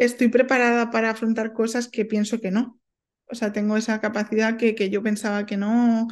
estoy 0.00 0.28
preparada 0.28 0.90
para 0.90 1.10
afrontar 1.10 1.52
cosas 1.52 1.88
que 1.88 2.04
pienso 2.04 2.40
que 2.40 2.50
no. 2.50 2.80
O 3.26 3.34
sea, 3.34 3.52
tengo 3.52 3.76
esa 3.76 4.00
capacidad 4.00 4.56
que, 4.56 4.74
que 4.74 4.90
yo 4.90 5.02
pensaba 5.02 5.46
que 5.46 5.56
no. 5.56 6.08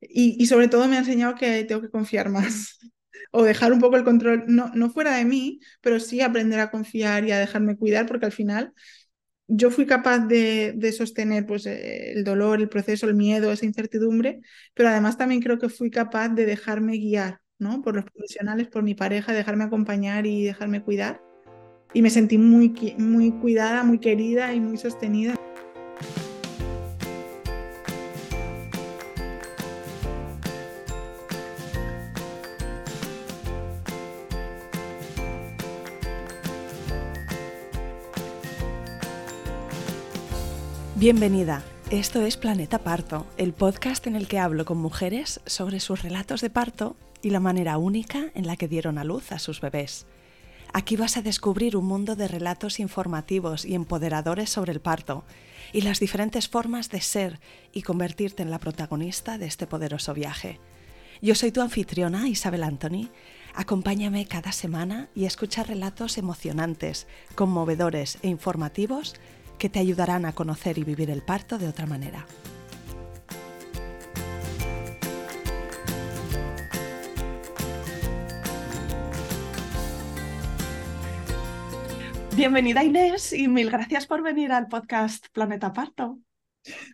Y, 0.00 0.36
y, 0.42 0.46
sobre 0.46 0.68
todo 0.68 0.88
me 0.88 0.96
ha 0.96 1.00
enseñado 1.00 1.34
que 1.34 1.64
tengo 1.64 1.82
que 1.82 1.90
confiar 1.90 2.28
más. 2.30 2.78
o 3.32 3.42
dejar 3.44 3.72
un 3.72 3.80
poco 3.80 3.96
el 3.96 4.04
control, 4.04 4.44
no, 4.48 4.70
no 4.74 4.90
fuera 4.90 5.16
de 5.16 5.24
mí, 5.24 5.60
pero 5.80 6.00
sí 6.00 6.20
aprender 6.20 6.60
a 6.60 6.70
confiar 6.70 7.24
y 7.24 7.32
a 7.32 7.38
dejarme 7.38 7.76
cuidar, 7.76 8.06
porque 8.06 8.26
al 8.26 8.32
final 8.32 8.74
yo 9.48 9.70
fui 9.70 9.86
capaz 9.86 10.20
de, 10.20 10.72
de, 10.76 10.92
sostener 10.92 11.46
pues, 11.46 11.66
el 11.66 12.24
dolor, 12.24 12.60
el 12.60 12.68
proceso, 12.68 13.06
el 13.06 13.14
miedo, 13.14 13.52
esa 13.52 13.66
incertidumbre, 13.66 14.40
pero 14.74 14.88
además 14.90 15.18
también 15.18 15.42
creo 15.42 15.58
que 15.58 15.68
fui 15.68 15.90
capaz 15.90 16.30
de 16.30 16.46
dejarme 16.46 16.96
guiar 16.98 17.40
¿no? 17.58 17.82
por 17.82 17.96
los 17.96 18.04
profesionales, 18.04 18.68
por 18.68 18.82
mi 18.82 18.94
pareja, 18.94 19.32
dejarme 19.32 19.64
acompañar 19.64 20.26
y 20.26 20.44
dejarme 20.44 20.82
cuidar. 20.82 21.22
Y 21.94 22.00
me 22.00 22.10
sentí 22.10 22.38
muy, 22.38 22.94
muy 22.98 23.32
cuidada, 23.32 23.82
muy 23.82 23.98
querida 23.98 24.54
y 24.54 24.60
muy 24.60 24.78
sostenida. 24.78 25.34
Bienvenida. 40.96 41.64
Esto 41.90 42.22
es 42.22 42.36
Planeta 42.36 42.78
Parto, 42.78 43.26
el 43.36 43.52
podcast 43.52 44.06
en 44.06 44.16
el 44.16 44.28
que 44.28 44.38
hablo 44.38 44.64
con 44.64 44.78
mujeres 44.78 45.40
sobre 45.44 45.78
sus 45.80 46.00
relatos 46.00 46.40
de 46.40 46.48
parto 46.48 46.96
y 47.20 47.30
la 47.30 47.40
manera 47.40 47.76
única 47.76 48.30
en 48.34 48.46
la 48.46 48.56
que 48.56 48.68
dieron 48.68 48.96
a 48.96 49.04
luz 49.04 49.32
a 49.32 49.38
sus 49.38 49.60
bebés. 49.60 50.06
Aquí 50.74 50.96
vas 50.96 51.18
a 51.18 51.22
descubrir 51.22 51.76
un 51.76 51.84
mundo 51.84 52.16
de 52.16 52.28
relatos 52.28 52.80
informativos 52.80 53.66
y 53.66 53.74
empoderadores 53.74 54.48
sobre 54.48 54.72
el 54.72 54.80
parto 54.80 55.24
y 55.72 55.82
las 55.82 56.00
diferentes 56.00 56.48
formas 56.48 56.88
de 56.88 57.02
ser 57.02 57.40
y 57.72 57.82
convertirte 57.82 58.42
en 58.42 58.50
la 58.50 58.58
protagonista 58.58 59.36
de 59.36 59.46
este 59.46 59.66
poderoso 59.66 60.14
viaje. 60.14 60.60
Yo 61.20 61.34
soy 61.34 61.52
tu 61.52 61.60
anfitriona 61.60 62.26
Isabel 62.26 62.62
Anthony. 62.62 63.10
Acompáñame 63.54 64.26
cada 64.26 64.50
semana 64.50 65.08
y 65.14 65.26
escucha 65.26 65.62
relatos 65.62 66.16
emocionantes, 66.16 67.06
conmovedores 67.34 68.18
e 68.22 68.28
informativos 68.28 69.14
que 69.58 69.68
te 69.68 69.78
ayudarán 69.78 70.24
a 70.24 70.32
conocer 70.32 70.78
y 70.78 70.84
vivir 70.84 71.10
el 71.10 71.22
parto 71.22 71.58
de 71.58 71.68
otra 71.68 71.84
manera. 71.84 72.26
Bienvenida 82.34 82.82
Inés 82.82 83.32
y 83.32 83.48
mil 83.48 83.70
gracias 83.70 84.06
por 84.06 84.22
venir 84.22 84.52
al 84.52 84.68
podcast 84.68 85.26
Planeta 85.32 85.72
Parto. 85.72 86.18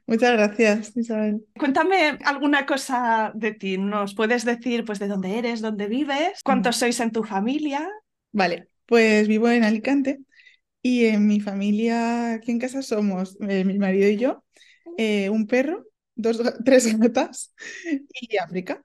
Muchas 0.07 0.33
gracias, 0.33 0.97
Isabel. 0.97 1.45
Cuéntame 1.59 2.19
alguna 2.25 2.67
cosa 2.67 3.33
de 3.35 3.53
ti. 3.53 3.79
¿Nos 3.79 4.15
puedes 4.15 4.45
decir 4.45 4.85
pues 4.85 4.99
de 4.99 5.09
dónde 5.09 5.39
eres, 5.39 5.61
dónde 5.61 5.87
vives, 5.87 6.43
cuántos 6.43 6.77
mm. 6.77 6.81
sois 6.81 7.01
en 7.01 7.13
tu 7.13 7.23
familia? 7.23 7.89
Vale, 8.33 8.69
pues 8.87 9.29
vivo 9.29 9.49
en 9.49 9.65
Alicante, 9.65 10.21
y 10.83 11.07
en 11.07 11.27
mi 11.27 11.41
familia, 11.41 12.35
aquí 12.35 12.51
en 12.51 12.59
casa 12.59 12.83
somos 12.83 13.37
eh, 13.49 13.65
mi 13.65 13.79
marido 13.79 14.09
y 14.09 14.17
yo, 14.17 14.45
eh, 14.97 15.29
un 15.29 15.47
perro, 15.47 15.85
dos, 16.15 16.41
tres 16.65 16.99
gatas 16.99 17.53
y 18.21 18.37
África. 18.37 18.83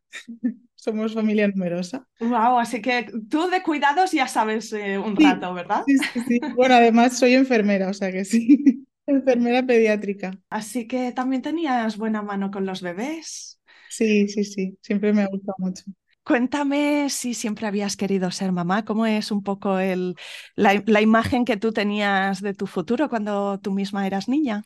Somos 0.84 1.14
familia 1.14 1.48
numerosa. 1.48 2.06
Wow, 2.20 2.60
así 2.60 2.82
que 2.82 3.10
tú 3.30 3.50
de 3.50 3.64
cuidados 3.64 4.12
ya 4.12 4.28
sabes 4.28 4.74
eh, 4.74 4.98
un 4.98 5.16
rato, 5.16 5.54
¿verdad? 5.54 5.82
Sí, 5.88 5.98
sí, 5.98 6.20
sí. 6.28 6.40
Bueno, 6.58 6.76
además 6.76 7.18
soy 7.18 7.36
enfermera, 7.36 7.88
o 7.88 7.94
sea 7.94 8.12
que 8.12 8.26
sí. 8.26 8.84
Enfermera 9.08 9.66
pediátrica. 9.66 10.38
Así 10.50 10.86
que 10.86 11.14
también 11.14 11.42
tenías 11.42 11.96
buena 11.96 12.22
mano 12.22 12.52
con 12.52 12.66
los 12.66 12.82
bebés. 12.82 13.62
Sí, 13.88 14.28
sí, 14.28 14.44
sí. 14.44 14.78
Siempre 14.82 15.14
me 15.14 15.22
ha 15.22 15.28
gustado 15.28 15.56
mucho. 15.60 15.84
Cuéntame 16.26 17.10
si 17.10 17.34
siempre 17.34 17.66
habías 17.66 17.96
querido 17.96 18.30
ser 18.32 18.52
mamá, 18.52 18.84
cómo 18.84 19.06
es 19.06 19.32
un 19.32 19.42
poco 19.42 19.80
el, 19.80 20.16
la, 20.58 20.84
la, 20.86 21.00
imagen 21.00 21.46
que 21.46 21.56
tú 21.56 21.72
tenías 21.72 22.42
de 22.42 22.54
tu 22.54 22.68
futuro 22.68 23.08
cuando 23.08 23.58
tú 23.60 23.72
misma 23.72 24.06
eras 24.06 24.28
niña. 24.28 24.64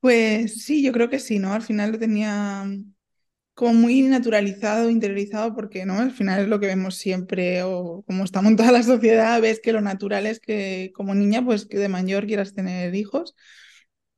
Pues 0.00 0.64
sí, 0.64 0.82
yo 0.82 0.92
creo 0.92 1.10
que 1.10 1.18
sí, 1.18 1.38
¿no? 1.38 1.52
Al 1.52 1.62
final 1.62 1.92
lo 1.92 1.98
tenía 1.98 2.66
como 3.56 3.74
muy 3.74 4.02
naturalizado, 4.04 4.90
interiorizado, 4.90 5.54
porque 5.56 5.86
¿no? 5.86 5.94
Al 6.00 6.12
final 6.12 6.42
es 6.42 6.48
lo 6.48 6.60
que 6.60 6.68
vemos 6.68 6.96
siempre, 6.96 7.64
o 7.64 8.04
como 8.06 8.24
estamos 8.24 8.52
en 8.52 8.58
toda 8.58 8.72
la 8.72 8.84
sociedad, 8.84 9.42
ves 9.42 9.60
que 9.62 9.72
lo 9.74 9.82
natural 9.82 10.26
es 10.26 10.40
que 10.40 10.92
como 10.96 11.14
niña, 11.16 11.44
pues 11.44 11.66
que 11.66 11.78
de 11.78 11.88
mayor 11.90 12.26
quieras 12.28 12.54
tener 12.54 12.94
hijos. 12.94 13.36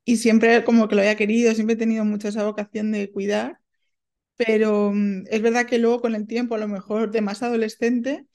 Y 0.05 0.17
siempre 0.17 0.63
como 0.63 0.87
que 0.87 0.95
lo 0.95 1.01
había 1.01 1.15
querido, 1.17 1.53
siempre 1.55 1.75
he 1.75 1.77
tenido 1.77 2.05
mucha 2.05 2.29
esa 2.29 2.43
vocación 2.45 2.91
de 2.91 3.11
cuidar 3.11 3.59
pero 4.37 4.91
mm, 4.93 5.25
es 5.29 5.41
verdad 5.41 5.65
que 5.67 5.79
luego 5.79 6.01
con 6.01 6.15
el 6.15 6.27
tiempo, 6.27 6.55
a 6.55 6.59
lo 6.59 6.67
mejor 6.67 7.11
de 7.11 7.21
más 7.21 7.43
adolescente, 7.43 8.27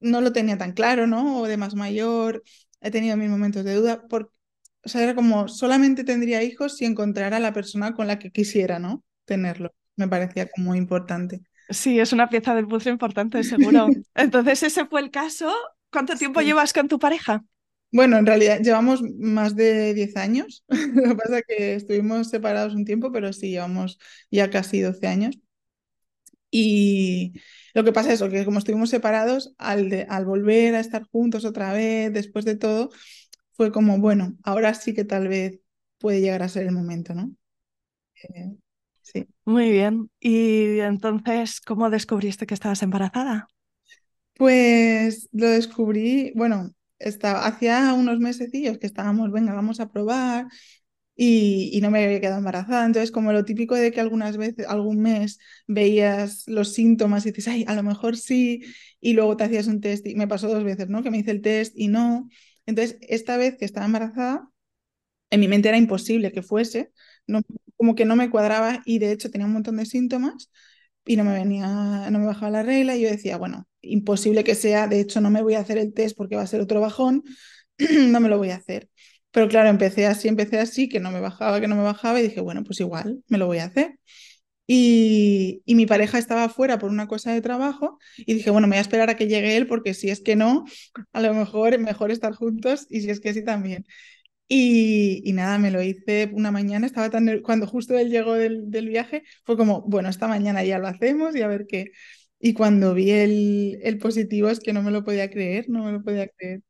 no 0.00 0.20
lo 0.20 0.32
tenía 0.32 0.58
tan 0.58 0.72
claro, 0.72 1.06
¿no? 1.06 1.40
O 1.40 1.48
de 1.48 1.56
más 1.56 1.74
mayor, 1.74 2.42
he 2.80 2.90
tenido 2.90 3.16
mis 3.16 3.30
momentos 3.30 3.64
de 3.64 3.74
duda, 3.74 4.06
porque, 4.08 4.32
o 4.84 4.88
sea, 4.88 5.02
era 5.02 5.14
como, 5.14 5.48
solamente 5.48 6.04
tendría 6.04 6.42
hijos 6.42 6.76
si 6.76 6.84
encontrara 6.86 7.38
a 7.38 7.40
la 7.40 7.52
persona 7.54 7.94
con 7.94 8.06
la 8.08 8.18
que 8.18 8.32
quisiera, 8.32 8.78
¿no? 8.78 9.04
Tenerlo. 9.26 9.74
Me 9.96 10.08
parecía 10.08 10.48
como 10.48 10.68
muy 10.68 10.78
importante. 10.78 11.42
Sí, 11.68 12.00
es 12.00 12.12
una 12.12 12.28
pieza 12.28 12.54
del 12.54 12.66
puzzle 12.66 12.92
importante, 12.92 13.42
seguro. 13.44 13.88
Entonces, 14.14 14.62
ese 14.62 14.86
fue 14.86 15.00
el 15.00 15.10
caso. 15.10 15.52
¿Cuánto 15.90 16.16
tiempo 16.16 16.40
llevas 16.40 16.72
con 16.72 16.88
tu 16.88 16.98
pareja? 16.98 17.44
Bueno, 17.92 18.16
en 18.16 18.24
realidad 18.26 18.60
llevamos 18.60 19.02
más 19.18 19.54
de 19.54 19.92
10 19.94 20.16
años. 20.16 20.64
Lo 20.94 21.10
que 21.10 21.14
pasa 21.14 21.38
es 21.38 21.44
que 21.46 21.74
estuvimos 21.74 22.30
separados 22.30 22.74
un 22.74 22.84
tiempo, 22.84 23.12
pero 23.12 23.32
sí, 23.32 23.50
llevamos 23.50 23.98
ya 24.30 24.50
casi 24.50 24.80
12 24.80 25.06
años. 25.06 25.38
Y 26.50 27.32
lo 27.74 27.82
que 27.84 27.92
pasa 27.92 28.08
es 28.10 28.16
eso, 28.16 28.28
que 28.28 28.44
como 28.44 28.58
estuvimos 28.58 28.90
separados, 28.90 29.54
al, 29.58 30.06
al 30.08 30.24
volver 30.26 30.74
a 30.74 30.80
estar 30.80 31.04
juntos 31.04 31.44
otra 31.46 31.72
vez, 31.72 32.12
después 32.12 32.44
de 32.44 32.56
todo, 32.56 32.90
fue 33.52 33.72
como, 33.72 33.98
bueno, 33.98 34.36
ahora 34.44 34.74
sí 34.74 34.94
que 34.94 35.04
tal 35.04 35.28
vez 35.28 35.60
puede 35.98 36.20
llegar 36.20 36.42
a 36.42 36.48
ser 36.48 36.64
el 36.66 36.72
momento, 36.72 37.14
¿no? 37.14 37.34
Eh. 38.34 38.56
Muy 39.44 39.70
bien. 39.70 40.10
¿Y 40.20 40.78
entonces 40.80 41.60
cómo 41.60 41.90
descubriste 41.90 42.46
que 42.46 42.54
estabas 42.54 42.82
embarazada? 42.82 43.48
Pues 44.34 45.28
lo 45.32 45.48
descubrí, 45.48 46.32
bueno, 46.34 46.70
estaba, 46.98 47.46
hacía 47.46 47.92
unos 47.94 48.18
mesecillos 48.18 48.78
que 48.78 48.86
estábamos, 48.86 49.30
venga, 49.30 49.52
vamos 49.52 49.80
a 49.80 49.90
probar, 49.90 50.46
y, 51.14 51.70
y, 51.74 51.80
no 51.82 51.90
me 51.90 52.04
había 52.04 52.20
quedado 52.20 52.38
embarazada. 52.38 52.86
Entonces, 52.86 53.12
como 53.12 53.32
lo 53.32 53.44
típico 53.44 53.74
de 53.74 53.92
que 53.92 54.00
algunas 54.00 54.36
veces, 54.38 54.66
algún 54.66 55.00
mes 55.00 55.38
veías 55.66 56.44
los 56.48 56.72
síntomas 56.72 57.26
y 57.26 57.32
dices, 57.32 57.48
ay, 57.48 57.64
a 57.68 57.74
lo 57.74 57.82
mejor 57.82 58.16
sí, 58.16 58.62
y 59.00 59.12
luego 59.14 59.36
te 59.36 59.44
hacías 59.44 59.66
un 59.66 59.80
test, 59.80 60.06
y 60.06 60.14
me 60.16 60.28
pasó 60.28 60.48
dos 60.48 60.64
veces, 60.64 60.88
¿no? 60.88 61.02
Que 61.02 61.10
me 61.10 61.18
hice 61.18 61.32
el 61.32 61.42
test 61.42 61.74
y 61.76 61.88
no. 61.88 62.28
Entonces, 62.66 62.98
esta 63.02 63.36
vez 63.36 63.56
que 63.58 63.64
estaba 63.66 63.86
embarazada, 63.86 64.48
en 65.30 65.40
mi 65.40 65.48
mente 65.48 65.68
era 65.68 65.78
imposible 65.78 66.32
que 66.32 66.42
fuese, 66.42 66.92
no, 67.26 67.40
como 67.76 67.94
que 67.94 68.04
no 68.04 68.16
me 68.16 68.30
cuadraba 68.30 68.82
y 68.84 68.98
de 68.98 69.12
hecho 69.12 69.30
tenía 69.30 69.46
un 69.46 69.52
montón 69.54 69.76
de 69.76 69.86
síntomas 69.86 70.50
y 71.04 71.16
no 71.16 71.24
me 71.24 71.34
venía, 71.34 72.10
no 72.10 72.18
me 72.18 72.26
bajaba 72.26 72.50
la 72.50 72.62
regla 72.62 72.96
y 72.96 73.02
yo 73.02 73.10
decía, 73.10 73.36
bueno, 73.36 73.66
imposible 73.82 74.44
que 74.44 74.54
sea, 74.54 74.86
de 74.88 75.00
hecho 75.00 75.20
no 75.20 75.30
me 75.30 75.42
voy 75.42 75.54
a 75.54 75.60
hacer 75.60 75.78
el 75.78 75.92
test 75.94 76.16
porque 76.16 76.36
va 76.36 76.42
a 76.42 76.46
ser 76.46 76.60
otro 76.60 76.80
bajón, 76.80 77.24
no 78.08 78.20
me 78.20 78.28
lo 78.28 78.38
voy 78.38 78.50
a 78.50 78.56
hacer. 78.56 78.88
Pero 79.32 79.48
claro, 79.48 79.68
empecé 79.70 80.06
así, 80.06 80.28
empecé 80.28 80.58
así, 80.60 80.88
que 80.88 81.00
no 81.00 81.10
me 81.10 81.20
bajaba, 81.20 81.60
que 81.60 81.68
no 81.68 81.74
me 81.76 81.82
bajaba 81.82 82.20
y 82.20 82.24
dije, 82.24 82.40
bueno, 82.40 82.64
pues 82.64 82.80
igual, 82.80 83.22
me 83.28 83.38
lo 83.38 83.46
voy 83.46 83.58
a 83.58 83.64
hacer. 83.64 83.98
Y, 84.66 85.62
y 85.66 85.74
mi 85.74 85.86
pareja 85.86 86.18
estaba 86.18 86.48
fuera 86.48 86.78
por 86.78 86.90
una 86.90 87.08
cosa 87.08 87.32
de 87.32 87.42
trabajo 87.42 87.98
y 88.16 88.34
dije, 88.34 88.50
bueno, 88.50 88.66
me 88.68 88.72
voy 88.76 88.78
a 88.78 88.82
esperar 88.82 89.10
a 89.10 89.16
que 89.16 89.26
llegue 89.26 89.56
él 89.56 89.66
porque 89.66 89.92
si 89.94 90.08
es 90.10 90.20
que 90.22 90.36
no, 90.36 90.64
a 91.12 91.20
lo 91.20 91.34
mejor 91.34 91.78
mejor 91.78 92.10
estar 92.10 92.32
juntos 92.34 92.86
y 92.88 93.00
si 93.02 93.10
es 93.10 93.20
que 93.20 93.34
sí 93.34 93.44
también. 93.44 93.84
Y, 94.54 95.22
y, 95.24 95.32
nada, 95.32 95.56
me 95.56 95.70
lo 95.70 95.80
hice 95.80 96.30
una 96.34 96.50
mañana, 96.50 96.84
estaba 96.84 97.08
tan 97.08 97.40
cuando 97.40 97.66
justo 97.66 97.96
él 97.96 98.10
llegó 98.10 98.34
del, 98.34 98.70
del, 98.70 98.90
viaje, 98.90 99.22
fue 99.44 99.56
como, 99.56 99.80
bueno, 99.82 100.10
esta 100.10 100.28
mañana 100.28 100.62
ya 100.62 100.78
lo 100.78 100.88
hacemos 100.88 101.34
y 101.34 101.40
a 101.40 101.46
ver 101.46 101.64
qué. 101.66 101.92
Y 102.38 102.52
cuando 102.52 102.92
vi 102.92 103.12
el, 103.12 103.78
el 103.82 103.96
positivo 103.96 104.50
es 104.50 104.60
que 104.60 104.74
no 104.74 104.82
me 104.82 104.90
lo 104.90 105.04
podía 105.04 105.30
creer, 105.30 105.70
no 105.70 105.84
me 105.84 105.92
lo 105.92 106.02
podía 106.02 106.28
creer. 106.28 106.60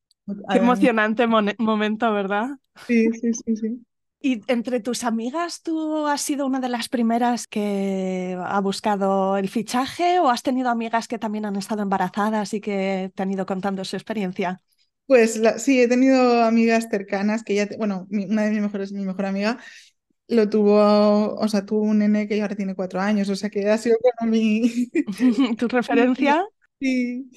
Qué 0.52 0.58
emocionante 0.58 1.26
momento, 1.26 2.12
¿verdad? 2.12 2.50
Sí, 2.86 3.08
sí, 3.20 3.32
sí, 3.34 3.56
sí. 3.56 3.84
¿Y 4.20 4.42
entre 4.46 4.78
tus 4.78 5.02
amigas 5.02 5.62
tú 5.62 6.06
has 6.06 6.22
sido 6.22 6.46
una 6.46 6.60
de 6.60 6.68
las 6.68 6.88
primeras 6.88 7.48
que 7.48 8.38
ha 8.40 8.60
buscado 8.60 9.36
el 9.36 9.48
fichaje 9.48 10.20
o 10.20 10.30
has 10.30 10.44
tenido 10.44 10.70
amigas 10.70 11.08
que 11.08 11.18
también 11.18 11.46
han 11.46 11.56
estado 11.56 11.82
embarazadas 11.82 12.54
y 12.54 12.60
que 12.60 13.10
te 13.12 13.22
han 13.24 13.32
ido 13.32 13.44
contando 13.44 13.84
su 13.84 13.96
experiencia? 13.96 14.60
Pues 15.06 15.40
sí, 15.58 15.80
he 15.80 15.88
tenido 15.88 16.42
amigas 16.42 16.88
cercanas 16.90 17.42
que 17.42 17.54
ya, 17.54 17.68
bueno, 17.76 18.06
una 18.10 18.44
de 18.44 18.50
mis 18.50 18.62
mejores, 18.62 18.92
mi 18.92 19.04
mejor 19.04 19.26
amiga, 19.26 19.58
lo 20.28 20.48
tuvo, 20.48 21.34
o 21.34 21.48
sea, 21.48 21.66
tuvo 21.66 21.82
un 21.82 21.98
nene 21.98 22.26
que 22.26 22.40
ahora 22.40 22.56
tiene 22.56 22.74
cuatro 22.74 23.00
años, 23.00 23.28
o 23.28 23.36
sea 23.36 23.50
que 23.50 23.68
ha 23.68 23.78
sido 23.78 23.96
como 24.18 24.30
mi... 24.30 24.90
¿Tu 25.58 25.68
referencia? 25.68 26.44
Sí, 26.80 27.30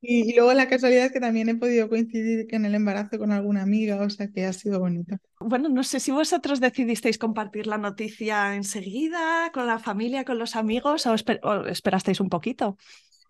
Y, 0.00 0.30
y 0.30 0.34
luego 0.34 0.52
la 0.54 0.68
casualidad 0.68 1.06
es 1.06 1.12
que 1.12 1.20
también 1.20 1.48
he 1.48 1.54
podido 1.54 1.88
coincidir 1.88 2.46
en 2.50 2.64
el 2.64 2.74
embarazo 2.74 3.18
con 3.18 3.32
alguna 3.32 3.62
amiga, 3.62 4.00
o 4.02 4.10
sea 4.10 4.28
que 4.28 4.44
ha 4.46 4.52
sido 4.52 4.80
bonito. 4.80 5.16
Bueno, 5.40 5.68
no 5.68 5.82
sé 5.84 6.00
si 6.00 6.10
vosotros 6.10 6.60
decidisteis 6.60 7.18
compartir 7.18 7.66
la 7.66 7.78
noticia 7.78 8.54
enseguida 8.54 9.50
con 9.52 9.66
la 9.66 9.78
familia, 9.78 10.24
con 10.24 10.38
los 10.38 10.56
amigos 10.56 11.06
o, 11.06 11.14
esper 11.14 11.40
o 11.42 11.66
esperasteis 11.66 12.20
un 12.20 12.28
poquito. 12.28 12.76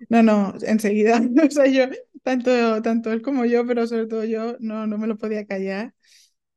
No, 0.09 0.23
no, 0.23 0.55
enseguida. 0.63 1.21
O 1.47 1.51
sea, 1.51 1.67
yo, 1.67 1.85
tanto, 2.23 2.83
tanto 2.83 3.13
él 3.13 3.23
como 3.23 3.45
yo, 3.45 3.67
pero 3.67 3.87
sobre 3.87 4.07
todo 4.07 4.25
yo, 4.25 4.57
no, 4.61 4.87
no 4.87 4.99
me 4.99 5.07
lo 5.07 5.17
podía 5.19 5.47
callar. 5.47 5.95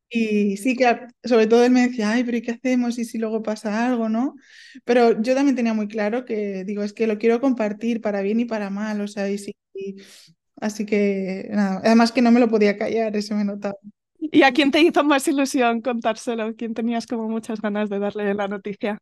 Y 0.10 0.58
sí 0.58 0.76
que, 0.78 0.86
sobre 1.24 1.48
todo 1.48 1.64
él 1.66 1.72
me 1.72 1.88
decía, 1.88 2.12
ay, 2.12 2.24
pero 2.24 2.38
¿y 2.38 2.42
qué 2.44 2.52
hacemos? 2.52 3.00
¿Y 3.00 3.06
si 3.06 3.18
luego 3.20 3.44
pasa 3.44 3.88
algo, 3.88 4.10
no? 4.10 4.36
Pero 4.86 5.22
yo 5.22 5.36
también 5.36 5.56
tenía 5.56 5.74
muy 5.74 5.88
claro 5.88 6.26
que, 6.26 6.64
digo, 6.66 6.84
es 6.84 6.94
que 6.94 7.08
lo 7.08 7.18
quiero 7.20 7.42
compartir 7.42 8.02
para 8.02 8.22
bien 8.22 8.40
y 8.42 8.46
para 8.46 8.70
mal, 8.72 9.02
o 9.02 9.08
sea, 9.08 9.30
y 9.30 9.38
sí. 9.40 9.56
y- 9.74 9.98
así 10.62 10.86
que, 10.86 11.48
nada, 11.52 11.82
además 11.86 12.12
que 12.12 12.22
no 12.24 12.32
me 12.32 12.40
lo 12.42 12.50
podía 12.50 12.78
callar, 12.78 13.16
eso 13.18 13.36
me 13.36 13.46
notaba. 13.46 13.76
¿Y 14.20 14.42
a 14.44 14.52
quién 14.52 14.72
te 14.72 14.82
hizo 14.82 15.04
más 15.04 15.28
ilusión 15.28 15.82
contárselo? 15.82 16.56
¿Quién 16.56 16.74
tenías 16.74 17.06
como 17.08 17.30
muchas 17.30 17.62
ganas 17.62 17.90
de 17.90 18.00
darle 18.00 18.34
la 18.34 18.48
noticia? 18.48 19.00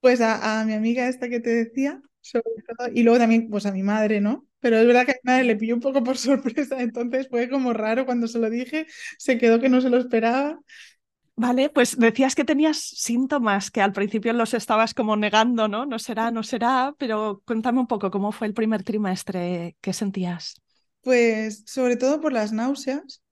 Pues 0.00 0.20
a, 0.20 0.60
a 0.60 0.64
mi 0.64 0.72
amiga 0.74 1.08
esta 1.08 1.28
que 1.28 1.40
te 1.40 1.50
decía, 1.50 2.02
sobre 2.20 2.44
todo, 2.76 2.88
y 2.94 3.02
luego 3.02 3.18
también 3.18 3.48
pues 3.50 3.66
a 3.66 3.72
mi 3.72 3.82
madre, 3.82 4.20
¿no? 4.20 4.46
Pero 4.60 4.76
es 4.76 4.86
verdad 4.86 5.06
que 5.06 5.12
a 5.12 5.14
mi 5.22 5.30
madre 5.32 5.44
le 5.44 5.56
pilló 5.56 5.74
un 5.74 5.80
poco 5.80 6.02
por 6.04 6.16
sorpresa, 6.18 6.80
entonces 6.80 7.28
fue 7.28 7.48
como 7.48 7.72
raro 7.72 8.06
cuando 8.06 8.28
se 8.28 8.38
lo 8.38 8.50
dije, 8.50 8.86
se 9.18 9.38
quedó 9.38 9.60
que 9.60 9.68
no 9.68 9.80
se 9.80 9.90
lo 9.90 9.98
esperaba. 9.98 10.60
Vale, 11.36 11.70
pues 11.70 11.98
decías 11.98 12.34
que 12.34 12.44
tenías 12.44 12.76
síntomas 12.78 13.70
que 13.70 13.80
al 13.80 13.92
principio 13.92 14.32
los 14.34 14.52
estabas 14.52 14.92
como 14.92 15.16
negando, 15.16 15.68
¿no? 15.68 15.86
No 15.86 15.98
será, 15.98 16.30
no 16.30 16.42
será, 16.42 16.94
pero 16.98 17.42
cuéntame 17.46 17.80
un 17.80 17.86
poco 17.86 18.10
cómo 18.10 18.30
fue 18.30 18.46
el 18.46 18.52
primer 18.52 18.82
trimestre, 18.82 19.74
¿qué 19.80 19.94
sentías? 19.94 20.60
Pues 21.02 21.62
sobre 21.66 21.96
todo 21.96 22.20
por 22.20 22.32
las 22.32 22.52
náuseas. 22.52 23.22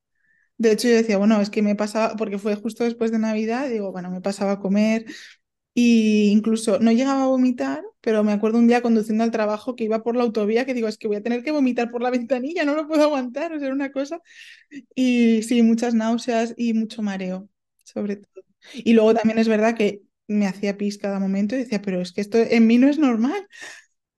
De 0.59 0.73
hecho, 0.73 0.89
yo 0.89 0.95
decía, 0.97 1.19
bueno, 1.19 1.41
es 1.41 1.51
que 1.51 1.63
me 1.63 1.77
pasaba, 1.77 2.17
porque 2.17 2.39
fue 2.39 2.57
justo 2.57 2.85
después 2.85 3.13
de 3.13 3.19
Navidad, 3.19 3.69
digo, 3.69 3.93
bueno, 3.93 4.11
me 4.11 4.21
pasaba 4.21 4.53
a 4.53 4.61
comer 4.61 5.07
y 5.81 6.31
incluso 6.31 6.81
no 6.81 6.91
llegaba 6.93 7.25
a 7.25 7.27
vomitar, 7.29 7.85
pero 8.01 8.25
me 8.25 8.33
acuerdo 8.33 8.59
un 8.59 8.67
día 8.69 8.83
conduciendo 8.83 9.23
al 9.25 9.31
trabajo 9.31 9.77
que 9.77 9.85
iba 9.85 10.03
por 10.03 10.17
la 10.17 10.25
autovía 10.25 10.65
que 10.67 10.75
digo, 10.75 10.89
es 10.89 10.99
que 10.99 11.07
voy 11.09 11.17
a 11.19 11.23
tener 11.23 11.45
que 11.45 11.53
vomitar 11.53 11.91
por 11.91 12.03
la 12.03 12.11
ventanilla, 12.13 12.65
no 12.65 12.75
lo 12.75 12.89
puedo 12.89 13.05
aguantar, 13.05 13.53
o 13.53 13.61
sea, 13.61 13.71
una 13.73 13.93
cosa. 13.93 14.21
Y 14.95 15.43
sí, 15.45 15.63
muchas 15.63 15.95
náuseas 15.95 16.55
y 16.57 16.75
mucho 16.75 17.03
mareo, 17.03 17.49
sobre 17.85 18.17
todo. 18.17 18.45
Y 18.75 18.95
luego 18.95 19.15
también 19.15 19.39
es 19.39 19.49
verdad 19.49 19.77
que 19.77 20.03
me 20.29 20.47
hacía 20.47 20.77
pis 20.79 20.99
cada 20.99 21.21
momento 21.21 21.55
y 21.55 21.59
decía, 21.61 21.83
pero 21.83 22.01
es 22.01 22.13
que 22.13 22.21
esto 22.23 22.39
en 22.39 22.67
mí 22.67 22.79
no 22.79 22.89
es 22.89 22.99
normal. 22.99 23.47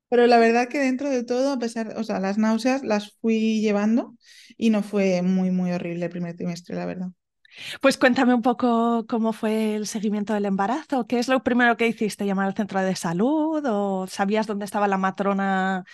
Pero 0.08 0.26
la 0.26 0.38
verdad 0.38 0.68
que 0.68 0.78
dentro 0.80 1.10
de 1.10 1.24
todo, 1.24 1.52
a 1.52 1.58
pesar, 1.58 1.94
o 1.98 2.04
sea, 2.04 2.20
las 2.20 2.38
náuseas 2.38 2.82
las 2.84 3.12
fui 3.20 3.60
llevando 3.60 4.16
y 4.58 4.70
no 4.70 4.82
fue 4.82 5.22
muy, 5.22 5.50
muy 5.52 5.72
horrible 5.72 6.06
el 6.06 6.10
primer 6.12 6.36
trimestre, 6.36 6.76
la 6.76 6.86
verdad. 6.86 7.08
Pues 7.80 7.98
cuéntame 7.98 8.34
un 8.34 8.42
poco 8.42 9.06
cómo 9.08 9.32
fue 9.32 9.74
el 9.74 9.86
seguimiento 9.86 10.34
del 10.34 10.46
embarazo. 10.46 11.06
¿Qué 11.06 11.18
es 11.18 11.28
lo 11.28 11.42
primero 11.42 11.76
que 11.76 11.86
hiciste? 11.86 12.26
¿Llamar 12.26 12.46
al 12.46 12.54
centro 12.54 12.80
de 12.80 12.96
salud 12.96 13.62
o 13.66 14.06
sabías 14.06 14.46
dónde 14.46 14.64
estaba 14.64 14.88
la 14.88 14.98
matrona 14.98 15.84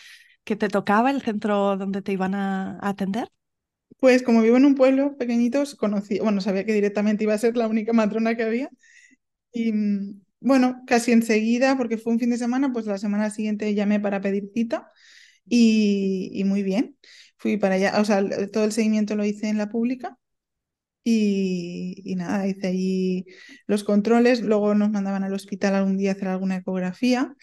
que 0.45 0.57
te 0.57 0.69
tocaba, 0.69 1.11
el 1.11 1.23
centro 1.23 1.77
donde 1.77 2.03
te 2.03 2.13
iban 2.13 2.35
a, 2.35 2.79
atender? 2.81 3.29
Pues 3.99 4.23
como 4.23 4.43
vivo 4.43 4.57
en 4.57 4.67
un 4.67 4.75
pueblo 4.75 5.17
pequeñito, 5.17 5.63
conocí, 5.79 6.19
bueno, 6.19 6.41
sabía 6.41 6.65
que 6.65 6.73
directamente 6.73 7.25
iba 7.25 7.35
a 7.35 7.39
ser 7.39 7.57
la 7.57 7.67
única 7.67 7.93
matrona 7.93 8.37
que 8.37 8.45
había. 8.45 8.71
Y 9.53 9.73
mm, 9.73 10.23
bueno, 10.41 10.83
casi 10.87 11.13
enseguida, 11.13 11.77
porque 11.77 11.99
fue 11.99 12.13
un 12.13 12.19
fin 12.19 12.31
de 12.31 12.39
semana, 12.39 12.73
pues 12.73 12.87
la 12.87 12.99
semana 12.99 13.31
siguiente 13.31 13.75
llamé 13.75 14.01
para 14.01 14.21
pedir 14.21 14.51
cita 14.55 14.91
y, 15.47 16.31
y 16.33 16.45
muy 16.45 16.63
bien. 16.63 16.97
Fui 17.39 17.57
para 17.57 17.75
allá, 17.77 18.01
o 18.01 18.05
sea, 18.05 18.23
todo 18.51 18.65
el 18.65 18.73
seguimiento 18.73 19.17
lo 19.17 19.25
hice 19.25 19.49
en 19.49 19.59
la 19.59 19.69
pública 19.69 20.19
y, 21.09 22.03
y 22.05 22.17
nada, 22.17 22.47
hice 22.49 22.67
allí 22.69 23.27
los 23.67 23.85
controles. 23.85 24.43
Luego 24.43 24.75
nos 24.75 24.91
mandaban 24.91 25.25
al 25.25 25.35
hospital 25.35 25.75
algún 25.77 25.97
día 25.99 26.11
a 26.11 26.15
hacer 26.15 26.29
alguna 26.29 26.57
ecografía. 26.57 27.35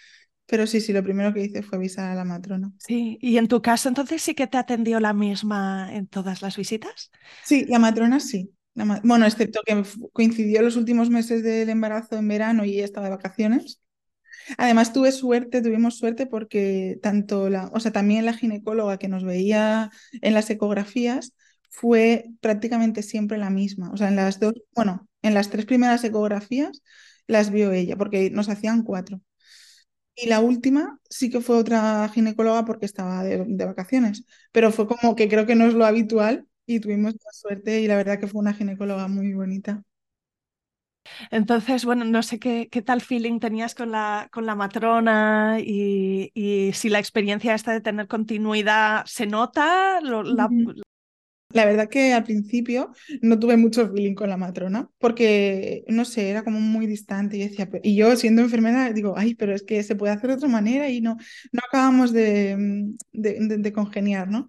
Pero 0.47 0.67
sí, 0.67 0.81
sí, 0.81 0.93
lo 0.93 1.03
primero 1.03 1.33
que 1.33 1.43
hice 1.45 1.63
fue 1.63 1.77
avisar 1.79 2.11
a 2.11 2.15
la 2.15 2.25
matrona. 2.25 2.71
Sí, 2.77 3.17
y 3.21 3.37
en 3.37 3.47
tu 3.47 3.61
caso 3.61 3.87
entonces 3.89 4.21
sí 4.21 4.35
que 4.35 4.45
te 4.47 4.57
atendió 4.57 4.99
la 4.99 5.13
misma 5.13 5.93
en 5.95 6.07
todas 6.07 6.41
las 6.41 6.57
visitas. 6.57 7.11
Sí, 7.41 7.65
la 7.67 7.79
matrona 7.79 8.19
sí. 8.19 8.53
La 8.73 8.85
ma- 8.85 9.01
bueno, 9.03 9.25
excepto 9.25 9.61
que 9.65 9.83
coincidió 10.13 10.61
los 10.61 10.75
últimos 10.77 11.09
meses 11.09 11.43
del 11.43 11.69
embarazo 11.69 12.15
en 12.17 12.27
verano 12.27 12.65
y 12.65 12.73
ella 12.75 12.85
estaba 12.85 13.07
de 13.07 13.15
vacaciones. 13.15 13.81
Además, 14.57 14.93
tuve 14.93 15.11
suerte, 15.13 15.61
tuvimos 15.61 15.97
suerte 15.97 16.27
porque 16.27 16.99
tanto 17.03 17.49
la, 17.49 17.69
o 17.73 17.79
sea, 17.79 17.91
también 17.91 18.25
la 18.25 18.33
ginecóloga 18.33 18.97
que 18.99 19.09
nos 19.09 19.23
veía 19.25 19.91
en 20.21 20.33
las 20.35 20.49
ecografías 20.49 21.33
fue 21.73 22.25
prácticamente 22.41 23.03
siempre 23.03 23.37
la 23.39 23.51
misma. 23.51 23.91
O 23.93 23.97
sea, 23.97 24.09
en 24.09 24.17
las 24.17 24.39
dos, 24.39 24.53
bueno, 24.75 25.07
en 25.23 25.35
las 25.35 25.49
tres 25.51 25.65
primeras 25.67 26.03
ecografías 26.05 26.83
las 27.27 27.51
vio 27.51 27.73
ella, 27.73 27.97
porque 27.97 28.31
nos 28.31 28.49
hacían 28.49 28.83
cuatro. 28.83 29.21
Y 30.15 30.27
la 30.27 30.39
última 30.41 30.99
sí 31.09 31.29
que 31.31 31.41
fue 31.41 31.57
otra 31.57 32.07
ginecóloga 32.09 32.65
porque 32.65 32.85
estaba 32.85 33.23
de, 33.23 33.45
de 33.47 33.65
vacaciones, 33.65 34.25
pero 34.51 34.71
fue 34.71 34.87
como 34.87 35.15
que 35.15 35.27
creo 35.29 35.45
que 35.47 35.55
no 35.55 35.65
es 35.67 35.73
lo 35.73 35.85
habitual 35.85 36.47
y 36.67 36.79
tuvimos 36.79 37.13
la 37.13 37.31
suerte 37.33 37.81
y 37.81 37.87
la 37.87 37.97
verdad 37.97 38.19
que 38.19 38.27
fue 38.27 38.41
una 38.41 38.53
ginecóloga 38.53 39.07
muy 39.07 39.33
bonita. 39.33 39.83
Entonces, 41.31 41.85
bueno, 41.85 42.05
no 42.05 42.23
sé 42.23 42.39
qué, 42.39 42.69
qué 42.71 42.81
tal 42.81 43.01
feeling 43.01 43.39
tenías 43.39 43.75
con 43.75 43.91
la, 43.91 44.29
con 44.31 44.45
la 44.45 44.55
matrona 44.55 45.57
y, 45.59 46.31
y 46.33 46.73
si 46.73 46.89
la 46.89 46.99
experiencia 46.99 47.53
esta 47.55 47.71
de 47.73 47.81
tener 47.81 48.07
continuidad 48.07 49.05
se 49.05 49.27
nota, 49.27 49.99
lo- 50.01 50.23
la- 50.23 50.53
Ujú. 50.53 50.73
La 51.53 51.65
verdad 51.65 51.87
que 51.89 52.13
al 52.13 52.23
principio 52.23 52.91
no 53.21 53.39
tuve 53.39 53.57
mucho 53.57 53.87
feeling 53.91 54.15
con 54.15 54.29
la 54.29 54.37
matrona 54.37 54.89
porque, 54.97 55.83
no 55.87 56.03
sé, 56.05 56.29
era 56.29 56.43
como 56.43 56.59
muy 56.59 56.87
distante 56.87 57.37
y 57.37 57.41
decía, 57.47 57.69
y 57.83 57.95
yo 57.95 58.15
siendo 58.15 58.41
enfermera 58.41 58.91
digo, 58.91 59.13
ay, 59.17 59.35
pero 59.35 59.53
es 59.53 59.63
que 59.63 59.83
se 59.83 59.95
puede 59.95 60.13
hacer 60.13 60.29
de 60.31 60.35
otra 60.37 60.49
manera 60.49 60.89
y 60.89 61.01
no, 61.01 61.15
no 61.51 61.61
acabamos 61.67 62.11
de, 62.11 62.55
de, 63.11 63.37
de- 63.39 63.57
de 63.57 63.73
congeniar, 63.73 64.29
¿no? 64.29 64.47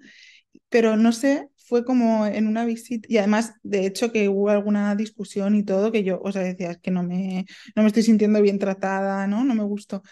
Pero 0.70 0.96
no 0.96 1.12
sé, 1.12 1.48
fue 1.56 1.84
como 1.84 2.26
en 2.26 2.46
una 2.48 2.64
visita 2.66 3.06
y 3.10 3.18
además, 3.18 3.54
de 3.62 3.86
hecho, 3.86 4.12
que 4.12 4.28
hubo 4.28 4.50
alguna 4.50 4.94
discusión 4.96 5.54
y 5.56 5.64
todo 5.64 5.92
que 5.92 6.04
yo, 6.04 6.20
o 6.22 6.32
sea, 6.32 6.42
decía, 6.42 6.70
es 6.72 6.78
que 6.78 6.90
no 6.90 7.02
me, 7.04 7.46
no 7.76 7.82
me 7.82 7.88
estoy 7.88 8.02
sintiendo 8.04 8.42
bien 8.42 8.58
tratada, 8.58 9.26
¿no? 9.28 9.44
No 9.44 9.54
me 9.54 9.64
gustó. 9.64 10.02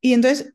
Y 0.00 0.14
entonces 0.14 0.54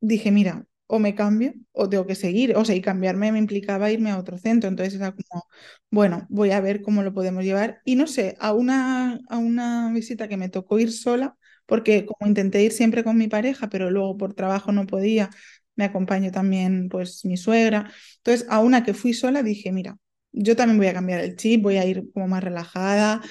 dije, 0.00 0.30
mira, 0.30 0.66
o 0.86 0.98
me 0.98 1.14
cambio 1.14 1.52
o 1.72 1.88
tengo 1.88 2.06
que 2.06 2.14
seguir. 2.14 2.56
O 2.56 2.64
sea, 2.64 2.74
y 2.76 2.80
cambiarme 2.82 3.32
me 3.32 3.38
implicaba 3.38 3.90
irme 3.90 4.10
a 4.10 4.18
otro 4.18 4.38
centro. 4.38 4.68
Entonces 4.68 4.94
era 4.94 5.12
como, 5.12 5.44
bueno, 5.90 6.26
voy 6.30 6.50
a 6.52 6.60
ver 6.60 6.82
cómo 6.82 7.02
lo 7.02 7.12
podemos 7.14 7.44
llevar. 7.44 7.80
Y 7.84 7.96
no 7.96 8.06
sé, 8.06 8.36
a 8.40 8.52
una, 8.52 9.20
a 9.28 9.38
una 9.38 9.92
visita 9.92 10.28
que 10.28 10.36
me 10.36 10.48
tocó 10.48 10.78
ir 10.78 10.92
sola, 10.92 11.36
porque 11.66 12.06
como 12.06 12.28
intenté 12.28 12.62
ir 12.62 12.72
siempre 12.72 13.04
con 13.04 13.16
mi 13.18 13.28
pareja, 13.28 13.68
pero 13.68 13.90
luego 13.90 14.16
por 14.16 14.34
trabajo 14.34 14.72
no 14.72 14.86
podía, 14.86 15.30
me 15.76 15.84
acompañó 15.84 16.30
también 16.30 16.88
pues 16.88 17.24
mi 17.24 17.36
suegra. 17.36 17.90
Entonces, 18.18 18.46
a 18.50 18.60
una 18.60 18.84
que 18.84 18.94
fui 18.94 19.12
sola 19.14 19.42
dije, 19.42 19.72
mira, 19.72 19.96
yo 20.32 20.56
también 20.56 20.78
voy 20.78 20.86
a 20.88 20.94
cambiar 20.94 21.20
el 21.20 21.36
chip, 21.36 21.62
voy 21.62 21.76
a 21.78 21.84
ir 21.86 22.04
como 22.12 22.28
más 22.28 22.42
relajada, 22.44 23.22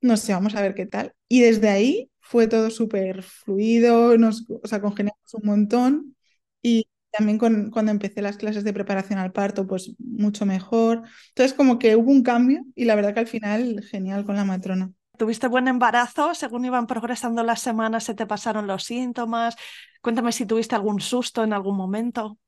no 0.00 0.16
sé, 0.16 0.32
vamos 0.32 0.54
a 0.54 0.62
ver 0.62 0.74
qué 0.74 0.86
tal. 0.86 1.14
Y 1.28 1.40
desde 1.42 1.68
ahí 1.68 2.10
fue 2.20 2.46
todo 2.48 2.70
súper 2.70 3.22
fluido, 3.22 4.18
nos, 4.18 4.46
o 4.62 4.66
sea, 4.68 4.80
congeniamos 4.80 5.34
un 5.34 5.46
montón. 5.46 6.15
Y 6.62 6.88
también 7.10 7.38
con, 7.38 7.70
cuando 7.70 7.92
empecé 7.92 8.22
las 8.22 8.36
clases 8.36 8.64
de 8.64 8.72
preparación 8.72 9.18
al 9.18 9.32
parto, 9.32 9.66
pues 9.66 9.94
mucho 9.98 10.46
mejor. 10.46 11.02
Entonces, 11.28 11.54
como 11.54 11.78
que 11.78 11.96
hubo 11.96 12.10
un 12.10 12.22
cambio 12.22 12.64
y 12.74 12.84
la 12.84 12.94
verdad 12.94 13.14
que 13.14 13.20
al 13.20 13.26
final, 13.26 13.82
genial 13.84 14.24
con 14.24 14.36
la 14.36 14.44
matrona. 14.44 14.92
tuviste 15.18 15.48
buen 15.48 15.68
embarazo, 15.68 16.34
según 16.34 16.64
iban 16.64 16.86
progresando 16.86 17.42
las 17.42 17.60
semanas 17.60 18.04
se 18.04 18.14
te 18.14 18.26
pasaron 18.26 18.66
los 18.66 18.84
síntomas. 18.84 19.56
Cuéntame 20.02 20.32
si 20.32 20.46
tuviste 20.46 20.74
algún 20.74 21.00
susto 21.00 21.44
en 21.44 21.52
algún 21.52 21.76
momento. 21.76 22.38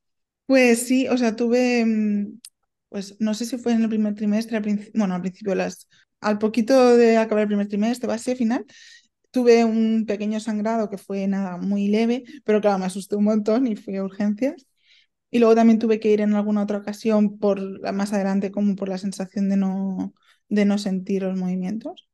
Pues 0.47 0.87
sí, 0.87 1.07
o 1.09 1.17
sea, 1.19 1.37
tuve, 1.37 1.85
mm, 1.85 2.41
pues 2.88 3.17
no 3.21 3.35
sé 3.35 3.45
si 3.45 3.59
fue 3.59 3.73
en 3.73 3.83
el 3.83 3.88
primer 3.88 4.15
trimestre, 4.15 4.57
al 4.57 4.91
bueno, 4.95 5.15
al 5.15 5.21
principio, 5.21 5.55
las, 5.55 5.88
al 6.21 6.38
poquito 6.38 6.97
de 6.97 7.19
acabar 7.19 7.43
el 7.43 7.49
primer 7.49 7.69
trimestre, 7.69 8.09
base 8.09 8.35
final, 8.35 8.65
tuve 9.31 9.65
un 9.65 10.05
pequeño 10.07 10.41
sangrado 10.41 10.91
que 10.91 10.99
fue 10.99 11.27
nada, 11.29 11.57
muy 11.59 11.89
leve, 11.89 12.25
pero 12.45 12.61
claro, 12.61 12.79
me 12.79 12.87
asusté 12.87 13.17
un 13.17 13.25
montón 13.25 13.67
y 13.67 13.77
fui 13.77 13.97
a 13.97 14.05
urgencias. 14.05 14.67
Y 15.31 15.39
luego 15.41 15.55
también 15.57 15.79
tuve 15.79 16.01
que 16.01 16.11
ir 16.13 16.21
en 16.23 16.35
alguna 16.35 16.63
otra 16.63 16.79
ocasión 16.79 17.39
por 17.39 17.61
más 17.95 18.13
adelante, 18.13 18.51
como 18.53 18.77
por 18.77 18.89
la 18.89 18.99
sensación 18.99 19.49
de 19.51 19.57
no, 19.59 20.15
de 20.49 20.65
no 20.67 20.79
sentir 20.79 21.23
los 21.25 21.39
movimientos. 21.39 22.09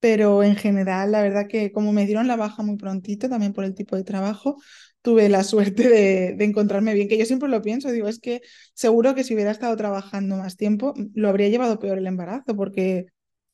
Pero 0.00 0.42
en 0.42 0.56
general, 0.56 1.12
la 1.12 1.22
verdad 1.22 1.46
que 1.48 1.72
como 1.72 1.92
me 1.92 2.06
dieron 2.06 2.26
la 2.26 2.36
baja 2.36 2.62
muy 2.62 2.76
prontito, 2.76 3.28
también 3.28 3.52
por 3.52 3.64
el 3.64 3.74
tipo 3.74 3.96
de 3.96 4.04
trabajo, 4.04 4.56
tuve 5.02 5.28
la 5.28 5.44
suerte 5.44 5.88
de, 5.90 6.34
de 6.36 6.44
encontrarme 6.44 6.94
bien, 6.94 7.06
que 7.08 7.18
yo 7.18 7.26
siempre 7.26 7.48
lo 7.50 7.60
pienso, 7.62 7.90
digo, 7.90 8.08
es 8.08 8.18
que 8.18 8.40
seguro 8.74 9.14
que 9.14 9.24
si 9.24 9.34
hubiera 9.34 9.50
estado 9.50 9.76
trabajando 9.76 10.36
más 10.36 10.56
tiempo, 10.56 10.94
lo 11.14 11.28
habría 11.28 11.48
llevado 11.48 11.78
peor 11.78 11.98
el 11.98 12.06
embarazo, 12.06 12.56
porque 12.56 13.06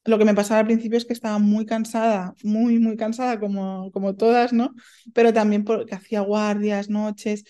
lo 0.06 0.18
que 0.18 0.24
me 0.24 0.34
pasaba 0.34 0.60
al 0.60 0.66
principio 0.66 0.98
es 0.98 1.04
que 1.04 1.12
estaba 1.12 1.38
muy 1.38 1.66
cansada, 1.66 2.34
muy, 2.42 2.78
muy 2.78 2.96
cansada, 2.96 3.40
como, 3.40 3.90
como 3.92 4.14
todas, 4.16 4.52
¿no? 4.52 4.74
Pero 5.14 5.32
también 5.32 5.64
porque 5.64 5.94
hacía 5.94 6.20
guardias, 6.20 6.88
noches. 6.90 7.44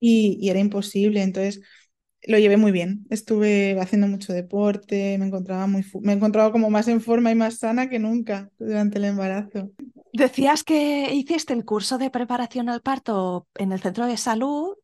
y, 0.00 0.48
era 0.48 0.60
imposible. 0.60 1.22
Entonces 1.22 1.60
lo 2.26 2.38
llevé 2.38 2.56
muy 2.56 2.72
bien. 2.72 3.06
Estuve 3.10 3.78
haciendo 3.80 4.06
mucho 4.06 4.32
deporte, 4.32 5.16
me 5.18 5.26
encontraba 5.26 5.66
muy, 5.66 5.84
me 6.00 6.12
encontraba 6.12 6.52
como 6.52 6.70
más 6.70 6.88
en 6.88 7.00
forma 7.00 7.30
y 7.30 7.34
más 7.34 7.58
sana 7.58 7.88
que 7.88 7.98
nunca 7.98 8.50
durante 8.58 8.98
el 8.98 9.04
embarazo. 9.04 9.70
Decías 10.12 10.64
que 10.64 11.12
hiciste 11.14 11.52
el 11.52 11.64
curso 11.64 11.98
de 11.98 12.10
preparación 12.10 12.68
al 12.68 12.80
parto 12.80 13.46
en 13.54 13.72
el 13.72 13.80
centro 13.80 14.06
de 14.06 14.16
salud. 14.16 14.74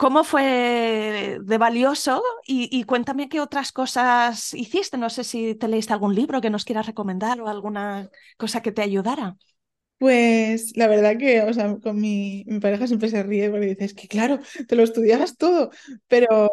¿Cómo 0.00 0.24
fue 0.24 1.36
de 1.42 1.58
valioso? 1.58 2.22
Y, 2.46 2.84
cuéntame 2.84 3.28
qué 3.28 3.38
otras 3.38 3.70
cosas 3.70 4.54
hiciste. 4.54 4.96
No 4.96 5.10
sé 5.10 5.24
si 5.24 5.54
te 5.54 5.68
leíste 5.68 5.92
algún 5.92 6.14
libro 6.14 6.40
que 6.40 6.48
nos 6.48 6.64
quieras 6.64 6.86
recomendar 6.86 7.38
o 7.38 7.48
alguna 7.48 8.08
cosa 8.38 8.62
que 8.62 8.72
te 8.72 8.80
ayudara. 8.80 9.36
Pues 9.98 10.74
la 10.74 10.86
verdad 10.86 11.18
que, 11.18 11.42
o 11.42 11.52
sea, 11.52 11.76
con 11.82 12.00
mi, 12.00 12.46
pareja 12.62 12.86
siempre 12.86 13.10
se 13.10 13.22
ríe 13.22 13.50
porque 13.50 13.66
dices 13.66 13.92
que 13.92 14.08
claro, 14.08 14.38
te 14.66 14.74
lo 14.74 14.84
estudiabas 14.84 15.36
todo, 15.36 15.70
pero, 16.08 16.50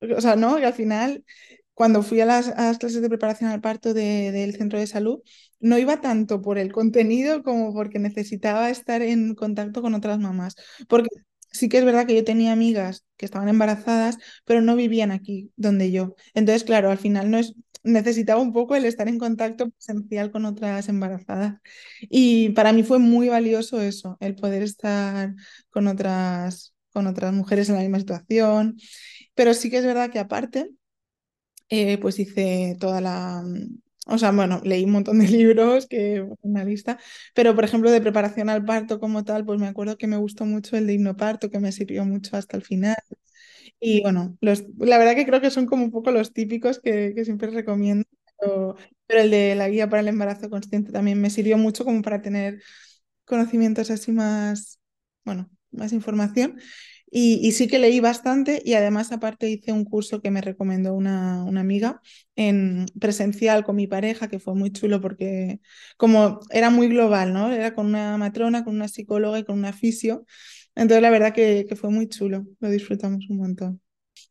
o 0.00 0.20
sea, 0.20 0.36
no, 0.36 0.58
y 0.58 0.64
al 0.64 0.74
final, 0.74 1.24
cuando 1.72 2.02
fui 2.02 2.20
a 2.20 2.26
las, 2.26 2.50
clases 2.78 3.00
de 3.00 3.08
preparación 3.08 3.48
al 3.48 3.62
parto 3.62 3.94
de, 3.94 4.30
del 4.30 4.54
centro 4.54 4.78
de 4.78 4.86
salud, 4.86 5.22
no 5.58 5.78
iba 5.78 6.02
tanto 6.02 6.42
por 6.42 6.58
el 6.58 6.70
contenido 6.70 7.42
como 7.42 7.72
porque 7.72 7.98
necesitaba 7.98 8.68
estar 8.68 9.00
en 9.00 9.34
contacto 9.34 9.80
con 9.80 9.94
otras 9.94 10.18
mamás, 10.18 10.54
porque 10.86 11.08
sí 11.50 11.68
que 11.68 11.78
es 11.78 11.84
verdad 11.84 12.06
que 12.06 12.14
yo 12.14 12.24
tenía 12.24 12.52
amigas 12.52 13.04
que 13.16 13.26
estaban 13.26 13.48
embarazadas, 13.48 14.18
pero 14.44 14.60
no 14.60 14.76
vivían 14.76 15.10
aquí 15.10 15.52
donde 15.56 15.90
yo. 15.90 16.14
Entonces, 16.34 16.64
claro, 16.64 16.90
al 16.90 16.98
final 16.98 17.30
no 17.30 17.38
es, 17.38 17.54
necesitaba 17.82 18.40
un 18.40 18.52
poco 18.52 18.76
el 18.76 18.84
estar 18.84 19.08
en 19.08 19.18
contacto 19.18 19.70
presencial 19.70 20.30
con 20.30 20.44
otras 20.44 20.88
embarazadas. 20.88 21.56
Y 22.02 22.50
para 22.50 22.72
mí 22.72 22.82
fue 22.82 22.98
muy 22.98 23.28
valioso 23.28 23.80
eso, 23.80 24.16
el 24.20 24.34
poder 24.36 24.62
estar 24.62 25.34
con 25.70 25.86
otras, 25.86 26.74
con 26.92 27.06
otras 27.06 27.32
mujeres 27.32 27.68
en 27.68 27.76
la 27.76 27.82
misma 27.82 27.98
situación. 28.00 28.76
Pero 29.34 29.54
sí 29.54 29.70
que 29.70 29.78
es 29.78 29.84
verdad 29.84 30.10
que 30.10 30.18
aparte, 30.18 30.70
eh, 31.68 31.98
pues 31.98 32.18
hice 32.18 32.76
toda 32.80 33.00
la... 33.00 33.42
O 34.10 34.18
sea, 34.18 34.32
bueno, 34.32 34.60
leí 34.64 34.84
un 34.84 34.92
montón 34.92 35.18
de 35.20 35.28
libros, 35.28 35.86
que 35.86 36.26
una 36.42 36.64
lista, 36.64 36.98
pero 37.34 37.54
por 37.54 37.64
ejemplo 37.64 37.90
de 37.90 38.00
preparación 38.00 38.48
al 38.50 38.64
parto 38.64 39.00
como 39.00 39.24
tal, 39.24 39.44
pues 39.44 39.60
me 39.60 39.68
acuerdo 39.68 39.96
que 39.98 40.06
me 40.08 40.16
gustó 40.16 40.44
mucho 40.46 40.76
el 40.76 40.86
de 40.86 40.94
hipnoparto, 40.94 41.50
que 41.50 41.60
me 41.60 41.72
sirvió 41.72 42.04
mucho 42.04 42.36
hasta 42.36 42.56
el 42.56 42.62
final. 42.64 42.96
Y 43.80 44.02
bueno, 44.02 44.36
los, 44.40 44.64
la 44.78 44.98
verdad 44.98 45.14
que 45.14 45.26
creo 45.26 45.40
que 45.40 45.50
son 45.50 45.66
como 45.66 45.84
un 45.84 45.90
poco 45.90 46.10
los 46.10 46.32
típicos 46.32 46.80
que, 46.80 47.12
que 47.14 47.24
siempre 47.24 47.50
recomiendo, 47.50 48.04
pero, 48.40 48.76
pero, 49.06 49.20
el 49.22 49.30
de 49.30 49.54
la 49.54 49.68
guía 49.68 49.88
para 49.88 50.00
el 50.00 50.08
embarazo 50.08 50.50
consciente 50.50 50.92
también 50.92 51.20
me 51.20 51.30
sirvió 51.30 51.58
mucho 51.58 51.84
como 51.84 52.02
para 52.02 52.22
tener 52.22 52.62
conocimientos 53.24 53.90
así 53.90 54.12
más, 54.12 54.80
bueno, 55.24 55.50
más 55.70 55.92
información. 55.92 56.58
Y, 57.12 57.40
y, 57.46 57.52
sí 57.52 57.66
que 57.66 57.80
leí 57.80 57.98
bastante 58.00 58.62
y 58.64 58.74
además 58.74 59.10
aparte 59.10 59.50
hice 59.50 59.72
un 59.72 59.84
curso 59.84 60.22
que 60.22 60.30
me 60.30 60.40
recomendó 60.40 60.94
una, 60.94 61.42
una, 61.44 61.60
amiga 61.60 62.00
en 62.36 62.86
presencial 63.00 63.64
con 63.64 63.76
mi 63.76 63.88
pareja, 63.88 64.28
que 64.28 64.38
fue 64.38 64.54
muy 64.54 64.70
chulo 64.70 65.00
porque 65.00 65.60
como 65.96 66.40
era 66.50 66.70
muy 66.70 66.88
global, 66.88 67.32
¿no? 67.32 67.50
Era 67.52 67.74
con 67.74 67.86
una 67.86 68.16
matrona, 68.16 68.64
con 68.64 68.76
una 68.76 68.86
psicóloga 68.88 69.40
y 69.40 69.44
con 69.44 69.58
una 69.58 69.72
fisio. 69.72 70.24
Entonces, 70.76 71.02
la 71.02 71.10
verdad 71.10 71.34
que, 71.34 71.66
que, 71.68 71.76
fue 71.76 71.90
muy 71.90 72.08
chulo, 72.08 72.46
lo 72.60 72.70
disfrutamos 72.70 73.28
un 73.28 73.38
montón. 73.38 73.82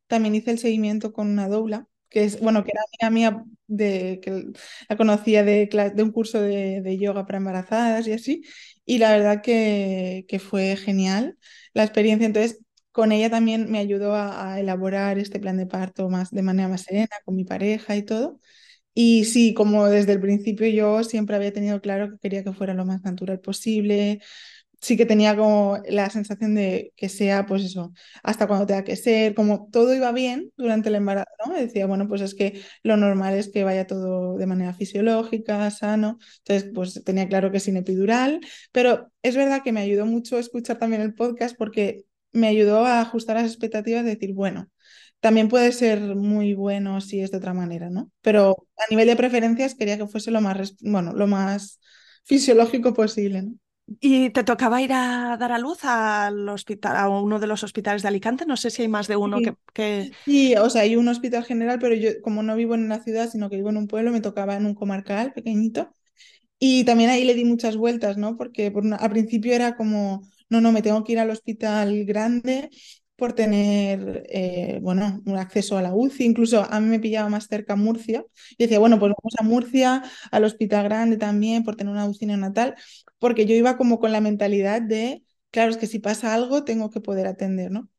También 0.08 0.36
hice 0.36 0.52
el 0.52 0.60
seguimiento 0.60 1.14
con 1.14 1.30
una 1.30 1.48
doula, 1.48 1.88
que 2.10 2.24
es, 2.24 2.40
bueno, 2.42 2.64
que 2.64 2.72
era 2.72 2.82
amiga 3.08 3.32
mía, 3.32 3.46
de, 3.68 4.20
que 4.22 4.46
la 4.90 4.98
conocía 4.98 5.44
de, 5.44 5.70
de 5.96 6.04
un 6.04 6.12
curso 6.12 6.42
de, 6.42 6.82
de, 6.82 6.98
yoga 6.98 7.26
para 7.26 7.38
embarazadas 7.38 8.08
y 8.08 8.14
así, 8.14 8.44
y 8.86 8.98
la 8.98 9.12
verdad 9.12 9.42
que, 9.44 10.26
que, 10.28 10.40
fue 10.40 10.76
genial 10.76 11.38
la 11.74 11.84
experiencia. 11.84 12.26
Entonces, 12.26 12.60
con 12.92 13.12
ella 13.12 13.30
también 13.30 13.72
me 13.72 13.80
ayudó 13.80 14.16
a, 14.16 14.60
elaborar 14.60 15.20
este 15.20 15.40
plan 15.40 15.58
de 15.58 15.66
parto 15.68 16.10
más, 16.10 16.32
de 16.32 16.42
manera 16.42 16.68
más 16.70 16.84
serena, 16.84 17.10
con 17.26 17.36
mi 17.36 17.46
pareja 17.46 17.96
y 17.96 18.04
todo. 18.04 18.40
Y 18.94 19.26
sí, 19.26 19.54
como 19.54 19.88
desde 19.88 20.14
el 20.14 20.22
principio 20.22 20.68
yo 20.68 21.04
siempre 21.04 21.36
había 21.36 21.54
tenido 21.54 21.82
claro 21.82 22.12
que 22.12 22.20
quería 22.20 22.44
que 22.44 22.54
fuera 22.54 22.74
lo 22.74 22.86
más 22.86 23.04
natural 23.04 23.40
posible, 23.40 24.22
sí 24.82 24.98
que 24.98 25.06
tenía 25.06 25.36
como 25.36 25.78
la 25.90 26.10
sensación 26.10 26.56
de 26.56 26.94
que 26.96 27.10
sea, 27.10 27.46
pues 27.46 27.64
eso, 27.66 27.94
hasta 28.24 28.48
cuando 28.48 28.66
tenga 28.66 28.84
que 28.84 28.96
ser, 28.96 29.36
como 29.36 29.70
todo 29.72 29.94
iba 29.96 30.12
bien 30.12 30.52
durante 30.58 30.90
el 30.90 30.96
embarazo, 30.96 31.30
¿no? 31.46 31.54
decía, 31.54 31.86
bueno, 31.86 32.08
pues 32.08 32.22
es 32.22 32.36
que 32.36 32.62
lo 32.84 32.98
normal 32.98 33.36
es 33.36 33.50
que 33.50 33.64
vaya 33.64 33.88
todo 33.88 34.38
de 34.38 34.46
manera 34.46 34.74
fisiológica, 34.74 35.70
sano. 35.72 36.18
Entonces, 36.40 36.72
pues 36.74 37.04
tenía 37.04 37.28
claro 37.28 37.52
que 37.52 37.60
sin 37.60 37.78
epidural, 37.78 38.40
pero 38.72 39.12
es 39.22 39.36
verdad 39.36 39.64
que 39.64 39.72
me 39.74 39.82
ayudó 39.82 40.06
mucho 40.06 40.40
escuchar 40.40 40.80
también 40.80 41.02
el 41.02 41.14
podcast 41.14 41.58
porque 41.58 42.06
me 42.32 42.48
ayudó 42.48 42.86
a 42.86 43.02
ajustar 43.02 43.38
las 43.38 43.46
expectativas 43.48 44.04
de 44.04 44.12
decir, 44.12 44.34
bueno, 44.34 44.70
también 45.20 45.50
puede 45.50 45.72
ser 45.72 46.02
muy 46.16 46.54
bueno 46.54 47.02
si 47.02 47.22
es 47.22 47.32
de 47.32 47.38
otra 47.38 47.54
manera, 47.54 47.90
¿no? 47.90 48.12
Pero 48.22 48.68
a 48.78 48.84
nivel 48.90 49.08
de 49.08 49.16
preferencias 49.16 49.76
quería 49.76 49.98
que 49.98 50.08
fuese 50.08 50.32
lo 50.32 50.42
más, 50.42 50.76
bueno, 50.82 51.14
lo 51.14 51.28
más 51.28 51.80
fisiológico 52.26 52.94
posible, 52.94 53.44
¿no? 53.44 53.54
¿Y 54.02 54.30
te 54.30 54.44
tocaba 54.44 54.82
ir 54.82 54.94
a 54.94 55.36
dar 55.38 55.52
a 55.52 55.58
luz 55.60 55.84
al 55.84 56.48
hospital, 56.50 56.96
a 56.96 57.10
uno 57.10 57.40
de 57.40 57.48
los 57.48 57.64
hospitales 57.64 58.02
de 58.04 58.08
Alicante? 58.08 58.46
No 58.46 58.56
sé 58.56 58.70
si 58.70 58.84
hay 58.84 58.88
más 58.88 59.08
de 59.08 59.16
uno 59.16 59.38
sí. 59.38 59.44
que, 59.44 59.56
que, 59.74 60.12
Sí, 60.26 60.56
o 60.56 60.70
sea, 60.70 60.84
hay 60.84 60.96
un 60.96 61.08
hospital 61.08 61.44
general, 61.46 61.80
pero 61.80 61.96
yo 61.96 62.22
como 62.22 62.44
no 62.44 62.56
vivo 62.56 62.76
en 62.76 62.84
una 62.86 63.04
ciudad, 63.04 63.30
sino 63.30 63.50
que 63.50 63.58
vivo 63.58 63.70
en 63.70 63.78
un 63.78 63.88
pueblo, 63.88 64.12
me 64.12 64.22
tocaba 64.22 64.56
en 64.56 64.66
un 64.66 64.76
comarcal 64.76 65.34
pequeñito. 65.34 65.94
Y 66.60 66.86
también 66.86 67.10
ahí 67.12 67.26
le 67.26 67.36
di 67.36 67.46
muchas 67.46 67.78
vueltas, 67.78 68.18
¿no? 68.18 68.38
Porque 68.38 68.72
por 68.72 68.84
una, 68.86 68.98
al 68.98 69.12
principio 69.12 69.54
era 69.54 69.76
como, 69.78 70.24
no, 70.50 70.62
no, 70.62 70.72
me 70.72 70.82
tengo 70.82 71.04
que 71.04 71.14
ir 71.14 71.20
al 71.20 71.30
hospital 71.30 72.06
grande 72.06 72.70
por 73.16 73.34
tener, 73.34 74.24
eh, 74.30 74.80
bueno, 74.82 75.22
un 75.26 75.38
acceso 75.38 75.78
a 75.78 75.82
la 75.82 75.94
UCI. 75.94 76.26
Incluso 76.26 76.66
a 76.70 76.80
mí 76.80 76.88
me 76.88 77.00
pillaba 77.00 77.30
más 77.30 77.48
cerca 77.48 77.76
Murcia. 77.76 78.24
Y 78.58 78.64
decía, 78.64 78.80
bueno, 78.80 78.98
pues 79.00 79.12
vamos 79.12 79.34
a 79.40 79.44
Murcia, 79.44 80.04
al 80.32 80.44
hospital 80.46 80.86
grande 80.86 81.18
también, 81.18 81.64
por 81.64 81.76
tener 81.76 81.92
una 81.92 82.06
UCI 82.08 82.28
neonatal, 82.28 82.76
porque 83.20 83.46
yo 83.46 83.56
iba 83.56 83.78
como 83.78 84.00
con 84.00 84.12
la 84.12 84.22
mentalidad 84.22 84.82
de, 84.82 85.24
claro, 85.52 85.72
es 85.72 85.78
que 85.78 85.88
si 85.88 86.00
pasa 86.00 86.34
algo, 86.34 86.64
tengo 86.64 86.90
que 86.90 87.02
poder 87.02 87.28
atender, 87.28 87.72
¿no? 87.72 87.90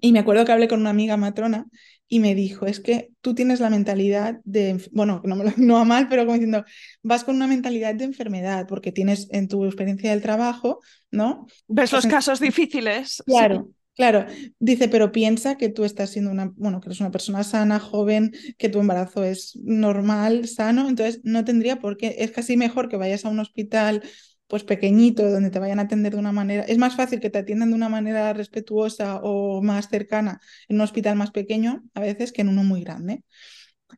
Y 0.00 0.12
me 0.12 0.20
acuerdo 0.20 0.44
que 0.44 0.52
hablé 0.52 0.68
con 0.68 0.80
una 0.80 0.90
amiga 0.90 1.16
matrona 1.16 1.66
y 2.08 2.20
me 2.20 2.34
dijo, 2.34 2.66
es 2.66 2.80
que 2.80 3.10
tú 3.20 3.34
tienes 3.34 3.60
la 3.60 3.70
mentalidad 3.70 4.40
de, 4.44 4.82
bueno, 4.92 5.20
no 5.24 5.36
me 5.36 5.44
lo 5.44 5.52
no 5.56 5.74
va 5.74 5.84
mal, 5.84 6.08
pero 6.08 6.22
como 6.22 6.34
diciendo, 6.34 6.64
vas 7.02 7.24
con 7.24 7.36
una 7.36 7.46
mentalidad 7.46 7.94
de 7.94 8.04
enfermedad, 8.04 8.66
porque 8.66 8.92
tienes 8.92 9.28
en 9.30 9.48
tu 9.48 9.64
experiencia 9.66 10.10
del 10.10 10.22
trabajo, 10.22 10.80
¿no? 11.10 11.46
Ves 11.66 11.92
los 11.92 12.06
casos 12.06 12.40
difíciles. 12.40 13.22
Claro. 13.26 13.66
Sí. 13.68 13.74
Claro, 13.98 14.26
dice, 14.60 14.88
pero 14.88 15.10
piensa 15.10 15.56
que 15.56 15.70
tú 15.70 15.82
estás 15.82 16.10
siendo 16.10 16.30
una, 16.30 16.52
bueno, 16.54 16.80
que 16.80 16.86
eres 16.86 17.00
una 17.00 17.10
persona 17.10 17.42
sana, 17.42 17.80
joven, 17.80 18.30
que 18.56 18.68
tu 18.68 18.78
embarazo 18.78 19.24
es 19.24 19.58
normal, 19.64 20.46
sano, 20.46 20.88
entonces 20.88 21.20
no 21.24 21.44
tendría 21.44 21.80
por 21.80 21.96
qué, 21.96 22.14
es 22.20 22.30
casi 22.30 22.56
mejor 22.56 22.88
que 22.88 22.96
vayas 22.96 23.24
a 23.24 23.28
un 23.28 23.40
hospital 23.40 24.04
pues 24.48 24.64
pequeñito, 24.64 25.30
donde 25.30 25.50
te 25.50 25.60
vayan 25.60 25.78
a 25.80 25.82
atender 25.82 26.14
de 26.14 26.18
una 26.20 26.32
manera, 26.32 26.64
es 26.64 26.78
más 26.78 26.96
fácil 26.96 27.20
que 27.20 27.30
te 27.30 27.38
atiendan 27.38 27.70
de 27.70 27.76
una 27.76 27.88
manera 27.90 28.32
respetuosa 28.34 29.20
o 29.22 29.62
más 29.62 29.88
cercana 29.90 30.40
en 30.68 30.76
un 30.76 30.82
hospital 30.82 31.16
más 31.16 31.30
pequeño 31.32 31.84
a 31.94 32.00
veces 32.00 32.32
que 32.32 32.42
en 32.42 32.48
uno 32.50 32.64
muy 32.64 32.82
grande. 32.82 33.24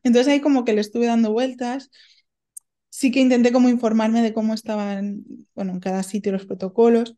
Entonces 0.03 0.33
ahí 0.33 0.41
como 0.41 0.65
que 0.65 0.73
le 0.73 0.81
estuve 0.81 1.07
dando 1.07 1.31
vueltas, 1.33 1.91
sí 2.89 3.11
que 3.11 3.19
intenté 3.21 3.51
como 3.51 3.69
informarme 3.69 4.21
de 4.21 4.33
cómo 4.33 4.53
estaban, 4.53 5.23
bueno, 5.55 5.73
en 5.73 5.79
cada 5.79 6.03
sitio 6.03 6.31
los 6.31 6.45
protocolos, 6.45 7.15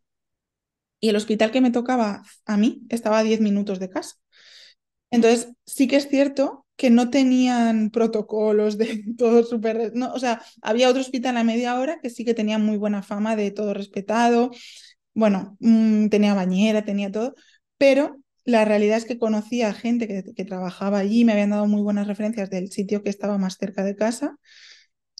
y 0.99 1.09
el 1.09 1.15
hospital 1.15 1.51
que 1.51 1.61
me 1.61 1.71
tocaba 1.71 2.23
a 2.45 2.57
mí 2.57 2.83
estaba 2.89 3.19
a 3.19 3.23
10 3.23 3.41
minutos 3.41 3.79
de 3.79 3.89
casa. 3.89 4.15
Entonces, 5.11 5.49
sí 5.65 5.87
que 5.87 5.97
es 5.97 6.09
cierto 6.09 6.62
que 6.75 6.89
no 6.89 7.09
tenían 7.09 7.89
protocolos 7.91 8.77
de 8.77 9.03
todo 9.17 9.43
súper... 9.43 9.91
No, 9.95 10.13
o 10.13 10.19
sea, 10.19 10.41
había 10.61 10.89
otro 10.89 11.01
hospital 11.01 11.37
a 11.37 11.43
media 11.43 11.79
hora 11.79 11.99
que 12.01 12.09
sí 12.09 12.25
que 12.25 12.33
tenía 12.33 12.57
muy 12.57 12.77
buena 12.77 13.03
fama 13.03 13.35
de 13.35 13.51
todo 13.51 13.73
respetado. 13.73 14.51
Bueno, 15.13 15.57
mmm, 15.59 16.07
tenía 16.09 16.33
bañera, 16.33 16.85
tenía 16.85 17.11
todo, 17.11 17.35
pero 17.77 18.17
la 18.45 18.65
realidad 18.65 18.97
es 18.97 19.05
que 19.05 19.19
conocía 19.19 19.69
a 19.69 19.73
gente 19.73 20.07
que, 20.07 20.23
que 20.35 20.45
trabajaba 20.45 20.99
allí, 20.99 21.23
me 21.25 21.33
habían 21.33 21.51
dado 21.51 21.67
muy 21.67 21.81
buenas 21.81 22.07
referencias 22.07 22.49
del 22.49 22.71
sitio 22.71 23.03
que 23.03 23.09
estaba 23.09 23.37
más 23.37 23.57
cerca 23.57 23.83
de 23.83 23.95
casa. 23.95 24.37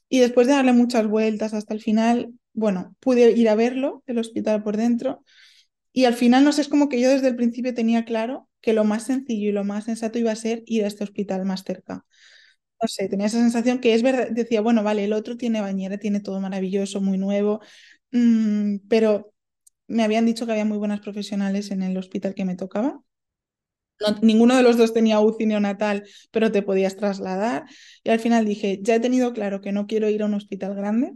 Y 0.10 0.19
después 0.19 0.48
de 0.48 0.53
darle 0.53 0.74
muchas 0.74 1.07
vueltas 1.07 1.53
hasta 1.53 1.74
el 1.74 1.81
final, 1.81 2.33
bueno, 2.53 2.95
pude 3.00 3.31
ir 3.31 3.50
a 3.50 3.55
verlo, 3.55 4.03
el 4.05 4.19
hospital 4.19 4.63
por 4.63 4.77
dentro, 4.77 5.24
y 5.93 6.05
al 6.05 6.15
final, 6.15 6.43
no 6.43 6.51
sé, 6.51 6.62
es 6.62 6.69
como 6.69 6.89
que 6.89 7.00
yo 7.00 7.10
desde 7.10 7.29
el 7.29 7.36
principio 7.36 7.74
tenía 7.74 8.05
claro 8.05 8.50
que 8.63 8.74
lo 8.74 8.86
más 8.86 9.05
sencillo 9.05 9.50
y 9.51 9.53
lo 9.53 9.65
más 9.65 9.86
sensato 9.86 10.20
iba 10.20 10.34
a 10.34 10.38
ser 10.38 10.63
ir 10.67 10.86
a 10.86 10.89
este 10.89 11.05
hospital 11.05 11.46
más 11.46 11.65
cerca. 11.65 12.05
No 12.82 12.88
sé, 12.89 13.08
tenía 13.10 13.27
esa 13.27 13.39
sensación 13.39 13.79
que 13.79 13.93
es 13.93 14.03
verdad, 14.03 14.29
decía, 14.32 14.62
bueno, 14.62 14.84
vale, 14.84 15.05
el 15.05 15.13
otro 15.13 15.38
tiene 15.38 15.62
bañera, 15.62 15.98
tiene 16.00 16.20
todo 16.20 16.41
maravilloso, 16.41 17.01
muy 17.01 17.17
nuevo, 17.17 17.62
mmm, 18.12 18.77
pero 18.89 19.34
me 19.88 20.03
habían 20.03 20.25
dicho 20.25 20.46
que 20.46 20.53
había 20.53 20.65
muy 20.65 20.77
buenas 20.79 21.01
profesionales 21.01 21.72
en 21.72 21.84
el 21.84 21.98
hospital 21.98 22.36
que 22.36 22.46
me 22.46 22.55
tocaba. 22.58 23.01
No, 24.00 24.17
ninguno 24.22 24.55
de 24.58 24.63
los 24.63 24.77
dos 24.77 24.93
tenía 24.93 25.20
UCI 25.20 25.48
neonatal, 25.48 26.03
pero 26.32 26.51
te 26.51 26.62
podías 26.63 26.98
trasladar. 26.98 27.65
Y 28.03 28.10
al 28.10 28.20
final 28.20 28.46
dije, 28.46 28.79
ya 28.82 28.96
he 28.96 29.00
tenido 29.00 29.34
claro 29.34 29.62
que 29.62 29.72
no 29.72 29.88
quiero 29.88 30.10
ir 30.10 30.24
a 30.24 30.25
un 30.25 30.34
hospital 30.34 30.75
grande, 30.75 31.13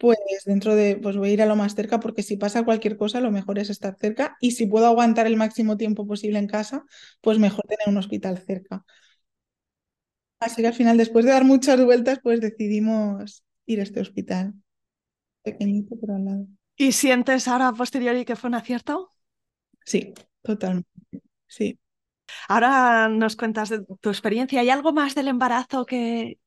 pues 0.00 0.18
dentro 0.46 0.74
de, 0.76 0.96
pues 0.96 1.16
voy 1.16 1.30
a 1.30 1.34
ir 1.34 1.42
a 1.42 1.46
lo 1.46 1.56
más 1.56 1.76
cerca 1.76 2.00
porque 2.00 2.24
si 2.24 2.36
pasa 2.38 2.64
cualquier 2.64 2.96
cosa, 2.98 3.20
lo 3.20 3.30
mejor 3.32 3.58
es 3.60 3.70
estar 3.70 3.96
cerca 4.00 4.36
y 4.40 4.52
si 4.52 4.66
puedo 4.66 4.86
aguantar 4.86 5.26
el 5.28 5.36
máximo 5.36 5.76
tiempo 5.78 6.06
posible 6.08 6.38
en 6.40 6.48
casa, 6.48 6.84
pues 7.22 7.38
mejor 7.38 7.66
tener 7.68 7.88
un 7.88 7.98
hospital 7.98 8.38
cerca. 8.38 8.84
Así 10.38 10.62
que 10.62 10.68
al 10.68 10.74
final, 10.74 10.96
después 10.98 11.24
de 11.24 11.30
dar 11.32 11.44
muchas 11.44 11.82
vueltas, 11.84 12.18
pues 12.22 12.40
decidimos 12.40 13.44
ir 13.66 13.80
a 13.80 13.82
este 13.84 14.00
hospital. 14.00 14.54
Pequeñito, 15.42 15.96
pero 16.00 16.16
al 16.16 16.24
lado. 16.26 16.46
¿Y 16.76 16.88
sientes 17.00 17.46
ahora 17.48 17.68
a 17.68 17.72
posteriori 17.80 18.24
que 18.24 18.36
fue 18.38 18.48
un 18.50 18.56
acierto? 18.56 18.94
Sí, 19.84 20.14
totalmente. 20.42 20.88
Sí. 21.48 21.79
Ahora 22.48 23.08
nos 23.08 23.36
cuentas 23.36 23.68
de 23.68 23.84
tu 24.00 24.08
experiencia. 24.08 24.60
¿Hay 24.60 24.70
algo 24.70 24.92
más 24.92 25.14
del 25.14 25.28
embarazo 25.28 25.86
que, 25.86 26.38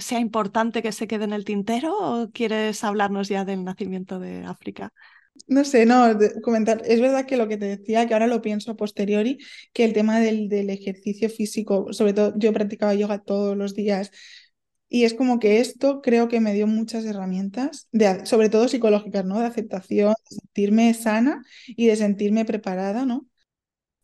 sea 0.00 0.20
importante 0.20 0.82
que 0.82 0.92
se 0.92 1.06
quede 1.06 1.24
en 1.24 1.32
el 1.32 1.44
tintero 1.44 1.94
o 1.96 2.30
quieres 2.30 2.82
hablarnos 2.84 3.28
ya 3.28 3.44
del 3.44 3.64
nacimiento 3.64 4.18
de 4.18 4.44
África? 4.44 4.92
No 5.46 5.64
sé, 5.64 5.84
no, 5.86 6.18
comentar. 6.42 6.82
Es 6.86 7.00
verdad 7.00 7.26
que 7.26 7.36
lo 7.36 7.46
que 7.46 7.58
te 7.58 7.66
decía, 7.66 8.06
que 8.06 8.14
ahora 8.14 8.26
lo 8.26 8.40
pienso 8.40 8.70
a 8.70 8.76
posteriori, 8.76 9.38
que 9.72 9.84
el 9.84 9.92
tema 9.92 10.18
del, 10.18 10.50
ejercicio 10.70 11.28
físico, 11.28 11.92
sobre 11.92 12.14
todo 12.14 12.32
yo 12.36 12.52
practicaba 12.52 12.94
yoga 12.94 13.22
todos 13.22 13.56
los 13.56 13.74
días 13.74 14.10
y 14.88 15.04
es 15.04 15.14
como 15.14 15.38
que 15.38 15.60
esto 15.60 16.00
creo 16.00 16.28
que 16.28 16.40
me 16.40 16.54
dio 16.54 16.66
muchas 16.66 17.04
herramientas, 17.04 17.88
sobre 18.24 18.48
todo 18.48 18.68
psicológicas, 18.68 19.24
¿no? 19.24 19.40
De 19.40 19.46
aceptación, 19.46 20.14
de 20.30 20.36
sentirme 20.36 20.94
sana 20.94 21.42
y 21.66 21.86
de 21.86 21.96
sentirme 21.96 22.44
preparada, 22.44 23.04
¿no? 23.04 23.26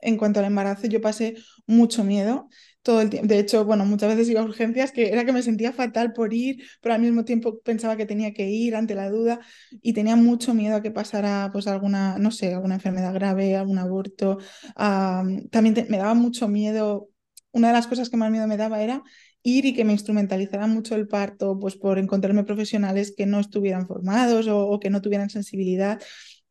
En 0.02 0.16
cuanto 0.18 0.40
al 0.40 0.46
embarazo, 0.46 0.86
yo 0.88 1.00
pasé 1.00 1.36
mucho 1.66 2.04
miedo 2.04 2.48
todo 2.82 3.00
el 3.00 3.10
tiempo. 3.10 3.28
De 3.28 3.38
hecho, 3.38 3.64
bueno, 3.64 3.84
muchas 3.86 4.10
veces 4.10 4.28
iba 4.28 4.40
a 4.40 4.44
urgencias 4.44 4.92
que 4.92 5.08
era 5.10 5.24
que 5.24 5.32
me 5.32 5.42
sentía 5.42 5.72
fatal 5.72 6.12
por 6.12 6.34
ir, 6.34 6.62
pero 6.80 6.94
al 6.94 7.00
mismo 7.00 7.24
tiempo 7.24 7.60
pensaba 7.60 7.96
que 7.96 8.06
tenía 8.06 8.32
que 8.34 8.50
ir 8.50 8.74
ante 8.76 8.94
la 8.94 9.08
duda 9.08 9.40
y 9.80 9.92
tenía 9.92 10.16
mucho 10.16 10.54
miedo 10.54 10.76
a 10.76 10.82
que 10.82 10.90
pasara 10.90 11.50
pues 11.52 11.66
alguna, 11.68 12.18
no 12.18 12.30
sé, 12.32 12.52
alguna 12.52 12.74
enfermedad 12.74 13.14
grave, 13.14 13.56
algún 13.56 13.78
aborto. 13.78 14.38
También 14.76 15.86
me 15.88 15.98
daba 15.98 16.14
mucho 16.14 16.48
miedo, 16.48 17.08
una 17.52 17.68
de 17.68 17.74
las 17.74 17.86
cosas 17.86 18.10
que 18.10 18.16
más 18.16 18.30
miedo 18.30 18.46
me 18.46 18.56
daba 18.56 18.82
era 18.82 19.02
ir 19.44 19.66
y 19.66 19.74
que 19.74 19.84
me 19.84 19.92
instrumentalizaran 19.92 20.70
mucho 20.70 20.94
el 20.94 21.08
parto, 21.08 21.58
pues 21.58 21.76
por 21.76 21.98
encontrarme 21.98 22.44
profesionales 22.44 23.14
que 23.16 23.26
no 23.26 23.40
estuvieran 23.40 23.86
formados 23.86 24.46
o 24.48 24.78
que 24.80 24.90
no 24.90 25.00
tuvieran 25.02 25.30
sensibilidad. 25.30 26.00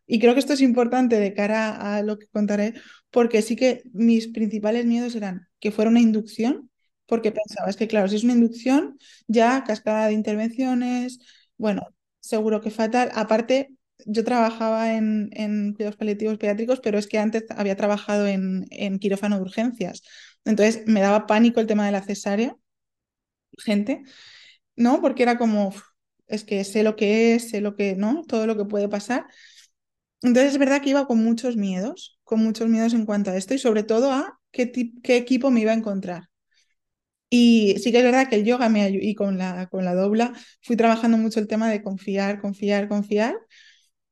Y 0.06 0.20
creo 0.20 0.34
que 0.34 0.42
esto 0.42 0.54
es 0.54 0.62
importante 0.62 1.20
de 1.20 1.34
cara 1.34 1.98
a 1.98 2.02
lo 2.02 2.18
que 2.20 2.28
contaré, 2.28 2.74
porque 3.12 3.42
sí 3.42 3.56
que 3.56 3.84
mis 3.94 4.28
principales 4.30 4.86
miedos 4.86 5.16
eran 5.16 5.48
que 5.60 5.72
fuera 5.72 5.92
una 5.92 6.00
inducción, 6.02 6.70
porque 7.06 7.32
pensaba, 7.32 7.70
es 7.70 7.76
que 7.78 7.88
claro, 7.88 8.08
si 8.08 8.16
es 8.16 8.24
una 8.24 8.34
inducción, 8.34 8.98
ya 9.28 9.64
cascada 9.66 10.08
de 10.08 10.14
intervenciones, 10.14 11.20
bueno, 11.58 11.84
seguro 12.20 12.62
que 12.62 12.72
fatal. 12.72 13.12
Aparte, 13.14 13.76
yo 14.06 14.24
trabajaba 14.24 14.94
en, 14.96 15.30
en 15.34 15.74
cuidados 15.74 15.98
paliativos 15.98 16.38
pediátricos, 16.38 16.80
pero 16.80 16.98
es 16.98 17.08
que 17.08 17.20
antes 17.20 17.46
había 17.52 17.76
trabajado 17.76 18.28
en, 18.28 18.66
en 18.72 18.98
quirófano 19.00 19.36
de 19.38 19.42
urgencias. 19.44 20.02
Entonces 20.46 20.84
me 20.88 21.02
daba 21.02 21.28
pánico 21.28 21.60
el 21.60 21.68
tema 21.68 21.86
de 21.86 21.92
la 21.92 22.02
cesárea, 22.02 22.56
gente, 23.58 24.04
¿no? 24.76 25.02
Porque 25.02 25.24
era 25.24 25.38
como, 25.38 25.74
es 26.28 26.44
que 26.44 26.64
sé 26.64 26.84
lo 26.84 26.96
que 26.96 27.36
es, 27.36 27.50
sé 27.52 27.62
lo 27.62 27.76
que, 27.76 27.96
¿no? 27.96 28.24
Todo 28.28 28.48
lo 28.48 28.58
que 28.58 28.66
puede 28.66 28.90
pasar. 28.90 29.26
Entonces 30.22 30.54
es 30.54 30.60
verdad 30.60 30.82
que 30.82 30.92
iba 30.92 31.08
con 31.08 31.24
muchos 31.24 31.58
miedos, 31.58 32.20
con 32.32 32.42
muchos 32.44 32.70
miedos 32.70 32.96
en 32.96 33.06
cuanto 33.06 33.32
a 33.32 33.38
esto 33.38 33.54
y 33.56 33.60
sobre 33.60 33.84
todo 33.84 34.12
a 34.14 34.42
qué, 34.52 34.72
qué 35.04 35.18
equipo 35.18 35.52
me 35.52 35.62
iba 35.62 35.74
a 35.74 35.76
encontrar. 35.76 36.30
Y 37.30 37.76
sí 37.80 37.92
que 37.92 38.00
es 38.00 38.04
verdad 38.04 38.28
que 38.30 38.36
el 38.36 38.44
yoga 38.46 38.68
me 38.70 38.82
ayudó 38.84 39.04
y 39.04 39.16
con 39.16 39.38
la, 39.38 39.68
con 39.70 39.86
la 39.86 39.96
dobla 39.96 40.34
fui 40.62 40.76
trabajando 40.76 41.18
mucho 41.18 41.40
el 41.40 41.48
tema 41.48 41.70
de 41.70 41.82
confiar, 41.82 42.42
confiar, 42.42 42.90
confiar. 42.90 43.38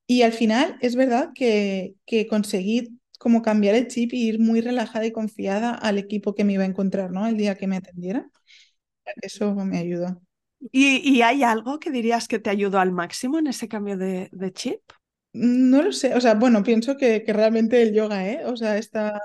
Y 0.07 0.23
al 0.23 0.33
final 0.33 0.77
es 0.81 0.95
verdad 0.95 1.31
que, 1.35 1.95
que 2.05 2.27
conseguí 2.27 2.99
como 3.19 3.41
cambiar 3.43 3.75
el 3.75 3.87
chip 3.87 4.13
y 4.13 4.27
ir 4.29 4.39
muy 4.39 4.61
relajada 4.61 5.05
y 5.07 5.11
confiada 5.13 5.73
al 5.75 5.97
equipo 5.99 6.35
que 6.35 6.43
me 6.45 6.53
iba 6.53 6.63
a 6.63 6.67
encontrar, 6.67 7.11
¿no? 7.11 7.27
El 7.27 7.37
día 7.37 7.55
que 7.57 7.67
me 7.67 7.77
atendiera. 7.77 8.29
Eso 9.21 9.53
me 9.55 9.79
ayudó. 9.79 10.21
¿Y, 10.71 10.97
y 11.09 11.21
hay 11.23 11.43
algo 11.43 11.79
que 11.79 11.91
dirías 11.91 12.27
que 12.27 12.39
te 12.39 12.49
ayudó 12.49 12.79
al 12.79 12.91
máximo 12.91 13.39
en 13.39 13.47
ese 13.47 13.67
cambio 13.67 13.97
de, 13.97 14.29
de 14.31 14.53
chip? 14.53 14.81
No 15.33 15.81
lo 15.83 15.91
sé, 15.91 16.15
o 16.15 16.21
sea, 16.21 16.33
bueno, 16.33 16.63
pienso 16.63 16.97
que, 16.97 17.23
que 17.23 17.33
realmente 17.33 17.81
el 17.81 17.93
yoga, 17.93 18.27
¿eh? 18.27 18.45
O 18.45 18.57
sea, 18.57 18.77
esta, 18.77 19.21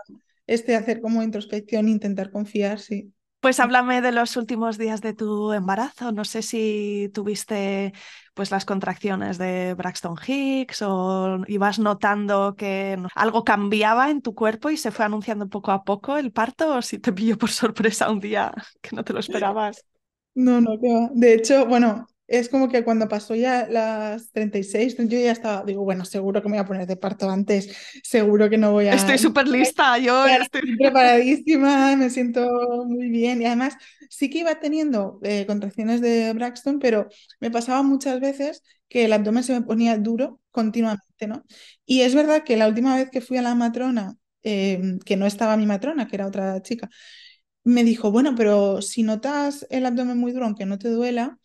este 0.47 0.77
hacer 0.77 1.01
como 1.01 1.23
introspección, 1.23 1.89
intentar 1.89 2.31
confiar, 2.31 2.79
sí. 2.79 3.13
Pues 3.41 3.61
háblame 3.61 4.01
de 4.01 4.11
los 4.11 4.39
últimos 4.39 4.79
días 4.79 5.03
de 5.03 5.13
tu 5.13 5.53
embarazo. 5.53 6.13
No 6.13 6.25
sé 6.25 6.41
si 6.41 7.11
tuviste 7.13 7.93
pues 8.33 8.51
las 8.51 8.65
contracciones 8.65 9.37
de 9.37 9.75
Braxton 9.75 10.17
Hicks 10.27 10.81
o 10.81 11.45
ibas 11.47 11.79
notando 11.79 12.55
que 12.57 12.99
algo 13.15 13.45
cambiaba 13.45 14.11
en 14.11 14.23
tu 14.23 14.35
cuerpo 14.35 14.71
y 14.71 14.79
se 14.79 14.91
fue 14.93 15.05
anunciando 15.05 15.47
poco 15.49 15.73
a 15.73 15.85
poco 15.85 16.17
el 16.17 16.33
parto 16.33 16.77
o 16.77 16.83
si 16.83 16.99
te 16.99 17.13
pilló 17.13 17.37
por 17.37 17.51
sorpresa 17.51 18.11
un 18.11 18.21
día 18.21 18.51
que 18.81 18.97
no 18.97 19.05
te 19.05 19.13
lo 19.13 19.21
esperabas. 19.21 19.85
No, 20.35 20.61
no, 20.61 20.79
qué 20.81 20.89
va. 20.93 21.11
De 21.13 21.35
hecho, 21.35 21.67
bueno, 21.67 22.07
es 22.27 22.49
como 22.49 22.69
que 22.69 22.85
cuando 22.85 23.09
pasó 23.09 23.35
ya 23.35 23.67
las 23.69 24.31
36, 24.33 24.97
yo 24.97 25.19
ya 25.19 25.33
estaba, 25.33 25.65
digo, 25.65 25.85
bueno, 25.85 26.05
seguro 26.05 26.43
que 26.43 26.49
me 26.49 26.57
voy 26.57 26.65
a 26.65 26.67
poner 26.67 26.87
de 26.87 26.97
parto 26.97 27.29
antes, 27.29 27.75
seguro 28.03 28.49
que 28.49 28.57
no 28.57 28.73
voy 28.73 28.87
a... 28.87 28.95
Estoy 28.95 29.19
súper 29.19 29.47
lista, 29.49 29.99
yo 29.99 30.27
estoy... 30.27 30.61
Estoy 30.61 30.77
preparadísima, 30.79 31.95
me 31.97 32.09
siento 32.09 32.85
muy 32.87 33.11
bien 33.11 33.43
y 33.43 33.47
además 33.47 33.77
sí 34.09 34.31
que 34.31 34.39
iba 34.39 34.59
teniendo 34.59 35.21
eh, 35.23 35.45
contracciones 35.47 36.01
de 36.01 36.33
Braxton, 36.33 36.79
pero 36.79 37.09
me 37.41 37.51
pasaba 37.51 37.83
muchas 37.83 38.21
veces 38.21 38.63
que 38.89 39.05
el 39.05 39.13
abdomen 39.13 39.45
se 39.45 39.53
me 39.53 39.63
ponía 39.63 39.99
duro 39.99 40.41
continuamente, 40.51 41.27
¿no? 41.27 41.45
Y 41.85 42.03
es 42.03 42.15
verdad 42.15 42.45
que 42.45 42.57
la 42.57 42.69
última 42.69 42.97
vez 42.97 43.11
que 43.11 43.21
fui 43.21 43.37
a 43.37 43.43
la 43.43 43.55
matrona, 43.55 44.17
eh, 44.43 44.99
que 45.05 45.17
no 45.17 45.27
estaba 45.27 45.57
mi 45.57 45.67
matrona, 45.67 46.07
que 46.07 46.17
era 46.17 46.27
otra 46.27 46.63
chica, 46.63 46.89
me 47.65 47.83
dijo, 47.83 48.11
bueno, 48.11 48.35
pero 48.37 48.83
si 48.83 49.03
notas 49.03 49.67
el 49.71 49.87
abdomen 49.87 50.19
muy 50.19 50.33
duro, 50.33 50.45
aunque 50.47 50.67
no 50.67 50.79
te 50.79 50.89
duela, 50.91 51.39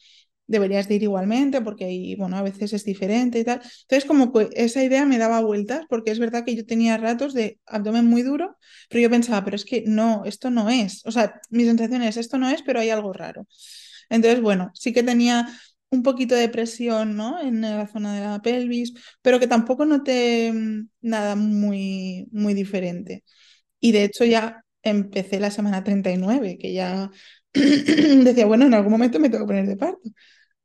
deberías 0.50 0.88
de 0.90 0.96
ir 0.96 1.04
igualmente 1.04 1.62
porque 1.62 1.86
ahí, 1.86 2.16
bueno, 2.16 2.38
a 2.38 2.42
veces 2.44 2.74
es 2.74 2.84
diferente 2.86 3.40
y 3.40 3.44
tal. 3.46 3.62
Entonces, 3.84 4.06
como 4.06 4.34
que 4.34 4.50
esa 4.54 4.84
idea 4.84 5.06
me 5.06 5.18
daba 5.18 5.42
vueltas 5.42 5.86
porque 5.90 6.12
es 6.12 6.20
verdad 6.20 6.44
que 6.46 6.56
yo 6.56 6.66
tenía 6.66 6.98
ratos 6.98 7.34
de 7.34 7.60
abdomen 7.66 8.06
muy 8.06 8.24
duro, 8.24 8.58
pero 8.90 9.02
yo 9.02 9.10
pensaba, 9.10 9.44
pero 9.46 9.56
es 9.56 9.66
que 9.66 9.84
no, 9.88 10.24
esto 10.26 10.50
no 10.50 10.70
es. 10.70 11.06
O 11.06 11.12
sea, 11.12 11.40
mi 11.50 11.66
sensación 11.66 12.02
es, 12.04 12.18
esto 12.18 12.38
no 12.38 12.50
es, 12.50 12.62
pero 12.64 12.80
hay 12.82 12.90
algo 12.90 13.14
raro. 13.14 13.48
Entonces, 14.10 14.42
bueno, 14.42 14.72
sí 14.74 14.94
que 14.94 15.04
tenía 15.04 15.48
un 15.92 16.04
poquito 16.04 16.36
de 16.36 16.50
presión, 16.50 17.16
¿no? 17.16 17.40
En 17.42 17.62
la 17.62 17.88
zona 17.88 18.16
de 18.16 18.22
la 18.22 18.40
pelvis, 18.42 18.94
pero 19.22 19.40
que 19.40 19.48
tampoco 19.48 19.86
noté 19.86 20.52
mm, 20.54 20.90
nada 21.02 21.36
muy, 21.36 22.28
muy 22.32 22.54
diferente. 22.54 23.24
Y 23.80 23.92
de 23.92 24.04
hecho 24.06 24.26
ya 24.26 24.64
empecé 24.84 25.40
la 25.40 25.52
semana 25.52 25.84
39 25.84 26.58
que 26.60 26.74
ya 26.74 27.12
decía, 27.54 28.46
bueno, 28.46 28.66
en 28.66 28.74
algún 28.74 28.92
momento 28.92 29.20
me 29.20 29.30
tengo 29.30 29.46
que 29.46 29.50
poner 29.50 29.68
de 29.68 29.78
parto. 29.78 30.10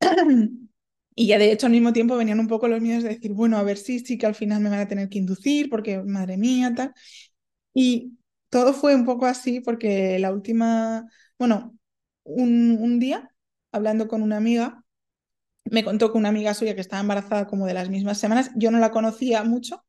Y 1.17 1.29
ya 1.29 1.39
de 1.39 1.53
hecho 1.53 1.67
al 1.67 1.73
mismo 1.73 1.93
tiempo 1.93 2.17
venían 2.17 2.41
un 2.41 2.49
poco 2.49 2.67
los 2.69 2.81
miedos 2.81 3.05
de 3.05 3.11
decir, 3.11 3.33
bueno, 3.35 3.57
a 3.59 3.63
ver 3.63 3.77
si 3.79 4.01
sí 4.01 4.19
que 4.19 4.27
al 4.27 4.35
final 4.35 4.61
me 4.63 4.69
van 4.71 4.81
a 4.81 4.89
tener 4.89 5.09
que 5.09 5.19
inducir 5.19 5.71
porque 5.71 6.03
madre 6.03 6.37
mía, 6.37 6.75
tal. 6.75 6.93
Y 7.75 8.19
todo 8.51 8.75
fue 8.75 8.95
un 8.95 9.05
poco 9.07 9.27
así 9.27 9.61
porque 9.61 10.19
la 10.21 10.33
última, 10.33 11.07
bueno, 11.39 11.77
un, 12.25 12.79
un 12.81 13.01
día 13.01 13.31
hablando 13.73 14.09
con 14.09 14.23
una 14.23 14.39
amiga, 14.39 14.85
me 15.65 15.85
contó 15.85 16.13
que 16.13 16.19
una 16.19 16.29
amiga 16.31 16.55
suya 16.55 16.75
que 16.75 16.81
estaba 16.83 17.01
embarazada 17.03 17.47
como 17.47 17.67
de 17.67 17.75
las 17.75 17.89
mismas 17.91 18.19
semanas, 18.19 18.51
yo 18.57 18.71
no 18.71 18.79
la 18.79 18.91
conocía 18.91 19.45
mucho, 19.45 19.85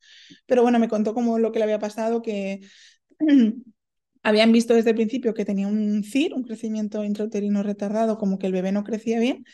pero 0.45 0.61
bueno, 0.63 0.79
me 0.79 0.89
contó 0.89 1.13
como 1.13 1.39
lo 1.39 1.51
que 1.51 1.59
le 1.59 1.65
había 1.65 1.79
pasado, 1.79 2.21
que 2.21 2.61
habían 4.23 4.51
visto 4.51 4.73
desde 4.73 4.91
el 4.91 4.95
principio 4.95 5.33
que 5.33 5.45
tenía 5.45 5.67
un 5.67 6.03
CIR, 6.03 6.33
un 6.35 6.43
crecimiento 6.43 7.03
intrauterino 7.03 7.63
retardado, 7.63 8.17
como 8.17 8.39
que 8.39 8.47
el 8.47 8.53
bebé 8.53 8.71
no 8.71 8.83
crecía 8.83 9.19
bien, 9.19 9.45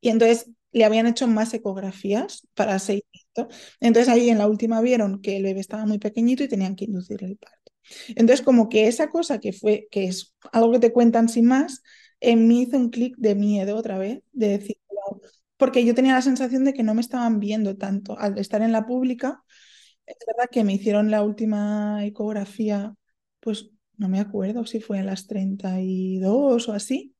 y 0.00 0.10
entonces 0.10 0.50
le 0.72 0.84
habían 0.84 1.06
hecho 1.06 1.26
más 1.26 1.54
ecografías 1.54 2.46
para 2.54 2.78
seguimiento. 2.78 3.48
Entonces 3.80 4.12
ahí 4.12 4.30
en 4.30 4.38
la 4.38 4.46
última 4.48 4.80
vieron 4.80 5.22
que 5.22 5.36
el 5.36 5.44
bebé 5.44 5.60
estaba 5.60 5.86
muy 5.86 5.98
pequeñito 5.98 6.44
y 6.44 6.48
tenían 6.48 6.76
que 6.76 6.84
inducir 6.84 7.24
el 7.24 7.36
parto. 7.36 7.72
Entonces 8.08 8.44
como 8.44 8.68
que 8.68 8.88
esa 8.88 9.10
cosa 9.10 9.38
que 9.40 9.52
fue, 9.52 9.88
que 9.90 10.04
es 10.06 10.34
algo 10.52 10.72
que 10.72 10.80
te 10.80 10.92
cuentan 10.92 11.28
sin 11.28 11.46
más, 11.46 11.82
en 12.20 12.48
mí 12.48 12.62
hizo 12.62 12.76
un 12.76 12.90
clic 12.90 13.14
de 13.16 13.34
miedo 13.34 13.76
otra 13.76 13.98
vez, 13.98 14.22
de 14.32 14.48
decir, 14.58 14.76
wow, 14.88 15.20
porque 15.56 15.84
yo 15.84 15.94
tenía 15.94 16.14
la 16.14 16.22
sensación 16.22 16.64
de 16.64 16.74
que 16.74 16.82
no 16.82 16.94
me 16.94 17.00
estaban 17.00 17.40
viendo 17.40 17.76
tanto. 17.76 18.18
Al 18.18 18.36
estar 18.38 18.62
en 18.62 18.72
la 18.72 18.86
pública, 18.86 19.42
es 20.06 20.16
verdad 20.26 20.50
que 20.50 20.64
me 20.64 20.74
hicieron 20.74 21.10
la 21.10 21.22
última 21.22 22.04
ecografía, 22.04 22.94
pues 23.40 23.70
no 23.96 24.08
me 24.08 24.20
acuerdo 24.20 24.66
si 24.66 24.80
fue 24.80 24.98
en 24.98 25.06
las 25.06 25.26
32 25.26 26.68
o 26.68 26.72
así, 26.72 27.14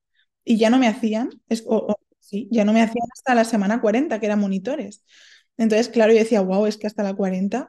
y 0.45 0.59
ya 0.59 0.71
no 0.71 0.79
me 0.79 0.89
hacían, 0.89 1.31
es, 1.49 1.65
o, 1.67 1.77
o, 1.77 1.97
sí, 2.27 2.49
ya 2.51 2.65
no 2.65 2.73
me 2.73 2.83
hacían 2.83 3.07
hasta 3.13 3.35
la 3.35 3.45
semana 3.45 3.81
40, 3.81 4.21
que 4.21 4.27
eran 4.27 4.41
monitores. 4.41 5.05
Entonces, 5.57 5.89
claro, 5.89 6.13
yo 6.13 6.19
decía, 6.19 6.41
wow, 6.43 6.67
es 6.67 6.77
que 6.77 6.87
hasta 6.87 7.03
la 7.03 7.15
40, 7.15 7.69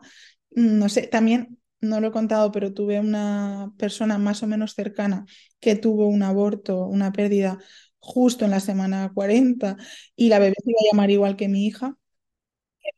mm, 0.56 0.78
no 0.80 0.90
sé, 0.90 1.08
también 1.08 1.60
no 1.82 2.00
lo 2.02 2.08
he 2.08 2.12
contado, 2.12 2.52
pero 2.52 2.74
tuve 2.74 3.00
una 3.00 3.72
persona 3.78 4.18
más 4.18 4.44
o 4.44 4.48
menos 4.48 4.74
cercana 4.74 5.26
que 5.60 5.76
tuvo 5.76 6.08
un 6.08 6.24
aborto, 6.24 6.86
una 6.88 7.12
pérdida 7.12 7.60
justo 8.00 8.46
en 8.46 8.52
la 8.52 8.60
semana 8.60 9.12
40 9.14 9.78
y 10.16 10.30
la 10.30 10.40
bebé 10.40 10.56
se 10.64 10.72
iba 10.72 10.80
a 10.82 10.94
llamar 10.94 11.12
igual 11.12 11.36
que 11.38 11.48
mi 11.50 11.66
hija. 11.68 11.98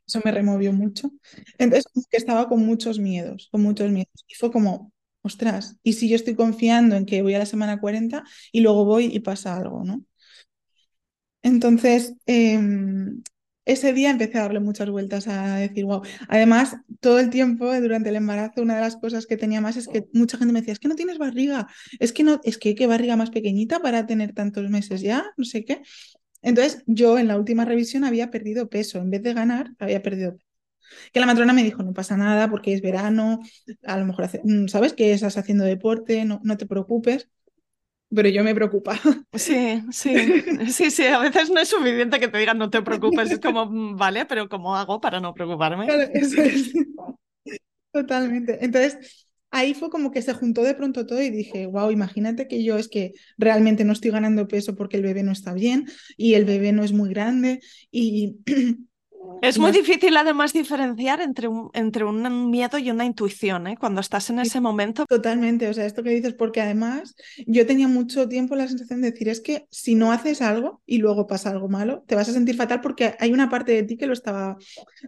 Eso 0.08 0.22
me 0.26 0.32
removió 0.32 0.74
mucho. 0.74 1.12
Entonces, 1.58 1.92
que 2.10 2.18
estaba 2.18 2.48
con 2.50 2.66
muchos 2.66 3.00
miedos, 3.00 3.50
con 3.52 3.62
muchos 3.62 3.92
miedos. 3.92 4.26
Y 4.28 4.36
fue 4.36 4.52
como, 4.52 4.92
ostras, 5.22 5.78
¿y 5.84 5.94
si 5.94 6.10
yo 6.10 6.16
estoy 6.16 6.36
confiando 6.36 6.96
en 6.96 7.06
que 7.06 7.22
voy 7.22 7.34
a 7.36 7.40
la 7.40 7.46
semana 7.46 7.80
40 7.80 8.24
y 8.52 8.62
luego 8.62 8.86
voy 8.86 9.06
y 9.14 9.20
pasa 9.20 9.56
algo, 9.58 9.84
¿no? 9.84 10.04
Entonces, 11.42 12.14
em, 12.26 13.24
ese 13.66 13.94
día 13.94 14.10
empecé 14.10 14.38
a 14.40 14.42
darle 14.44 14.60
muchas 14.60 14.90
vueltas 14.90 15.28
a 15.28 15.58
decir, 15.58 15.86
wow. 15.86 16.02
Además, 16.28 16.76
todo 17.00 17.20
el 17.20 17.30
tiempo 17.30 17.74
durante 17.80 18.10
el 18.10 18.16
embarazo, 18.18 18.62
una 18.62 18.76
de 18.76 18.82
las 18.82 18.98
cosas 18.98 19.26
que 19.28 19.38
tenía 19.38 19.62
más 19.62 19.78
es 19.78 19.88
que 19.88 20.08
mucha 20.14 20.38
gente 20.38 20.54
me 20.54 20.60
decía, 20.62 20.74
es 20.74 20.80
que 20.80 20.88
no 20.88 20.96
tienes 20.96 21.18
barriga, 21.18 21.68
es 22.00 22.12
que 22.14 22.24
no, 22.24 22.42
es 22.44 22.58
que 22.58 22.76
qué 22.76 22.88
barriga 22.88 23.16
más 23.16 23.30
pequeñita 23.32 23.80
para 23.80 24.06
tener 24.08 24.34
tantos 24.34 24.70
meses 24.70 25.02
ya, 25.02 25.26
no 25.38 25.46
sé 25.46 25.64
qué. 25.66 25.82
Entonces, 26.42 26.84
yo 26.88 27.20
en 27.20 27.28
la 27.28 27.38
última 27.38 27.66
revisión 27.66 28.04
había 28.06 28.32
perdido 28.32 28.70
peso, 28.70 29.00
en 29.00 29.10
vez 29.12 29.24
de 29.24 29.34
ganar, 29.34 29.72
había 29.80 30.02
perdido 30.02 30.34
peso. 30.38 30.46
Que 31.14 31.20
la 31.20 31.26
matrona 31.28 31.54
me 31.54 31.64
dijo, 31.64 31.84
no 31.84 31.94
pasa 31.94 32.18
nada 32.18 32.50
porque 32.50 32.74
es 32.74 32.82
verano, 32.82 33.40
a 33.84 33.98
lo 33.98 34.06
mejor, 34.06 34.30
mm, 34.44 34.68
¿sabes? 34.68 34.94
Que 34.94 35.14
estás 35.14 35.38
haciendo 35.38 35.64
deporte, 35.66 36.26
no, 36.26 36.40
no 36.44 36.58
te 36.58 36.66
preocupes 36.66 37.30
pero 38.14 38.30
yo 38.30 38.44
me 38.44 38.56
preocupa. 38.56 39.00
Sí, 39.34 39.84
sí, 39.92 40.44
sí, 40.72 40.92
sí, 40.92 41.06
a 41.06 41.20
veces 41.20 41.50
no 41.52 41.60
es 41.60 41.70
suficiente 41.70 42.20
que 42.20 42.28
te 42.28 42.40
digan 42.40 42.58
no 42.58 42.70
te 42.70 42.82
preocupes, 42.82 43.32
es 43.32 43.40
como, 43.40 43.68
mm, 43.68 43.96
vale, 43.96 44.26
pero 44.26 44.50
¿cómo 44.50 44.76
hago 44.76 45.00
para 45.00 45.20
no 45.20 45.34
preocuparme? 45.34 45.88
eso 46.14 46.42
es. 46.42 46.74
Totalmente. 47.92 48.64
Entonces, 48.64 49.28
ahí 49.52 49.74
fue 49.74 49.90
como 49.90 50.12
que 50.12 50.22
se 50.22 50.34
juntó 50.34 50.64
de 50.64 50.76
pronto 50.76 51.06
todo 51.06 51.22
y 51.22 51.30
dije, 51.30 51.66
wow, 51.66 51.92
imagínate 51.92 52.48
que 52.48 52.64
yo 52.64 52.78
es 52.78 52.88
que 52.88 53.14
realmente 53.38 53.84
no 53.84 53.94
estoy 53.94 54.12
ganando 54.12 54.48
peso 54.48 54.76
porque 54.76 54.98
el 54.98 55.04
bebé 55.04 55.24
no 55.24 55.32
está 55.32 55.54
bien 55.54 55.86
y 56.18 56.36
el 56.36 56.46
bebé 56.46 56.72
no 56.72 56.84
es 56.84 56.94
muy 56.94 57.10
grande 57.10 57.60
y 57.92 58.38
Es 59.42 59.58
muy 59.58 59.72
difícil 59.72 60.16
además 60.18 60.54
diferenciar 60.54 61.22
entre 61.22 61.48
un, 61.48 61.70
entre 61.74 62.04
un 62.04 62.50
miedo 62.50 62.78
y 62.78 62.92
una 62.92 63.06
intuición, 63.06 63.68
¿eh? 63.68 63.78
cuando 63.80 64.02
estás 64.02 64.30
en 64.30 64.40
ese 64.40 64.60
momento. 64.60 65.06
Totalmente, 65.06 65.68
o 65.68 65.74
sea, 65.74 65.86
esto 65.86 66.04
que 66.04 66.10
dices, 66.10 66.34
porque 66.34 66.62
además 66.62 67.16
yo 67.48 67.66
tenía 67.66 67.88
mucho 67.88 68.28
tiempo 68.28 68.56
la 68.56 68.68
sensación 68.68 69.02
de 69.02 69.12
decir, 69.12 69.30
es 69.30 69.42
que 69.42 69.68
si 69.70 69.96
no 69.96 70.12
haces 70.12 70.42
algo 70.42 70.82
y 70.86 70.98
luego 70.98 71.28
pasa 71.28 71.50
algo 71.52 71.70
malo, 71.70 72.04
te 72.08 72.16
vas 72.16 72.30
a 72.30 72.34
sentir 72.34 72.56
fatal 72.56 72.82
porque 72.82 73.16
hay 73.20 73.32
una 73.32 73.50
parte 73.50 73.72
de 73.72 73.84
ti 73.84 73.98
que 73.98 74.08
lo 74.08 74.14
estaba 74.14 74.58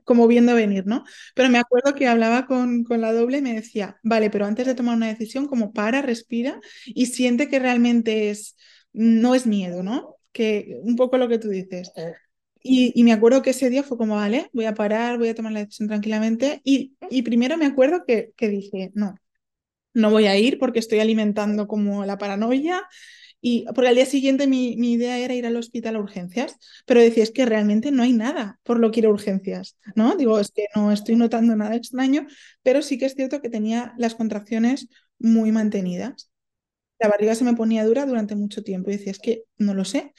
como 0.03 0.27
viendo 0.27 0.55
venir, 0.55 0.85
¿no? 0.85 1.03
Pero 1.35 1.49
me 1.49 1.59
acuerdo 1.59 1.93
que 1.93 2.07
hablaba 2.07 2.45
con, 2.45 2.83
con 2.83 3.01
la 3.01 3.13
doble 3.13 3.39
y 3.39 3.41
me 3.41 3.53
decía, 3.53 3.97
vale, 4.03 4.29
pero 4.29 4.45
antes 4.45 4.65
de 4.65 4.75
tomar 4.75 4.95
una 4.95 5.07
decisión, 5.07 5.47
como 5.47 5.73
para, 5.73 6.01
respira 6.01 6.59
y 6.85 7.07
siente 7.07 7.49
que 7.49 7.59
realmente 7.59 8.29
es, 8.29 8.55
no 8.93 9.35
es 9.35 9.45
miedo, 9.45 9.83
¿no? 9.83 10.17
Que 10.31 10.79
un 10.83 10.95
poco 10.95 11.17
lo 11.17 11.27
que 11.27 11.37
tú 11.39 11.49
dices. 11.49 11.91
Y, 12.63 13.03
me 13.03 13.13
acuerdo 13.13 13.41
que 13.41 13.51
ese 13.51 13.69
día 13.69 13.83
fue 13.83 13.97
como, 13.97 14.15
vale, 14.15 14.49
voy 14.53 14.65
a 14.65 14.73
parar, 14.73 15.17
voy 15.17 15.29
a 15.29 15.35
tomar 15.35 15.51
la 15.51 15.61
decisión 15.61 15.87
tranquilamente. 15.87 16.61
Y, 16.63 16.95
y 17.09 17.23
primero 17.23 17.57
me 17.57 17.65
acuerdo 17.65 18.03
que, 18.05 18.31
que, 18.35 18.49
dije, 18.49 18.91
no, 18.93 19.15
no 19.93 20.11
voy 20.11 20.27
a 20.27 20.37
ir 20.37 20.59
porque 20.59 20.79
estoy 20.79 20.99
alimentando 20.99 21.67
como 21.67 22.05
la 22.05 22.17
paranoia. 22.17 22.83
Y 23.41 23.65
porque 23.73 23.89
al 23.89 23.95
día 23.95 24.05
siguiente 24.05 24.45
mi, 24.45 24.75
mi 24.77 24.93
idea 24.93 25.17
era 25.17 25.33
ir 25.33 25.47
al 25.47 25.57
hospital 25.57 25.95
a 25.95 25.99
urgencias, 25.99 26.55
pero 26.85 27.01
decía, 27.01 27.23
es 27.23 27.31
que 27.31 27.45
realmente 27.45 27.91
no 27.91 28.03
hay 28.03 28.13
nada 28.13 28.59
por 28.63 28.79
lo 28.79 28.91
que 28.91 28.99
ir 28.99 29.07
a 29.07 29.09
urgencias, 29.09 29.77
¿no? 29.95 30.15
Digo, 30.15 30.39
es 30.39 30.51
que 30.51 30.65
no 30.75 30.91
estoy 30.91 31.15
notando 31.15 31.55
nada 31.55 31.75
extraño, 31.75 32.27
pero 32.61 32.83
sí 32.83 32.99
que 32.99 33.05
es 33.05 33.15
cierto 33.15 33.41
que 33.41 33.49
tenía 33.49 33.95
las 33.97 34.13
contracciones 34.13 34.89
muy 35.17 35.51
mantenidas. 35.51 36.31
La 36.99 37.09
barriga 37.09 37.33
se 37.33 37.43
me 37.43 37.55
ponía 37.55 37.83
dura 37.83 38.05
durante 38.05 38.35
mucho 38.35 38.61
tiempo 38.63 38.91
y 38.91 38.97
decía, 38.97 39.11
es 39.11 39.19
que 39.19 39.43
no 39.57 39.73
lo 39.73 39.85
sé. 39.85 40.13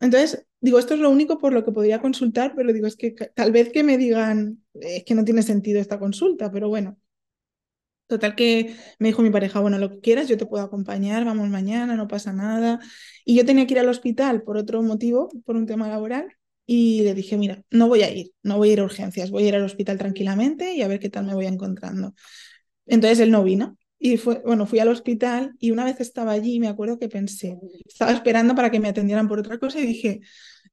Entonces, 0.00 0.46
digo, 0.60 0.78
esto 0.78 0.94
es 0.94 1.00
lo 1.00 1.10
único 1.10 1.38
por 1.38 1.52
lo 1.52 1.64
que 1.64 1.72
podría 1.72 2.00
consultar, 2.00 2.54
pero 2.56 2.72
digo, 2.72 2.86
es 2.86 2.96
que 2.96 3.12
tal 3.12 3.52
vez 3.52 3.70
que 3.70 3.82
me 3.82 3.98
digan, 3.98 4.62
es 4.74 5.04
que 5.04 5.14
no 5.14 5.24
tiene 5.24 5.42
sentido 5.42 5.80
esta 5.80 5.98
consulta, 5.98 6.50
pero 6.50 6.68
bueno. 6.68 6.98
Total 8.06 8.36
que 8.36 8.76
me 9.00 9.08
dijo 9.08 9.22
mi 9.22 9.30
pareja, 9.30 9.58
bueno, 9.60 9.78
lo 9.78 9.90
que 9.90 10.00
quieras, 10.00 10.28
yo 10.28 10.36
te 10.36 10.46
puedo 10.46 10.62
acompañar, 10.64 11.24
vamos 11.24 11.48
mañana, 11.48 11.96
no 11.96 12.06
pasa 12.06 12.32
nada. 12.32 12.78
Y 13.24 13.36
yo 13.36 13.44
tenía 13.44 13.66
que 13.66 13.74
ir 13.74 13.80
al 13.80 13.88
hospital 13.88 14.42
por 14.42 14.56
otro 14.56 14.80
motivo, 14.82 15.28
por 15.44 15.56
un 15.56 15.66
tema 15.66 15.88
laboral, 15.88 16.32
y 16.66 17.02
le 17.02 17.14
dije, 17.14 17.36
mira, 17.36 17.64
no 17.70 17.88
voy 17.88 18.02
a 18.02 18.10
ir, 18.14 18.32
no 18.44 18.58
voy 18.58 18.70
a 18.70 18.72
ir 18.74 18.80
a 18.80 18.84
urgencias, 18.84 19.30
voy 19.32 19.44
a 19.44 19.48
ir 19.48 19.54
al 19.56 19.64
hospital 19.64 19.98
tranquilamente 19.98 20.74
y 20.74 20.82
a 20.82 20.88
ver 20.88 21.00
qué 21.00 21.10
tal 21.10 21.26
me 21.26 21.34
voy 21.34 21.46
encontrando. 21.46 22.14
Entonces 22.86 23.20
él 23.20 23.30
no 23.32 23.44
vino. 23.44 23.78
Y 23.98 24.18
fue, 24.18 24.42
bueno, 24.44 24.66
fui 24.66 24.78
al 24.78 24.88
hospital 24.88 25.54
y 25.58 25.70
una 25.70 25.84
vez 25.84 26.00
estaba 26.00 26.32
allí, 26.32 26.60
me 26.60 26.68
acuerdo 26.68 26.98
que 26.98 27.08
pensé, 27.08 27.58
estaba 27.86 28.12
esperando 28.12 28.54
para 28.54 28.70
que 28.70 28.78
me 28.80 28.88
atendieran 28.88 29.26
por 29.26 29.38
otra 29.38 29.58
cosa 29.58 29.80
y 29.80 29.86
dije, 29.86 30.20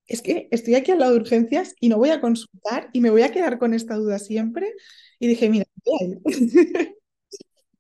es 0.08 0.22
que 0.22 0.48
estoy 0.52 0.76
aquí 0.76 0.92
al 0.92 1.00
lado 1.00 1.14
de 1.14 1.20
urgencias 1.22 1.76
y 1.80 1.90
no 1.90 1.98
voy 1.98 2.10
a 2.10 2.22
consultar 2.22 2.90
y 2.94 3.02
me 3.02 3.10
voy 3.10 3.22
a 3.24 3.32
quedar 3.32 3.60
con 3.60 3.74
esta 3.74 3.96
duda 3.96 4.20
siempre. 4.20 4.74
Y 5.20 5.28
dije, 5.28 5.50
mira. 5.50 5.66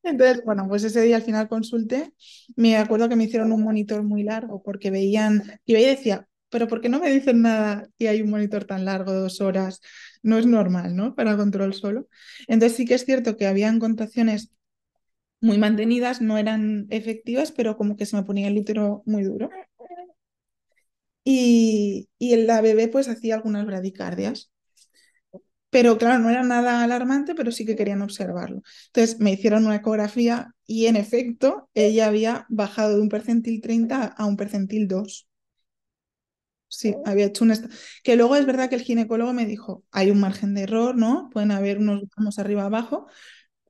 Entonces, 0.03 0.43
bueno, 0.43 0.67
pues 0.67 0.83
ese 0.83 1.01
día 1.01 1.15
al 1.17 1.21
final 1.23 1.47
consulté. 1.47 2.13
Me 2.55 2.77
acuerdo 2.77 3.07
que 3.09 3.15
me 3.15 3.23
hicieron 3.25 3.51
un 3.51 3.63
monitor 3.63 4.03
muy 4.03 4.23
largo 4.23 4.61
porque 4.61 4.91
veían, 4.91 5.43
y 5.65 5.73
veía 5.73 5.93
y 5.93 5.95
decía, 5.95 6.27
pero 6.49 6.67
¿por 6.67 6.81
qué 6.81 6.89
no 6.89 6.99
me 6.99 7.11
dicen 7.11 7.41
nada 7.41 7.89
y 7.97 8.07
hay 8.07 8.21
un 8.21 8.29
monitor 8.29 8.65
tan 8.65 8.85
largo, 8.85 9.13
dos 9.13 9.41
horas? 9.41 9.81
No 10.21 10.37
es 10.37 10.45
normal, 10.45 10.95
¿no? 10.95 11.15
Para 11.15 11.37
control 11.37 11.73
solo. 11.73 12.07
Entonces 12.47 12.77
sí 12.77 12.85
que 12.85 12.95
es 12.95 13.05
cierto 13.05 13.37
que 13.37 13.47
habían 13.47 13.79
contracciones 13.79 14.51
muy 15.43 15.57
mantenidas, 15.59 16.21
no 16.21 16.37
eran 16.39 16.87
efectivas, 16.89 17.51
pero 17.51 17.77
como 17.77 17.95
que 17.97 18.05
se 18.07 18.15
me 18.17 18.23
ponía 18.23 18.47
el 18.49 18.57
útero 18.57 19.03
muy 19.05 19.23
duro. 19.23 19.49
Y, 21.25 22.09
y 22.17 22.35
la 22.37 22.61
bebé 22.61 22.87
pues 22.87 23.07
hacía 23.09 23.35
algunas 23.35 23.65
bradicardias. 23.65 24.51
Pero 25.69 25.97
claro, 25.97 26.19
no 26.19 26.29
era 26.29 26.43
nada 26.43 26.83
alarmante, 26.83 27.33
pero 27.35 27.51
sí 27.51 27.65
que 27.65 27.75
querían 27.75 28.01
observarlo. 28.03 28.61
Entonces 28.87 29.19
me 29.19 29.31
hicieron 29.33 29.65
una 29.65 29.77
ecografía 29.77 30.53
y 30.67 30.85
en 30.85 30.95
efecto 30.95 31.69
ella 31.73 32.07
había 32.07 32.45
bajado 32.49 32.95
de 32.95 33.01
un 33.01 33.09
percentil 33.09 33.59
30 33.61 34.05
a 34.05 34.25
un 34.25 34.37
percentil 34.37 34.87
2. 34.87 35.27
Sí, 36.67 36.95
había 37.05 37.25
hecho 37.27 37.43
un... 37.43 37.53
Que 38.03 38.15
luego 38.15 38.35
es 38.35 38.45
verdad 38.47 38.67
que 38.69 38.75
el 38.75 38.81
ginecólogo 38.81 39.31
me 39.33 39.45
dijo, 39.45 39.83
hay 39.91 40.09
un 40.09 40.19
margen 40.19 40.55
de 40.55 40.63
error, 40.63 40.95
¿no? 40.95 41.29
Pueden 41.31 41.51
haber 41.51 41.77
unos 41.77 42.01
gramos 42.15 42.39
arriba 42.39 42.65
abajo, 42.65 43.07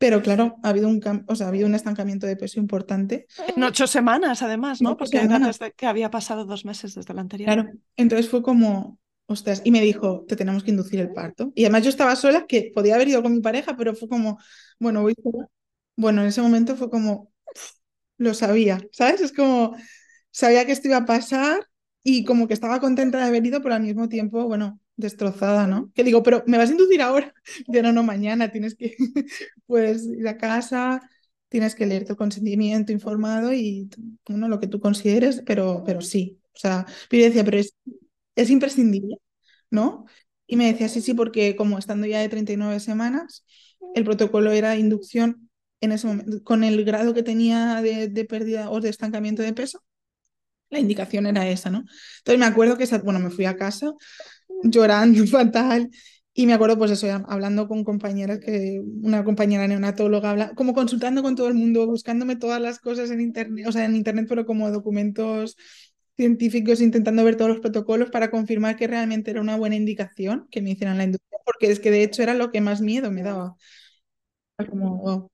pero 0.04 0.22
claro, 0.22 0.58
ha 0.64 0.68
habido 0.68 0.90
un, 0.90 1.02
o 1.30 1.34
sea, 1.34 1.46
ha 1.46 1.50
habido 1.50 1.66
un 1.66 1.76
estancamiento 1.76 2.28
de 2.28 2.36
peso 2.36 2.60
importante. 2.60 3.26
En 3.56 3.64
ocho 3.64 3.88
semanas, 3.88 4.42
además, 4.42 4.82
¿no? 4.82 4.98
Porque 4.98 5.26
que 5.78 5.86
había 5.86 6.12
pasado 6.12 6.44
dos 6.44 6.66
meses 6.66 6.94
desde 6.94 7.14
la 7.14 7.22
anterior. 7.22 7.46
Claro, 7.46 7.72
entonces 7.96 8.30
fue 8.30 8.44
como, 8.44 9.00
ostras, 9.28 9.62
y 9.64 9.72
me 9.72 9.80
dijo, 9.80 10.26
te 10.28 10.36
tenemos 10.36 10.66
que 10.66 10.72
inducir 10.72 11.00
el 11.00 11.14
parto. 11.14 11.54
Y 11.56 11.64
además 11.64 11.84
yo 11.84 11.90
estaba 11.90 12.18
sola, 12.18 12.48
que 12.48 12.70
podía 12.76 12.96
haber 12.96 13.08
ido 13.08 13.24
con 13.24 13.32
mi 13.32 13.40
pareja, 13.40 13.78
pero 13.78 13.96
fue 13.96 14.10
como, 14.10 14.38
bueno, 14.78 15.04
voy 15.04 15.16
sola. 15.24 15.48
Bueno, 15.96 16.22
en 16.22 16.28
ese 16.28 16.42
momento 16.42 16.76
fue 16.76 16.90
como, 16.90 17.32
lo 18.18 18.34
sabía, 18.34 18.82
¿sabes? 18.92 19.22
Es 19.22 19.32
como, 19.32 19.74
sabía 20.32 20.66
que 20.66 20.74
esto 20.74 20.90
iba 20.90 20.98
a 20.98 21.06
pasar 21.06 21.66
y 22.04 22.26
como 22.26 22.50
que 22.50 22.56
estaba 22.56 22.82
contenta 22.82 23.20
de 23.20 23.24
haber 23.24 23.46
ido, 23.46 23.62
pero 23.62 23.76
al 23.76 23.84
mismo 23.84 24.10
tiempo, 24.10 24.44
bueno, 24.50 24.82
destrozada, 25.04 25.68
¿no? 25.68 25.92
Que 25.94 26.04
digo, 26.04 26.24
pero 26.24 26.44
¿me 26.48 26.58
vas 26.58 26.70
a 26.70 26.74
inducir 26.74 27.02
ahora? 27.04 27.34
Yo 27.68 27.84
no, 27.84 27.94
no, 27.94 28.04
mañana 28.04 28.52
tienes 28.52 28.76
que 28.76 28.96
pues 29.68 30.06
ir 30.08 30.28
a 30.28 30.38
casa, 30.38 31.02
tienes 31.50 31.76
que 31.76 31.86
leer 31.86 32.06
tu 32.06 32.16
consentimiento 32.16 32.92
informado 32.92 33.54
y 33.54 33.90
bueno, 34.28 34.48
lo 34.48 34.60
que 34.60 34.68
tú 34.68 34.80
consideres, 34.80 35.44
pero, 35.46 35.84
pero 35.86 36.02
sí. 36.02 36.40
O 36.56 36.60
sea, 36.60 36.86
yo 37.12 37.20
decía, 37.20 37.44
pero 37.46 37.58
es, 37.60 37.76
es 38.36 38.50
imprescindible, 38.50 39.18
¿no? 39.72 40.06
Y 40.48 40.56
me 40.58 40.68
decía, 40.72 40.90
sí, 40.90 41.02
sí, 41.02 41.14
porque 41.14 41.56
como 41.56 41.78
estando 41.80 42.08
ya 42.08 42.20
de 42.22 42.30
39 42.30 42.80
semanas, 42.80 43.46
el 43.96 44.04
protocolo 44.04 44.52
era 44.52 44.76
inducción 44.78 45.50
en 45.82 45.92
ese 45.92 46.08
momento, 46.08 46.44
con 46.44 46.64
el 46.64 46.86
grado 46.86 47.14
que 47.14 47.24
tenía 47.24 47.82
de, 47.82 48.08
de 48.08 48.26
pérdida 48.26 48.70
o 48.72 48.80
de 48.82 48.90
estancamiento 48.90 49.42
de 49.44 49.54
peso, 49.54 49.84
la 50.70 50.80
indicación 50.80 51.28
era 51.28 51.48
esa, 51.48 51.70
¿no? 51.70 51.80
Entonces 52.20 52.40
me 52.40 52.46
acuerdo 52.46 52.78
que, 52.78 52.86
bueno, 53.04 53.20
me 53.20 53.30
fui 53.30 53.46
a 53.46 53.56
casa 53.58 53.92
llorando 54.64 55.26
fatal 55.28 55.90
y 56.36 56.48
me 56.48 56.54
acuerdo, 56.54 56.78
pues 56.80 56.90
eso, 56.92 57.08
hablando 57.28 57.68
con 57.68 57.84
compañeras, 57.84 58.40
que 58.40 58.82
una 59.04 59.24
compañera 59.24 59.68
neonatóloga, 59.68 60.32
habla, 60.32 60.56
como 60.56 60.74
consultando 60.74 61.22
con 61.22 61.36
todo 61.36 61.48
el 61.48 61.54
mundo, 61.54 61.86
buscándome 61.86 62.36
todas 62.36 62.60
las 62.60 62.80
cosas 62.80 63.12
en 63.12 63.22
internet, 63.22 63.68
o 63.68 63.72
sea, 63.72 63.86
en 63.86 63.96
internet, 63.96 64.26
pero 64.28 64.46
como 64.46 64.72
documentos 64.72 65.56
científicos, 66.18 66.82
intentando 66.82 67.24
ver 67.24 67.36
todos 67.38 67.52
los 67.52 67.60
protocolos 67.60 68.10
para 68.10 68.32
confirmar 68.32 68.76
que 68.78 68.88
realmente 68.88 69.32
era 69.32 69.42
una 69.42 69.58
buena 69.58 69.76
indicación 69.76 70.48
que 70.52 70.62
me 70.62 70.72
hicieran 70.72 70.98
la 70.98 71.04
inducción, 71.06 71.42
porque 71.46 71.72
es 71.72 71.80
que 71.80 71.92
de 71.92 72.04
hecho 72.04 72.24
era 72.24 72.34
lo 72.34 72.52
que 72.52 72.62
más 72.62 72.82
miedo 72.82 73.12
me 73.12 73.22
daba. 73.24 73.56
Como, 74.70 75.30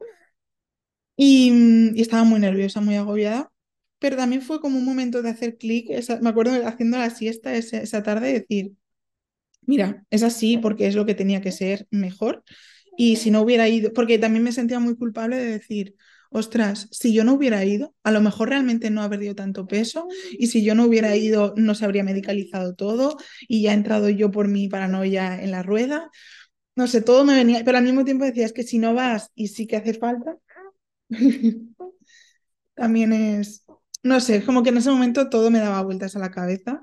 y, 1.16 1.52
y 1.96 2.02
estaba 2.02 2.24
muy 2.24 2.40
nerviosa, 2.40 2.82
muy 2.82 2.96
agobiada 2.96 3.52
pero 4.00 4.16
también 4.18 4.42
fue 4.42 4.62
como 4.62 4.78
un 4.80 4.86
momento 4.86 5.22
de 5.22 5.30
hacer 5.30 5.58
clic, 5.58 5.90
me 6.22 6.30
acuerdo 6.30 6.54
haciendo 6.66 6.98
la 6.98 7.10
siesta 7.10 7.54
esa, 7.56 7.80
esa 7.82 8.02
tarde, 8.02 8.32
decir, 8.32 8.72
mira, 9.70 10.06
es 10.10 10.24
así 10.24 10.58
porque 10.58 10.88
es 10.88 10.96
lo 10.96 11.06
que 11.06 11.16
tenía 11.16 11.42
que 11.42 11.52
ser 11.52 11.88
mejor. 11.92 12.44
Y 12.98 13.16
si 13.18 13.32
no 13.32 13.42
hubiera 13.42 13.70
ido, 13.70 13.94
porque 13.94 14.20
también 14.20 14.44
me 14.44 14.52
sentía 14.52 14.80
muy 14.80 14.96
culpable 14.96 15.38
de 15.38 15.46
decir, 15.46 15.96
ostras, 16.32 16.88
si 16.92 17.14
yo 17.14 17.24
no 17.24 17.34
hubiera 17.34 17.64
ido, 17.66 17.96
a 18.04 18.12
lo 18.12 18.22
mejor 18.22 18.50
realmente 18.50 18.90
no 18.90 19.02
ha 19.04 19.10
perdido 19.10 19.36
tanto 19.36 19.68
peso 19.68 20.08
y 20.32 20.48
si 20.48 20.64
yo 20.64 20.76
no 20.76 20.86
hubiera 20.86 21.16
ido 21.16 21.54
no 21.58 21.76
se 21.76 21.86
habría 21.86 22.04
medicalizado 22.04 22.76
todo 22.76 23.18
y 23.48 23.62
ya 23.64 23.72
he 23.72 23.76
entrado 23.76 24.10
yo 24.10 24.32
por 24.32 24.48
mi 24.48 24.68
paranoia 24.68 25.42
en 25.42 25.52
la 25.52 25.64
rueda. 25.64 26.10
No 26.76 26.88
sé, 26.88 27.02
todo 27.02 27.26
me 27.26 27.36
venía, 27.36 27.64
pero 27.66 27.78
al 27.78 27.84
mismo 27.86 28.06
tiempo 28.06 28.26
decía, 28.26 28.46
es 28.46 28.54
que 28.54 28.64
si 28.64 28.80
no 28.80 28.94
vas 28.96 29.32
y 29.36 29.50
sí 29.50 29.68
que 29.68 29.78
hace 29.78 29.94
falta, 29.96 30.38
también 32.76 33.14
es, 33.14 33.66
no 34.04 34.20
sé, 34.20 34.44
como 34.46 34.64
que 34.64 34.70
en 34.70 34.78
ese 34.78 34.90
momento 34.92 35.30
todo 35.30 35.52
me 35.52 35.60
daba 35.60 35.82
vueltas 35.84 36.16
a 36.16 36.20
la 36.20 36.32
cabeza. 36.32 36.82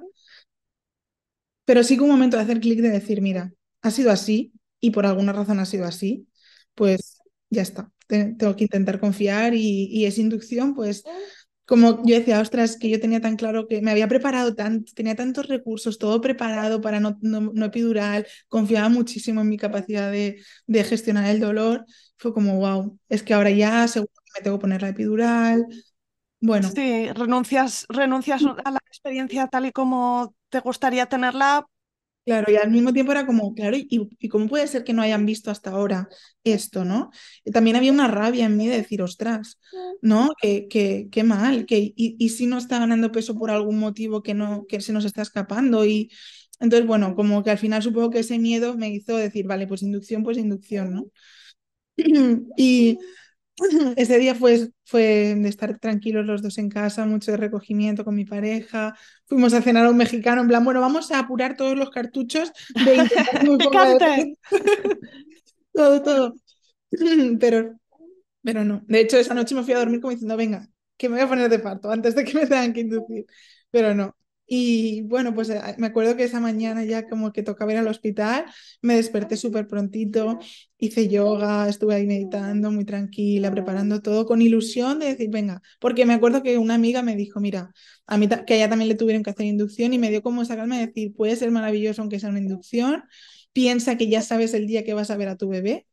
Pero 1.66 1.84
sí 1.84 1.96
que 1.98 2.04
un 2.04 2.10
momento 2.10 2.38
de 2.38 2.44
hacer 2.44 2.60
clic 2.60 2.80
de 2.80 2.90
decir, 2.90 3.22
mira, 3.22 3.52
ha 3.82 3.90
sido 3.92 4.10
así 4.12 4.54
y 4.80 4.92
por 4.92 5.06
alguna 5.06 5.34
razón 5.34 5.60
ha 5.60 5.66
sido 5.66 5.86
así, 5.86 6.28
pues 6.74 7.18
ya 7.50 7.62
está, 7.62 7.92
tengo 8.08 8.56
que 8.56 8.64
intentar 8.64 9.00
confiar 9.00 9.54
y, 9.54 9.88
y 9.90 10.06
esa 10.06 10.22
inducción, 10.22 10.74
pues 10.74 11.04
como 11.66 12.04
yo 12.06 12.16
decía, 12.16 12.40
ostras, 12.40 12.76
que 12.78 12.88
yo 12.88 13.00
tenía 13.00 13.20
tan 13.20 13.36
claro 13.36 13.66
que 13.66 13.82
me 13.82 13.90
había 13.90 14.06
preparado 14.08 14.54
tanto, 14.54 14.92
tenía 14.94 15.16
tantos 15.16 15.48
recursos, 15.48 15.98
todo 15.98 16.20
preparado 16.20 16.80
para 16.80 17.00
no, 17.00 17.18
no, 17.22 17.40
no 17.40 17.66
epidural, 17.66 18.26
confiaba 18.48 18.88
muchísimo 18.88 19.40
en 19.40 19.48
mi 19.48 19.56
capacidad 19.58 20.12
de, 20.12 20.40
de, 20.66 20.84
gestionar 20.84 21.26
el 21.28 21.40
dolor. 21.40 21.84
Fue 22.18 22.32
como, 22.32 22.56
wow, 22.58 22.98
es 23.08 23.22
que 23.24 23.34
ahora 23.34 23.50
ya 23.50 23.88
seguro 23.88 24.12
que 24.24 24.40
me 24.40 24.44
tengo 24.44 24.58
que 24.58 24.62
poner 24.62 24.82
la 24.82 24.90
epidural. 24.90 25.66
Bueno. 26.40 26.68
Sí, 26.74 27.08
renuncias, 27.12 27.86
renuncias 27.88 28.42
a 28.64 28.70
la 28.70 28.78
experiencia 28.86 29.46
tal 29.48 29.66
y 29.66 29.72
como 29.72 30.34
te 30.50 30.60
gustaría 30.60 31.06
tenerla 31.06 31.66
Claro, 32.24 32.50
y 32.50 32.56
al 32.56 32.72
mismo 32.72 32.92
tiempo 32.92 33.12
era 33.12 33.24
como, 33.24 33.54
claro, 33.54 33.76
¿y, 33.76 33.86
y 34.18 34.28
cómo 34.28 34.48
puede 34.48 34.66
ser 34.66 34.82
que 34.82 34.92
no 34.92 35.00
hayan 35.02 35.24
visto 35.26 35.48
hasta 35.52 35.70
ahora 35.70 36.08
esto, 36.42 36.84
no? 36.84 37.10
Y 37.44 37.52
también 37.52 37.76
había 37.76 37.92
una 37.92 38.08
rabia 38.08 38.46
en 38.46 38.56
mí 38.56 38.66
de 38.66 38.78
decir, 38.78 39.00
ostras, 39.00 39.60
¿no? 40.02 40.30
Qué 40.42 40.66
que, 40.68 41.06
que 41.12 41.22
mal, 41.22 41.66
que, 41.66 41.78
y, 41.78 41.94
y, 42.18 42.28
si 42.30 42.46
no 42.46 42.58
está 42.58 42.80
ganando 42.80 43.12
peso 43.12 43.36
por 43.36 43.52
algún 43.52 43.78
motivo 43.78 44.24
que, 44.24 44.34
no, 44.34 44.66
que 44.68 44.80
se 44.80 44.92
nos 44.92 45.04
está 45.04 45.22
escapando. 45.22 45.84
Y 45.86 46.10
entonces, 46.58 46.84
bueno, 46.88 47.14
como 47.14 47.44
que 47.44 47.50
al 47.52 47.58
final 47.58 47.80
supongo 47.84 48.10
que 48.10 48.18
ese 48.20 48.40
miedo 48.40 48.76
me 48.76 48.88
hizo 48.90 49.16
decir, 49.16 49.46
vale, 49.46 49.68
pues 49.68 49.82
inducción, 49.82 50.24
pues 50.24 50.36
inducción, 50.36 50.94
¿no? 50.94 51.04
y 52.56 52.98
ese 53.96 54.18
día 54.18 54.34
fue, 54.34 54.68
fue 54.84 55.34
de 55.36 55.48
estar 55.48 55.78
tranquilos 55.78 56.26
los 56.26 56.42
dos 56.42 56.58
en 56.58 56.68
casa, 56.68 57.06
mucho 57.06 57.30
de 57.30 57.36
recogimiento 57.36 58.04
con 58.04 58.14
mi 58.14 58.24
pareja. 58.24 58.96
Fuimos 59.26 59.54
a 59.54 59.62
cenar 59.62 59.86
a 59.86 59.90
un 59.90 59.96
mexicano, 59.96 60.42
en 60.42 60.48
plan, 60.48 60.64
bueno, 60.64 60.80
vamos 60.80 61.10
a 61.10 61.20
apurar 61.20 61.56
todos 61.56 61.76
los 61.76 61.90
cartuchos 61.90 62.52
de 62.74 62.92
de... 62.92 64.36
todo, 65.72 66.02
todo. 66.02 66.34
Pero, 67.40 67.78
pero 68.42 68.64
no. 68.64 68.82
De 68.86 69.00
hecho, 69.00 69.18
esa 69.18 69.34
noche 69.34 69.54
me 69.56 69.64
fui 69.64 69.74
a 69.74 69.78
dormir 69.78 70.00
como 70.00 70.12
diciendo, 70.12 70.36
venga, 70.36 70.68
que 70.96 71.08
me 71.08 71.16
voy 71.16 71.24
a 71.24 71.28
poner 71.28 71.50
de 71.50 71.58
parto 71.58 71.90
antes 71.90 72.14
de 72.14 72.24
que 72.24 72.34
me 72.34 72.46
tengan 72.46 72.72
que 72.72 72.80
inducir. 72.80 73.26
Pero 73.70 73.94
no, 73.94 74.16
y 74.48 75.02
bueno, 75.02 75.34
pues 75.34 75.50
eh, 75.50 75.60
me 75.78 75.88
acuerdo 75.88 76.16
que 76.16 76.22
esa 76.24 76.38
mañana 76.40 76.84
ya 76.84 77.08
como 77.08 77.32
que 77.32 77.42
tocaba 77.42 77.72
ir 77.72 77.78
al 77.78 77.88
hospital, 77.88 78.44
me 78.80 78.94
desperté 78.94 79.36
súper 79.36 79.66
prontito, 79.66 80.38
hice 80.78 81.08
yoga, 81.08 81.68
estuve 81.68 81.96
ahí 81.96 82.06
meditando 82.06 82.70
muy 82.70 82.84
tranquila, 82.84 83.50
preparando 83.50 84.00
todo 84.02 84.24
con 84.24 84.40
ilusión 84.42 85.00
de 85.00 85.06
decir, 85.06 85.30
venga, 85.30 85.62
porque 85.80 86.06
me 86.06 86.14
acuerdo 86.14 86.42
que 86.42 86.58
una 86.58 86.74
amiga 86.74 87.02
me 87.02 87.16
dijo, 87.16 87.40
mira, 87.40 87.72
a 88.06 88.18
mí 88.18 88.28
que 88.46 88.54
a 88.54 88.56
ella 88.56 88.68
también 88.68 88.88
le 88.88 88.94
tuvieron 88.94 89.22
que 89.24 89.30
hacer 89.30 89.46
inducción 89.46 89.92
y 89.92 89.98
me 89.98 90.10
dio 90.10 90.22
como 90.22 90.42
esa 90.42 90.56
calma 90.56 90.78
de 90.78 90.86
decir, 90.86 91.12
puede 91.14 91.34
ser 91.36 91.50
maravilloso 91.50 92.02
aunque 92.02 92.20
sea 92.20 92.30
una 92.30 92.38
inducción, 92.38 93.02
piensa 93.52 93.96
que 93.96 94.08
ya 94.08 94.22
sabes 94.22 94.54
el 94.54 94.66
día 94.66 94.84
que 94.84 94.94
vas 94.94 95.10
a 95.10 95.16
ver 95.16 95.28
a 95.28 95.36
tu 95.36 95.48
bebé. 95.48 95.86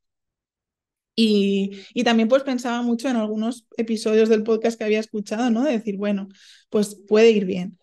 Y, 1.16 1.72
y, 1.94 2.04
también 2.04 2.28
pues 2.28 2.42
pensaba 2.44 2.82
mucho 2.82 3.08
en 3.08 3.18
algunos 3.18 3.68
episodios 3.78 4.30
del 4.30 4.42
podcast 4.44 4.78
que 4.80 4.84
había 4.84 5.00
escuchado, 5.00 5.52
¿no? 5.52 5.64
De 5.64 5.74
decir, 5.74 5.96
bueno, 5.98 6.28
pues 6.72 6.96
puede 7.08 7.30
ir 7.32 7.46
bien. 7.46 7.78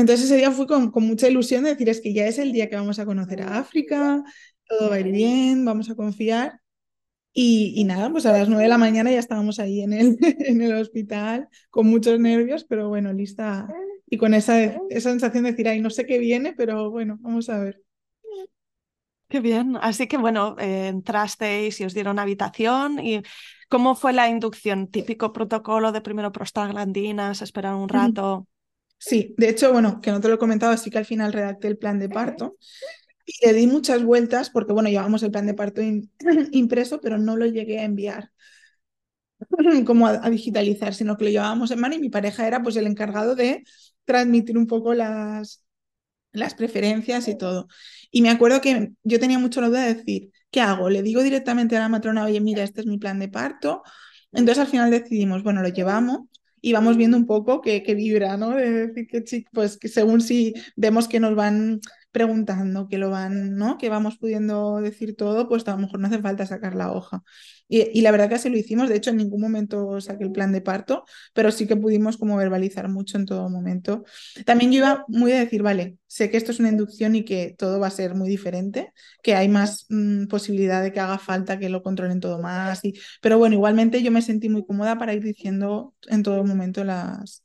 Entonces 0.00 0.26
ese 0.26 0.36
día 0.36 0.50
fui 0.50 0.66
con, 0.66 0.90
con, 0.90 1.06
mucha 1.06 1.28
ilusión 1.28 1.64
de 1.64 1.70
decir, 1.70 1.88
es 1.88 2.00
que 2.00 2.12
ya 2.14 2.26
es 2.26 2.38
el 2.38 2.52
día 2.52 2.68
que 2.70 2.76
vamos 2.76 2.98
a 2.98 3.04
conocer 3.04 3.42
a 3.42 3.58
África, 3.58 4.24
todo 4.66 4.88
va 4.88 4.96
a 4.96 5.00
ir 5.00 5.10
bien, 5.10 5.64
vamos 5.64 5.90
a 5.90 5.94
confiar. 5.94 6.60
Y, 7.32 7.74
y 7.76 7.84
nada, 7.84 8.10
pues 8.10 8.26
a 8.26 8.32
las 8.32 8.48
nueve 8.48 8.64
de 8.64 8.68
la 8.70 8.78
mañana 8.78 9.12
ya 9.12 9.18
estábamos 9.18 9.58
ahí 9.60 9.82
en 9.82 9.92
el, 9.92 10.18
en 10.40 10.62
el 10.62 10.74
hospital 10.74 11.48
con 11.70 11.86
muchos 11.86 12.18
nervios, 12.18 12.64
pero 12.64 12.88
bueno, 12.88 13.12
lista. 13.12 13.68
Y 14.06 14.16
con 14.16 14.34
esa, 14.34 14.60
esa 14.88 15.10
sensación 15.10 15.44
de 15.44 15.50
decir, 15.52 15.68
ay, 15.68 15.80
no 15.80 15.90
sé 15.90 16.06
qué 16.06 16.18
viene, 16.18 16.54
pero 16.54 16.90
bueno, 16.90 17.18
vamos 17.20 17.48
a 17.48 17.58
ver. 17.58 17.82
Qué 19.28 19.38
bien. 19.40 19.76
Así 19.80 20.08
que 20.08 20.16
bueno, 20.16 20.56
eh, 20.58 20.88
entrasteis 20.88 21.80
y 21.80 21.84
os 21.84 21.94
dieron 21.94 22.18
habitación. 22.18 22.98
¿Y 22.98 23.22
cómo 23.68 23.94
fue 23.94 24.12
la 24.12 24.28
inducción? 24.28 24.88
Típico 24.88 25.32
protocolo 25.32 25.92
de 25.92 26.00
primero 26.00 26.32
prostaglandinas, 26.32 27.42
esperar 27.42 27.74
un 27.76 27.88
rato. 27.88 28.48
Sí, 29.02 29.34
de 29.38 29.48
hecho, 29.48 29.72
bueno, 29.72 30.00
que 30.00 30.10
no 30.10 30.20
te 30.20 30.28
lo 30.28 30.34
he 30.34 30.38
comentado, 30.38 30.72
así 30.72 30.90
que 30.90 30.98
al 30.98 31.06
final 31.06 31.32
redacté 31.32 31.68
el 31.68 31.78
plan 31.78 31.98
de 31.98 32.08
parto 32.10 32.56
y 33.26 33.46
le 33.46 33.52
di 33.54 33.66
muchas 33.66 34.04
vueltas 34.04 34.50
porque, 34.50 34.72
bueno, 34.74 34.90
llevamos 34.90 35.22
el 35.22 35.30
plan 35.32 35.46
de 35.46 35.54
parto 35.54 35.82
in, 35.82 36.12
impreso, 36.52 37.00
pero 37.00 37.18
no 37.18 37.36
lo 37.36 37.46
llegué 37.46 37.80
a 37.80 37.84
enviar 37.84 38.32
como 39.86 40.06
a, 40.06 40.24
a, 40.24 40.30
digitalizar, 40.30 40.94
sino 40.94 41.16
que 41.16 41.24
lo 41.24 41.30
llevábamos 41.30 41.70
en 41.70 41.80
mano 41.80 41.94
y 41.94 41.98
mi 42.00 42.10
pareja 42.10 42.46
era 42.46 42.62
pues 42.62 42.76
el 42.76 42.86
encargado 42.86 43.34
de 43.34 43.64
transmitir 44.04 44.58
un 44.58 44.66
poco 44.66 44.94
las, 44.94 45.64
las 46.32 46.54
preferencias 46.54 47.28
y 47.28 47.38
todo. 47.38 47.68
Y 48.10 48.22
me 48.22 48.30
acuerdo 48.30 48.60
que 48.62 48.92
yo 49.04 49.20
tenía 49.20 49.38
mucho 49.40 49.60
la 49.62 49.68
duda 49.68 49.84
de 49.86 49.94
decir, 49.96 50.32
¿qué 50.50 50.62
hago? 50.62 50.90
¿Le 50.90 51.02
digo 51.02 51.22
directamente 51.22 51.76
a 51.76 51.80
la 51.80 51.90
matrona, 51.90 52.24
oye, 52.26 52.40
mira, 52.40 52.64
este 52.64 52.82
es 52.82 52.88
mi 52.88 52.98
plan 52.98 53.20
de 53.20 53.28
parto? 53.28 53.82
Entonces 54.32 54.60
al 54.64 54.68
final 54.70 54.90
decidimos, 54.92 55.42
bueno, 55.44 55.62
lo 55.62 55.68
llevamos 55.70 56.22
y 56.60 56.72
vamos 56.72 56.96
viendo 56.96 57.16
un 57.16 57.26
poco 57.26 57.60
qué, 57.60 57.82
qué 57.82 57.94
vibra, 57.94 58.36
¿no? 58.36 58.50
De 58.50 58.88
decir 58.88 59.06
que, 59.08 59.44
pues 59.52 59.78
que 59.78 59.88
según 59.88 60.20
si 60.20 60.54
vemos 60.76 61.08
que 61.08 61.20
nos 61.20 61.34
van 61.34 61.80
preguntando, 62.12 62.88
que 62.88 62.98
lo 62.98 63.10
van, 63.10 63.56
¿no? 63.56 63.78
Que 63.78 63.88
vamos 63.88 64.18
pudiendo 64.18 64.80
decir 64.80 65.16
todo, 65.16 65.48
pues 65.48 65.66
a 65.68 65.72
lo 65.72 65.78
mejor 65.78 66.00
no 66.00 66.08
hace 66.08 66.20
falta 66.20 66.46
sacar 66.46 66.74
la 66.74 66.92
hoja. 66.92 67.22
Y, 67.72 67.88
y, 67.96 68.02
la 68.02 68.10
verdad 68.10 68.28
que 68.28 68.34
así 68.34 68.48
lo 68.50 68.58
hicimos, 68.58 68.88
de 68.88 68.96
hecho 68.96 69.10
en 69.10 69.16
ningún 69.16 69.40
momento 69.40 70.00
saqué 70.00 70.24
el 70.24 70.32
plan 70.32 70.50
de 70.50 70.60
parto, 70.60 71.04
pero 71.32 71.52
sí 71.52 71.68
que 71.68 71.76
pudimos 71.76 72.16
como 72.16 72.36
verbalizar 72.36 72.88
mucho 72.88 73.16
en 73.16 73.26
todo 73.26 73.48
momento. 73.48 74.04
También 74.44 74.72
yo 74.72 74.78
iba 74.78 75.04
muy 75.06 75.30
a 75.30 75.38
decir, 75.38 75.62
vale, 75.62 75.96
sé 76.08 76.30
que 76.30 76.36
esto 76.36 76.50
es 76.50 76.58
una 76.58 76.70
inducción 76.70 77.14
y 77.14 77.24
que 77.24 77.54
todo 77.56 77.78
va 77.78 77.86
a 77.86 77.90
ser 77.90 78.16
muy 78.16 78.28
diferente, 78.28 78.92
que 79.22 79.36
hay 79.36 79.48
más 79.48 79.86
mmm, 79.88 80.26
posibilidad 80.26 80.82
de 80.82 80.92
que 80.92 80.98
haga 80.98 81.18
falta 81.18 81.60
que 81.60 81.68
lo 81.68 81.84
controlen 81.84 82.18
todo 82.18 82.42
más, 82.42 82.84
y... 82.84 82.94
pero 83.22 83.38
bueno, 83.38 83.54
igualmente 83.54 84.02
yo 84.02 84.10
me 84.10 84.20
sentí 84.20 84.48
muy 84.48 84.66
cómoda 84.66 84.98
para 84.98 85.14
ir 85.14 85.22
diciendo 85.22 85.94
en 86.08 86.24
todo 86.24 86.42
momento 86.42 86.82
las, 86.82 87.44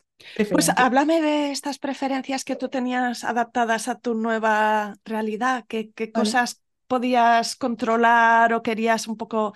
pues 0.52 0.70
háblame 0.76 1.22
de 1.22 1.52
estas 1.52 1.78
preferencias 1.78 2.44
que 2.44 2.56
tú 2.56 2.70
tenías 2.70 3.24
adaptadas 3.24 3.88
a 3.88 4.00
tu 4.00 4.16
nueva 4.16 4.96
realidad, 5.06 5.66
qué, 5.68 5.92
qué 5.92 6.06
vale. 6.06 6.14
cosas 6.14 6.62
podías 6.88 7.56
controlar 7.56 8.54
o 8.54 8.62
querías 8.62 9.08
un 9.08 9.18
poco 9.18 9.54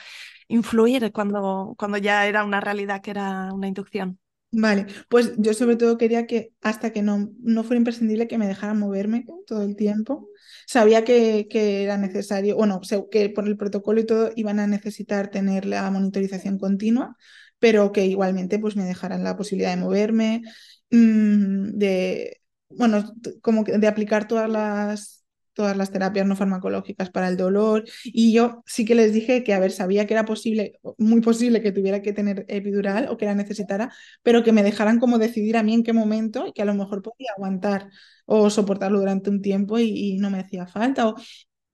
influir 0.49 1.11
cuando, 1.13 1.75
cuando 1.79 1.97
ya 1.99 2.27
era 2.27 2.43
una 2.45 2.61
realidad 2.61 3.01
que 3.01 3.11
era 3.11 3.53
una 3.53 3.67
inducción. 3.69 4.19
Vale, 4.51 4.87
pues 5.09 5.33
yo 5.37 5.53
sobre 5.53 5.75
todo 5.75 5.97
quería 5.99 6.25
que 6.25 6.53
hasta 6.61 6.91
que 6.91 7.03
no, 7.03 7.29
no 7.39 7.63
fuera 7.63 7.77
imprescindible 7.77 8.27
que 8.27 8.39
me 8.39 8.47
dejaran 8.47 8.79
moverme 8.79 9.25
todo 9.45 9.61
el 9.63 9.75
tiempo. 9.75 10.27
Sabía 10.65 11.03
que, 11.05 11.47
que 11.49 11.83
era 11.83 11.97
necesario, 11.97 12.55
bueno, 12.57 12.81
que 13.11 13.29
por 13.29 13.47
el 13.47 13.57
protocolo 13.57 13.99
y 14.01 14.05
todo 14.07 14.31
iban 14.35 14.59
a 14.59 14.65
necesitar 14.65 15.29
tener 15.29 15.65
la 15.65 15.89
monitorización 15.91 16.57
continua, 16.57 17.15
pero 17.59 17.91
que 17.91 18.05
igualmente 18.07 18.57
pues 18.57 18.75
me 18.75 18.85
dejaran 18.85 19.23
la 19.23 19.37
posibilidad 19.37 19.69
de 19.75 19.81
moverme, 19.81 20.41
mmm, 20.89 21.69
de, 21.77 22.41
bueno, 22.69 23.13
como 23.41 23.63
de 23.63 23.87
aplicar 23.87 24.27
todas 24.27 24.49
las 24.49 25.18
todas 25.59 25.75
las 25.75 25.91
terapias 25.91 26.25
no 26.25 26.37
farmacológicas 26.37 27.09
para 27.09 27.27
el 27.27 27.35
dolor. 27.35 27.83
Y 28.05 28.31
yo 28.31 28.63
sí 28.65 28.85
que 28.85 28.95
les 28.95 29.11
dije 29.11 29.43
que 29.43 29.53
a 29.53 29.59
ver 29.59 29.71
sabía 29.73 30.07
que 30.07 30.13
era 30.13 30.23
posible 30.23 30.79
muy 30.97 31.19
posible 31.19 31.61
que 31.61 31.73
tuviera 31.73 32.01
que 32.01 32.13
tener 32.13 32.45
epidural 32.47 33.09
o 33.09 33.17
que 33.17 33.25
la 33.25 33.35
necesitara 33.35 33.91
pero 34.23 34.41
que 34.41 34.53
me 34.53 34.63
dejaran 34.63 34.99
como 34.99 35.17
decidir 35.17 35.57
a 35.57 35.63
mí 35.63 35.73
en 35.73 35.83
qué 35.83 35.91
momento 35.91 36.47
y 36.47 36.53
que 36.53 36.61
a 36.61 36.65
lo 36.65 36.75
mejor 36.75 37.01
podía 37.01 37.31
aguantar 37.35 37.89
o 38.25 38.49
soportarlo 38.49 38.99
durante 38.99 39.29
un 39.29 39.41
tiempo 39.41 39.77
y, 39.79 40.17
no 40.17 40.29
me 40.29 40.39
hacía 40.39 40.65
falta. 40.65 41.09
O 41.09 41.15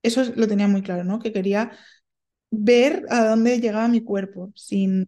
eso 0.02 0.24
lo 0.36 0.48
tenía 0.48 0.68
muy 0.68 0.82
claro 0.82 1.04
no 1.04 1.20
que 1.20 1.32
quería 1.32 1.72
ver 2.50 3.06
a 3.10 3.24
dónde 3.26 3.60
llegaba 3.62 3.88
mi 3.88 4.02
cuerpo 4.02 4.52
sin 4.56 5.08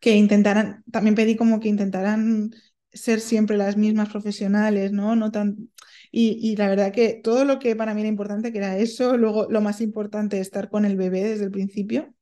que 0.00 0.14
intentaran 0.14 0.84
también 0.92 1.16
pedí 1.16 1.34
como 1.34 1.58
que 1.58 1.68
intentaran 1.68 2.50
ser 2.92 3.20
siempre 3.20 3.56
las 3.56 3.76
mismas 3.76 4.10
profesionales 4.10 4.92
no 4.92 5.16
no 5.16 5.32
tan 5.32 5.70
y, 6.16 6.56
la 6.56 6.68
verdad 6.68 6.92
que 6.92 7.14
todo 7.14 7.44
lo 7.44 7.58
que 7.58 7.74
para 7.74 7.92
mí 7.92 8.00
era 8.02 8.08
importante, 8.08 8.52
que 8.52 8.58
era 8.58 8.78
eso, 8.78 9.16
luego 9.16 9.48
lo 9.50 9.60
más 9.60 9.80
importante, 9.80 10.38
estar 10.38 10.70
con 10.70 10.84
el 10.84 10.96
bebé 10.96 11.24
desde 11.24 11.44
el 11.44 11.50
principio, 11.50 12.14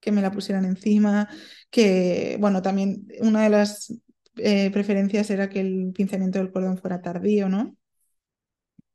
que 0.00 0.12
me 0.12 0.22
la 0.22 0.32
pusieran 0.32 0.64
encima, 0.66 1.28
que, 1.70 2.36
bueno, 2.40 2.62
también 2.62 3.08
una 3.20 3.44
de 3.44 3.50
las 3.50 3.94
eh, 4.36 4.70
preferencias 4.70 5.30
era 5.30 5.48
que 5.48 5.60
el 5.60 5.92
pinzamiento 5.94 6.38
del 6.38 6.52
cordón 6.52 6.78
fuera 6.78 7.00
tardío, 7.02 7.48
¿no? 7.48 7.76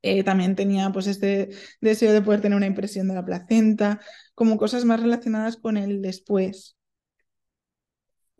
Eh, 0.04 0.24
también 0.24 0.56
tenía 0.56 0.92
pues 0.92 1.08
este 1.08 1.50
deseo 1.80 2.12
de 2.14 2.22
poder 2.22 2.42
tener 2.42 2.58
una 2.58 2.66
impresión 2.68 3.08
de 3.08 3.16
la 3.16 3.26
placenta, 3.26 4.00
como 4.36 4.58
cosas 4.58 4.86
más 4.86 5.00
relacionadas 5.02 5.58
con 5.58 5.78
el 5.78 6.02
después. 6.02 6.76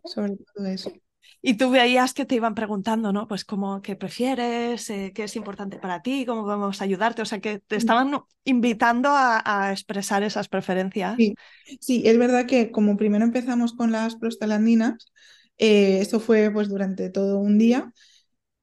sobre 0.04 0.36
todo 0.36 0.66
eso. 0.66 0.92
Y 1.40 1.56
tú 1.56 1.70
veías 1.70 2.14
que 2.14 2.24
te 2.24 2.34
iban 2.36 2.54
preguntando, 2.54 3.12
¿no? 3.12 3.26
Pues 3.28 3.44
cómo, 3.44 3.82
qué 3.82 3.96
prefieres, 3.96 4.88
eh, 4.90 5.12
qué 5.14 5.24
es 5.24 5.36
importante 5.36 5.78
para 5.78 6.02
ti, 6.02 6.24
cómo 6.26 6.44
podemos 6.44 6.80
ayudarte. 6.82 7.22
O 7.22 7.24
sea, 7.24 7.40
que 7.40 7.58
te 7.60 7.76
estaban 7.76 8.12
invitando 8.44 9.10
a, 9.10 9.42
a 9.44 9.72
expresar 9.72 10.22
esas 10.22 10.48
preferencias. 10.48 11.16
Sí. 11.16 11.34
sí, 11.80 12.02
es 12.06 12.18
verdad 12.18 12.46
que 12.46 12.70
como 12.70 12.96
primero 12.96 13.24
empezamos 13.24 13.74
con 13.74 13.92
las 13.92 14.16
prostaglandinas, 14.16 15.12
eh, 15.58 16.00
eso 16.00 16.20
fue 16.20 16.50
pues 16.50 16.68
durante 16.68 17.10
todo 17.10 17.38
un 17.38 17.58
día, 17.58 17.92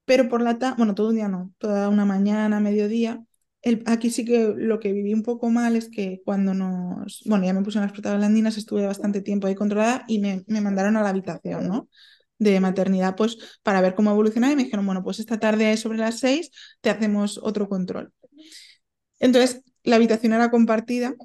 pero 0.06 0.30
por 0.30 0.42
la 0.42 0.60
tarde, 0.60 0.76
bueno, 0.78 0.96
todo 0.96 1.10
un 1.10 1.16
día 1.16 1.28
no, 1.30 1.54
toda 1.60 1.90
una 1.90 2.06
mañana, 2.06 2.60
mediodía. 2.60 3.24
El, 3.62 3.84
aquí 3.88 4.10
sí 4.10 4.26
que 4.26 4.54
lo 4.58 4.80
que 4.80 4.94
viví 4.94 5.14
un 5.14 5.24
poco 5.24 5.50
mal 5.50 5.76
es 5.76 5.90
que 5.90 6.22
cuando 6.26 6.54
nos, 6.54 7.24
bueno, 7.26 7.46
ya 7.46 7.54
me 7.54 7.64
puse 7.64 7.78
en 7.80 7.84
las 7.84 7.92
prostaglandinas, 7.94 8.58
estuve 8.58 8.88
bastante 8.88 9.22
tiempo 9.22 9.48
ahí 9.48 9.56
controlada 9.56 10.06
y 10.08 10.20
me, 10.20 10.44
me 10.48 10.62
mandaron 10.62 10.98
a 10.98 11.04
la 11.04 11.10
habitación, 11.10 11.68
¿no? 11.68 11.90
De 12.40 12.60
maternidad, 12.60 13.16
pues 13.16 13.38
para 13.64 13.82
ver 13.82 13.96
cómo 13.96 14.12
evolucionaba 14.12 14.54
y 14.54 14.56
me 14.56 14.64
dijeron, 14.66 14.86
bueno, 14.86 15.04
pues 15.04 15.20
esta 15.20 15.40
tarde 15.40 15.78
sobre 15.78 16.00
las 16.00 16.20
seis 16.20 16.52
te 16.82 16.90
hacemos 16.90 17.40
otro 17.44 17.70
control. 17.70 18.14
Entonces, 19.20 19.62
la 19.84 19.96
habitación 19.98 20.34
era 20.34 20.52
compartida 20.52 21.16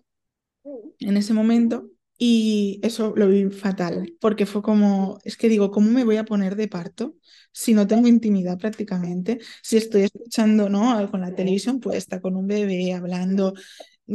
en 1.00 1.16
ese 1.16 1.32
momento 1.34 1.88
y 2.16 2.80
eso 2.82 3.12
lo 3.16 3.28
vi 3.28 3.50
fatal, 3.50 4.14
porque 4.20 4.46
fue 4.46 4.62
como, 4.62 5.18
es 5.24 5.36
que 5.36 5.48
digo, 5.48 5.70
¿cómo 5.70 5.90
me 5.90 6.04
voy 6.04 6.16
a 6.16 6.24
poner 6.24 6.54
de 6.56 6.68
parto 6.68 7.16
si 7.52 7.74
no 7.74 7.86
tengo 7.86 8.06
intimidad 8.08 8.58
prácticamente? 8.58 9.40
Si 9.62 9.76
estoy 9.76 10.02
escuchando, 10.02 10.68
¿no? 10.68 11.10
Con 11.10 11.20
la 11.22 11.34
televisión 11.34 11.80
puesta, 11.80 12.20
con 12.20 12.36
un 12.36 12.46
bebé 12.46 12.92
hablando 12.94 13.54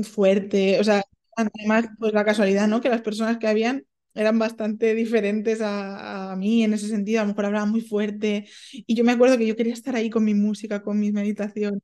fuerte, 0.04 0.80
o 0.80 0.84
sea, 0.84 1.04
además, 1.36 1.88
pues 2.00 2.14
la 2.14 2.26
casualidad, 2.26 2.68
¿no? 2.68 2.82
Que 2.82 2.90
las 2.90 3.02
personas 3.02 3.38
que 3.38 3.48
habían 3.48 3.86
eran 4.14 4.40
bastante 4.40 4.96
diferentes 4.96 5.62
a, 5.62 6.32
a, 6.32 6.36
mí 6.36 6.64
en 6.64 6.74
ese 6.74 6.88
sentido, 6.88 7.22
a 7.22 7.24
lo 7.24 7.30
mejor 7.30 7.46
hablaban 7.46 7.72
muy 7.72 7.82
fuerte. 7.82 8.48
Y 8.74 8.96
yo 8.96 9.04
me 9.04 9.12
acuerdo 9.12 9.38
que 9.38 9.48
yo 9.48 9.56
quería 9.56 9.74
estar 9.74 9.96
ahí 9.96 10.10
con 10.10 10.24
mi 10.24 10.34
música, 10.34 10.82
con 10.84 11.00
mis 11.00 11.14
meditaciones, 11.14 11.82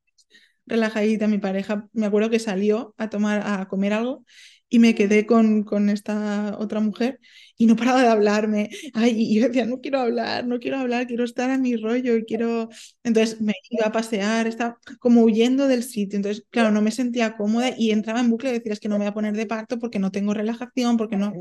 relajadita, 0.66 1.28
mi 1.28 1.38
pareja, 1.38 1.88
me 1.92 2.06
acuerdo 2.06 2.30
que 2.30 2.38
salió 2.38 2.94
a 2.98 3.08
tomar, 3.10 3.42
a 3.44 3.68
comer 3.68 3.92
algo 3.92 4.24
y 4.68 4.78
me 4.80 4.94
quedé 4.94 5.26
con, 5.26 5.62
con 5.62 5.88
esta 5.90 6.56
otra 6.58 6.80
mujer 6.80 7.20
y 7.56 7.66
no 7.66 7.76
paraba 7.76 8.02
de 8.02 8.08
hablarme. 8.08 8.70
Ay, 8.94 9.12
y 9.16 9.38
yo 9.40 9.46
decía, 9.48 9.64
no 9.66 9.80
quiero 9.80 10.00
hablar, 10.00 10.46
no 10.46 10.58
quiero 10.58 10.78
hablar, 10.78 11.06
quiero 11.06 11.24
estar 11.24 11.50
a 11.50 11.58
mi 11.58 11.76
rollo 11.76 12.16
y 12.16 12.24
quiero... 12.24 12.68
Entonces 13.04 13.40
me 13.40 13.54
iba 13.70 13.86
a 13.86 13.92
pasear, 13.92 14.46
estaba 14.46 14.78
como 14.98 15.22
huyendo 15.22 15.68
del 15.68 15.82
sitio. 15.84 16.16
Entonces, 16.16 16.44
claro, 16.50 16.70
no 16.72 16.82
me 16.82 16.90
sentía 16.90 17.36
cómoda 17.36 17.70
y 17.76 17.90
entraba 17.92 18.20
en 18.20 18.30
bucle 18.30 18.50
y 18.50 18.52
decía, 18.54 18.72
es 18.72 18.80
que 18.80 18.88
no 18.88 18.96
me 18.96 19.04
voy 19.04 19.08
a 19.10 19.14
poner 19.14 19.34
de 19.36 19.46
parto 19.46 19.78
porque 19.78 19.98
no 19.98 20.10
tengo 20.10 20.34
relajación, 20.34 20.96
porque 20.96 21.16
no... 21.16 21.32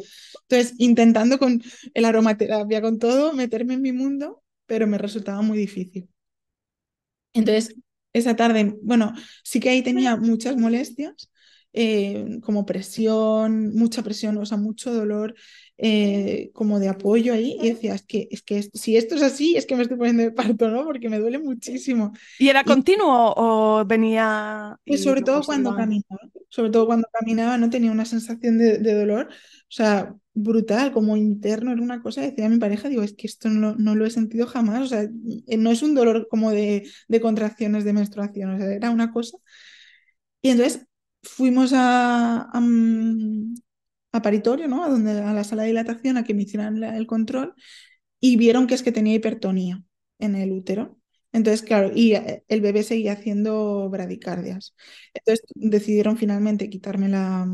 Entonces, 0.48 0.76
intentando 0.78 1.40
con 1.40 1.62
el 1.94 2.06
aromaterapia, 2.06 2.82
con 2.82 3.00
todo, 3.00 3.34
meterme 3.34 3.74
en 3.76 3.82
mi 3.82 3.92
mundo, 3.92 4.44
pero 4.66 4.88
me 4.88 4.98
resultaba 4.98 5.42
muy 5.42 5.58
difícil. 5.58 6.10
Entonces, 7.34 7.76
esa 8.14 8.36
tarde, 8.36 8.76
bueno, 8.82 9.14
sí 9.44 9.60
que 9.60 9.70
ahí 9.70 9.84
tenía 9.84 10.16
muchas 10.16 10.56
molestias, 10.58 11.30
eh, 11.76 12.40
como 12.42 12.66
presión, 12.66 13.76
mucha 13.76 14.02
presión, 14.02 14.38
o 14.38 14.46
sea, 14.46 14.58
mucho 14.58 14.94
dolor, 14.94 15.36
eh, 15.78 16.52
como 16.54 16.80
de 16.80 16.88
apoyo 16.88 17.34
ahí, 17.34 17.58
y 17.62 17.70
decía, 17.70 17.96
es 17.96 18.04
que, 18.04 18.30
es 18.32 18.42
que 18.42 18.64
si 18.74 18.96
esto 18.96 19.16
es 19.16 19.22
así, 19.22 19.58
es 19.58 19.66
que 19.66 19.76
me 19.76 19.82
estoy 19.82 19.98
poniendo 19.98 20.24
de 20.24 20.32
parto, 20.32 20.70
¿no? 20.70 20.86
Porque 20.86 21.10
me 21.10 21.20
duele 21.20 21.38
muchísimo. 21.38 22.14
¿Y 22.40 22.48
era 22.48 22.64
continuo 22.64 23.34
o 23.36 23.86
venía...? 23.86 24.80
Pues 24.86 25.04
sobre 25.04 25.22
todo 25.22 25.44
cuando 25.44 25.76
caminaba, 25.76 26.22
sobre 26.48 26.72
todo 26.72 26.86
cuando 26.86 27.10
caminaba 27.12 27.58
no 27.58 27.70
tenía 27.70 27.92
una 27.92 28.06
sensación 28.06 28.58
de, 28.58 28.78
de, 28.78 28.94
dolor, 28.94 29.28
o 29.30 29.72
sea, 29.72 30.16
brutal, 30.34 30.94
como 30.94 31.18
interno, 31.18 31.74
era 31.74 31.82
una 31.82 32.02
cosa, 32.02 32.22
decía 32.22 32.46
a 32.46 32.50
mi 32.50 32.58
pareja, 32.58 32.88
digo, 32.88 33.04
es 33.04 33.14
que 33.14 33.28
esto 33.28 33.50
no, 33.50 33.76
no 33.76 33.96
lo 33.96 34.06
he 34.06 34.12
sentido 34.12 34.48
jamás, 34.48 34.82
o 34.84 34.88
sea, 34.88 35.02
eh, 35.02 35.58
no 35.58 35.72
es 35.72 35.84
un 35.84 35.94
dolor 35.94 36.30
como 36.30 36.52
de, 36.52 36.90
de 37.10 37.20
contracciones 37.20 37.84
de 37.84 37.92
menstruación, 37.92 38.52
o 38.52 38.58
sea, 38.58 38.74
era 38.74 38.92
una 38.92 39.12
cosa. 39.12 39.38
Y 40.42 40.52
entonces 40.52 40.88
fuimos 41.26 41.74
a, 41.74 42.50
a, 42.52 42.62
a, 44.12 44.22
paritorio, 44.22 44.68
¿no? 44.68 44.84
A, 44.84 44.90
donde, 44.90 45.12
a 45.22 45.34
la 45.34 45.44
sala 45.44 45.64
de 45.64 45.70
dilatación 45.70 46.18
a 46.18 46.24
que 46.24 46.34
me 46.34 46.44
hicieran 46.44 46.84
el 46.84 47.08
control 47.08 47.54
y 48.20 48.38
vieron 48.38 48.68
que 48.68 48.76
es 48.76 48.84
que 48.84 48.92
tenía 48.92 49.16
hipertonía 49.16 49.84
en 50.20 50.36
el 50.36 50.52
útero. 50.54 51.00
Entonces, 51.32 51.64
claro, 51.64 51.92
y 51.94 52.14
el 52.16 52.62
bebé 52.62 52.84
seguía 52.84 53.14
haciendo 53.14 53.90
bradicardias. 53.90 54.76
Entonces 55.14 55.46
decidieron 55.56 56.18
finalmente 56.18 56.70
quitarme 56.70 57.10
la, 57.10 57.48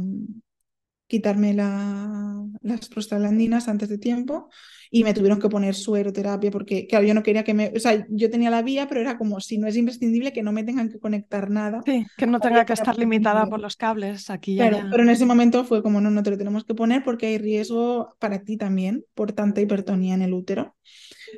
quitarme 1.08 1.54
la, 1.54 2.46
las 2.62 2.90
prostaglandinas 2.90 3.68
antes 3.68 3.90
de 3.90 3.98
tiempo 3.98 4.50
y 4.94 5.06
me 5.06 5.14
tuvieron 5.14 5.40
que 5.40 5.48
poner 5.48 5.74
sueroterapia 5.74 6.52
porque, 6.52 6.86
claro, 6.86 7.06
yo 7.06 7.14
no 7.14 7.24
quería 7.24 7.46
que 7.46 7.54
me, 7.54 7.72
o 7.74 7.80
sea, 7.80 8.06
yo 8.10 8.30
tenía 8.30 8.50
la 8.50 8.62
vía, 8.62 8.90
pero 8.90 9.00
era 9.00 9.18
como 9.18 9.40
si 9.40 9.58
no 9.58 9.68
es 9.68 9.78
imprescindible 9.78 10.34
que 10.34 10.44
no 10.44 10.52
me 10.52 10.66
tengan 10.66 10.90
que 10.90 11.00
conectar 11.00 11.50
nada. 11.50 11.82
Sí, 11.86 12.06
que 12.18 12.28
no 12.28 12.42
tenga 12.42 12.66
que 12.66 12.74
estar 12.74 12.98
limitada 12.98 13.46
por 13.46 13.62
los 13.62 13.78
cables 13.78 14.30
aquí. 14.30 14.58
Claro, 14.58 14.78
ya. 14.78 14.88
pero 14.92 15.04
en 15.04 15.10
ese 15.10 15.26
momento 15.26 15.64
fue 15.64 15.82
como, 15.82 16.02
no, 16.02 16.12
no 16.12 16.22
te 16.24 16.32
lo 16.32 16.38
tenemos 16.38 16.66
que 16.66 16.76
poner 16.76 17.06
porque 17.06 17.28
hay 17.28 17.38
riesgo 17.38 18.18
para 18.20 18.44
ti 18.44 18.58
también 18.58 19.06
por 19.16 19.32
tanta 19.32 19.62
hipertonía 19.62 20.14
en 20.14 20.24
el 20.24 20.34
útero. 20.34 20.76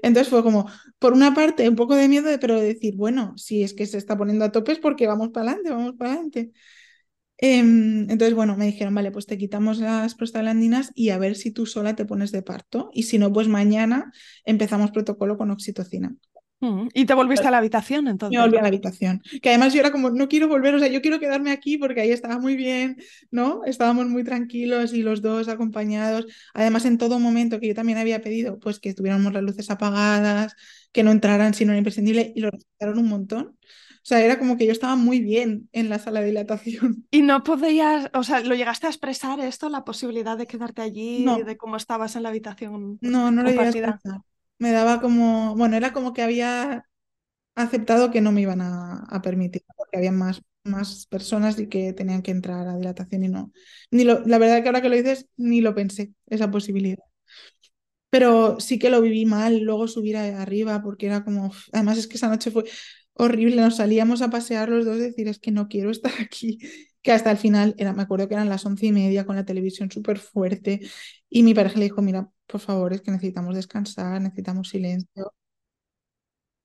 Entonces 0.01 0.29
fue 0.29 0.41
como, 0.41 0.65
por 0.97 1.13
una 1.13 1.35
parte, 1.35 1.69
un 1.69 1.75
poco 1.75 1.95
de 1.95 2.07
miedo, 2.07 2.29
pero 2.41 2.59
decir, 2.59 2.95
bueno, 2.95 3.37
si 3.37 3.61
es 3.61 3.75
que 3.75 3.85
se 3.85 3.99
está 3.99 4.17
poniendo 4.17 4.45
a 4.45 4.51
topes 4.51 4.79
porque 4.79 5.05
vamos 5.05 5.29
para 5.29 5.51
adelante, 5.51 5.69
vamos 5.69 5.93
para 5.95 6.13
adelante. 6.13 6.51
Entonces, 7.45 8.33
bueno, 8.35 8.55
me 8.55 8.65
dijeron, 8.65 8.95
vale, 8.95 9.11
pues 9.11 9.25
te 9.25 9.37
quitamos 9.37 9.79
las 9.79 10.15
prostaglandinas 10.15 10.91
y 10.95 11.09
a 11.09 11.17
ver 11.17 11.35
si 11.35 11.51
tú 11.51 11.65
sola 11.65 11.93
te 11.93 12.05
pones 12.05 12.31
de 12.31 12.41
parto. 12.41 12.89
Y 12.93 13.03
si 13.03 13.17
no, 13.17 13.33
pues 13.33 13.49
mañana 13.49 14.13
empezamos 14.45 14.91
protocolo 14.91 15.37
con 15.37 15.51
oxitocina. 15.51 16.15
¿Y 16.93 17.05
te 17.05 17.13
volviste 17.13 17.45
a 17.45 17.51
la 17.51 17.57
habitación 17.57 18.07
entonces? 18.07 18.37
Me 18.37 18.45
volví 18.45 18.57
a 18.57 18.61
la 18.61 18.69
habitación. 18.69 19.21
Que 19.41 19.49
además 19.49 19.73
yo 19.73 19.81
era 19.81 19.91
como, 19.91 20.09
no 20.11 20.29
quiero 20.29 20.47
volver, 20.47 20.73
o 20.75 20.79
sea, 20.79 20.87
yo 20.87 21.01
quiero 21.01 21.19
quedarme 21.19 21.51
aquí 21.51 21.77
porque 21.77 21.99
ahí 21.99 22.11
estaba 22.11 22.39
muy 22.39 22.55
bien, 22.55 22.95
¿no? 23.31 23.65
Estábamos 23.65 24.07
muy 24.07 24.23
tranquilos 24.23 24.93
y 24.93 25.03
los 25.03 25.21
dos 25.21 25.49
acompañados. 25.49 26.25
Además, 26.53 26.85
en 26.85 26.97
todo 26.97 27.19
momento 27.19 27.59
que 27.59 27.67
yo 27.67 27.75
también 27.75 27.97
había 27.97 28.21
pedido, 28.21 28.59
pues 28.59 28.79
que 28.79 28.93
tuviéramos 28.93 29.33
las 29.33 29.43
luces 29.43 29.69
apagadas, 29.69 30.55
que 30.93 31.03
no 31.03 31.11
entraran 31.11 31.53
si 31.53 31.65
no 31.65 31.73
era 31.73 31.79
imprescindible 31.79 32.31
y 32.33 32.39
lo 32.39 32.51
respetaron 32.51 32.99
un 32.99 33.09
montón. 33.09 33.57
O 34.03 34.05
sea, 34.05 34.21
era 34.21 34.37
como 34.37 34.57
que 34.57 34.65
yo 34.65 34.73
estaba 34.73 34.97
muy 34.97 35.21
bien 35.21 35.69
en 35.71 35.87
la 35.89 35.97
sala 35.97 36.19
de 36.19 36.27
dilatación. 36.27 37.07
¿Y 37.09 37.21
no 37.21 37.43
podías, 37.43 38.09
o 38.13 38.23
sea, 38.23 38.41
lo 38.41 38.53
llegaste 38.55 38.87
a 38.87 38.89
expresar 38.89 39.39
esto, 39.39 39.69
la 39.69 39.85
posibilidad 39.85 40.37
de 40.37 40.45
quedarte 40.45 40.81
allí, 40.81 41.23
no. 41.23 41.37
de 41.37 41.55
cómo 41.57 41.77
estabas 41.77 42.15
en 42.15 42.23
la 42.23 42.29
habitación? 42.29 42.97
No, 43.01 43.31
no 43.31 43.43
lo 43.43 43.49
llegué 43.49 43.61
a 43.61 43.69
expresar. 43.69 44.21
Me 44.59 44.71
daba 44.71 44.99
como, 44.99 45.55
bueno, 45.55 45.77
era 45.77 45.93
como 45.93 46.13
que 46.13 46.21
había 46.21 46.85
aceptado 47.55 48.11
que 48.11 48.21
no 48.21 48.31
me 48.31 48.41
iban 48.41 48.61
a, 48.61 49.05
a 49.09 49.21
permitir, 49.21 49.63
porque 49.77 49.97
había 49.97 50.11
más, 50.11 50.41
más 50.63 51.07
personas 51.07 51.59
y 51.59 51.67
que 51.67 51.93
tenían 51.93 52.21
que 52.21 52.31
entrar 52.31 52.67
a 52.67 52.77
dilatación 52.77 53.23
y 53.25 53.29
no. 53.29 53.51
Ni 53.91 54.03
lo, 54.05 54.21
la 54.25 54.37
verdad 54.39 54.61
que 54.63 54.69
ahora 54.69 54.81
que 54.81 54.89
lo 54.89 54.95
dices, 54.95 55.27
ni 55.37 55.61
lo 55.61 55.75
pensé, 55.75 56.13
esa 56.27 56.51
posibilidad. 56.51 57.03
Pero 58.09 58.59
sí 58.59 58.77
que 58.77 58.89
lo 58.91 59.01
viví 59.01 59.25
mal, 59.25 59.59
luego 59.61 59.87
subir 59.87 60.17
arriba, 60.17 60.81
porque 60.83 61.07
era 61.07 61.23
como, 61.23 61.51
además 61.71 61.97
es 61.97 62.07
que 62.07 62.17
esa 62.17 62.27
noche 62.29 62.51
fue, 62.51 62.65
horrible, 63.13 63.57
nos 63.57 63.77
salíamos 63.77 64.21
a 64.21 64.29
pasear 64.29 64.69
los 64.69 64.85
dos, 64.85 64.97
decir 64.99 65.27
es 65.27 65.39
que 65.39 65.51
no 65.51 65.67
quiero 65.67 65.91
estar 65.91 66.11
aquí, 66.21 66.59
que 67.01 67.11
hasta 67.11 67.31
el 67.31 67.37
final, 67.37 67.75
era, 67.77 67.93
me 67.93 68.03
acuerdo 68.03 68.27
que 68.27 68.35
eran 68.35 68.49
las 68.49 68.65
once 68.65 68.85
y 68.87 68.91
media 68.91 69.25
con 69.25 69.35
la 69.35 69.45
televisión 69.45 69.91
súper 69.91 70.19
fuerte 70.19 70.81
y 71.29 71.43
mi 71.43 71.53
pareja 71.53 71.79
le 71.79 71.85
dijo, 71.85 72.01
mira, 72.01 72.29
por 72.47 72.61
favor, 72.61 72.93
es 72.93 73.01
que 73.01 73.11
necesitamos 73.11 73.55
descansar, 73.55 74.21
necesitamos 74.21 74.69
silencio. 74.69 75.33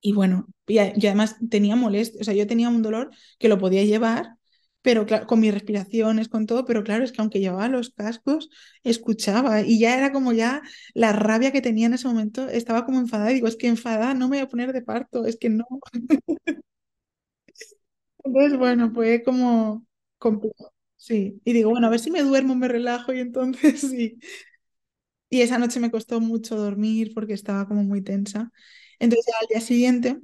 Y 0.01 0.13
bueno, 0.13 0.47
y, 0.67 0.79
además 0.79 1.37
tenía 1.51 1.75
molestia, 1.77 2.21
o 2.21 2.25
sea, 2.25 2.35
yo 2.35 2.47
tenía 2.47 2.69
un 2.69 2.83
dolor 2.83 3.11
que 3.39 3.49
lo 3.49 3.59
podía 3.59 3.83
llevar, 3.85 4.37
pero 4.83 5.05
claro, 5.07 5.27
con 5.27 5.41
mis 5.41 5.53
respiraciones, 5.53 6.29
con 6.29 6.47
todo, 6.47 6.64
pero 6.64 6.85
claro, 6.85 7.05
es 7.05 7.12
que 7.12 7.21
aunque 7.21 7.41
llevaba 7.41 7.69
los 7.69 7.91
cascos, 7.91 8.49
escuchaba 8.85 9.61
y 9.62 9.79
ya 9.81 9.97
era 9.99 10.12
como 10.12 10.33
ya 10.33 10.62
la 10.95 11.12
rabia 11.12 11.53
que 11.53 11.61
tenía 11.62 11.87
en 11.87 11.95
ese 11.95 12.09
momento, 12.09 12.49
estaba 12.49 12.87
como 12.87 12.99
enfadada, 13.01 13.31
digo, 13.31 13.49
es 13.49 13.57
que 13.57 13.67
enfadada 13.69 14.14
no 14.14 14.29
me 14.29 14.37
voy 14.38 14.45
a 14.47 14.49
poner 14.49 14.73
de 14.73 14.83
parto, 14.83 15.27
es 15.27 15.37
que 15.38 15.51
no. 15.51 15.64
Entonces, 18.25 18.59
bueno, 18.59 18.91
fue 18.93 19.23
como 19.23 19.87
complejo, 20.19 20.73
sí. 20.97 21.41
Y 21.45 21.53
digo, 21.53 21.71
bueno, 21.71 21.87
a 21.87 21.91
ver 21.91 22.01
si 22.01 22.11
me 22.11 22.23
duermo, 22.23 22.55
me 22.55 22.69
relajo 22.69 23.12
y 23.12 23.21
entonces 23.21 23.81
sí. 23.91 24.19
Y 25.31 25.43
esa 25.43 25.59
noche 25.59 25.81
me 25.81 25.91
costó 25.91 26.20
mucho 26.20 26.57
dormir 26.57 27.12
porque 27.14 27.35
estaba 27.35 27.66
como 27.68 27.83
muy 27.85 28.03
tensa. 28.03 28.51
Entonces 28.99 29.35
al 29.41 29.47
día 29.49 29.61
siguiente 29.61 30.18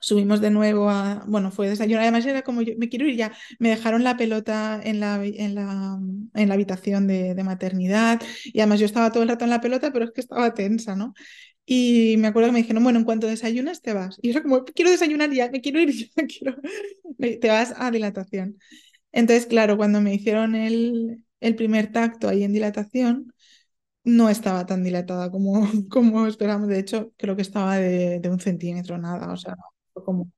subimos 0.00 0.40
de 0.40 0.50
nuevo 0.50 0.90
a, 0.90 1.24
bueno, 1.26 1.50
fue 1.50 1.68
desayuno, 1.68 2.00
además 2.00 2.24
era 2.26 2.42
como 2.42 2.62
yo, 2.62 2.74
me 2.78 2.88
quiero 2.88 3.06
ir 3.06 3.16
ya, 3.16 3.32
me 3.58 3.68
dejaron 3.70 4.04
la 4.04 4.16
pelota 4.16 4.80
en 4.82 5.00
la, 5.00 5.24
en 5.24 5.54
la, 5.54 5.98
en 6.34 6.48
la 6.48 6.54
habitación 6.54 7.06
de, 7.06 7.34
de, 7.34 7.44
maternidad 7.44 8.20
y 8.44 8.60
además 8.60 8.80
yo 8.80 8.86
estaba 8.86 9.10
todo 9.12 9.22
el 9.22 9.28
rato 9.28 9.44
en 9.44 9.50
la 9.50 9.60
pelota, 9.60 9.92
pero 9.92 10.04
es 10.04 10.12
que 10.12 10.20
estaba 10.20 10.54
tensa, 10.54 10.94
¿no? 10.96 11.14
Y 11.70 12.16
me 12.18 12.28
acuerdo 12.28 12.48
que 12.48 12.52
me 12.54 12.62
dijeron, 12.62 12.82
bueno, 12.82 12.98
en 12.98 13.04
cuanto 13.04 13.26
desayunas 13.26 13.82
te 13.82 13.92
vas. 13.92 14.18
Y 14.22 14.28
yo 14.28 14.32
era 14.32 14.42
como, 14.42 14.64
quiero 14.64 14.90
desayunar 14.90 15.30
ya, 15.32 15.50
me 15.50 15.60
quiero 15.60 15.80
ir 15.80 15.90
ya, 15.92 16.08
quiero... 16.26 16.56
te 17.18 17.48
vas 17.48 17.74
a 17.76 17.90
dilatación. 17.90 18.58
Entonces, 19.12 19.46
claro, 19.46 19.76
cuando 19.76 20.00
me 20.00 20.14
hicieron 20.14 20.54
el, 20.54 21.24
el 21.40 21.56
primer 21.56 21.92
tacto 21.92 22.28
ahí 22.28 22.44
en 22.44 22.52
dilatación, 22.54 23.34
no 24.04 24.30
estaba 24.30 24.66
tan 24.66 24.84
dilatada 24.84 25.30
como, 25.30 25.62
como 25.90 26.26
esperamos. 26.26 26.68
De 26.68 26.78
hecho, 26.78 27.12
creo 27.18 27.36
que 27.36 27.42
estaba 27.42 27.76
de, 27.78 28.20
de 28.20 28.30
un 28.30 28.40
centímetro, 28.40 28.98
nada, 28.98 29.32
o 29.32 29.36
sea, 29.36 29.54
no, 29.56 29.64
como 30.04 30.30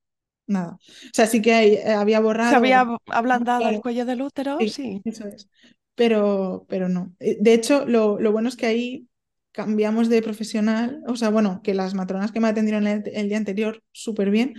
nada. 0.47 0.73
O 0.73 1.11
sea, 1.13 1.27
sí 1.27 1.41
que 1.43 1.53
hay, 1.53 1.75
eh, 1.75 1.93
había 1.93 2.21
borrado. 2.21 2.51
Se 2.51 2.57
había 2.57 2.87
ablandado 3.07 3.69
el 3.69 3.81
cuello 3.81 4.05
del 4.05 4.23
útero, 4.23 4.59
sí. 4.61 4.69
sí. 4.69 5.03
Eso 5.05 5.27
es. 5.27 5.49
Pero, 5.95 6.67
pero 6.69 6.89
no. 6.89 7.15
Eh, 7.21 7.37
de 7.41 7.55
hecho, 7.55 7.87
lo, 7.87 8.19
lo, 8.19 8.33
bueno 8.33 8.49
es 8.49 8.57
que 8.57 8.67
ahí 8.67 9.07
cambiamos 9.53 10.09
de 10.09 10.23
profesional, 10.23 11.03
o 11.07 11.17
sea, 11.17 11.29
bueno, 11.31 11.61
que 11.63 11.75
las 11.75 11.95
matronas 11.95 12.33
que 12.33 12.41
me 12.41 12.49
atendieron 12.49 12.87
el, 12.87 13.03
el 13.13 13.29
día 13.29 13.37
anterior, 13.37 13.83
súper 13.93 14.31
bien, 14.31 14.55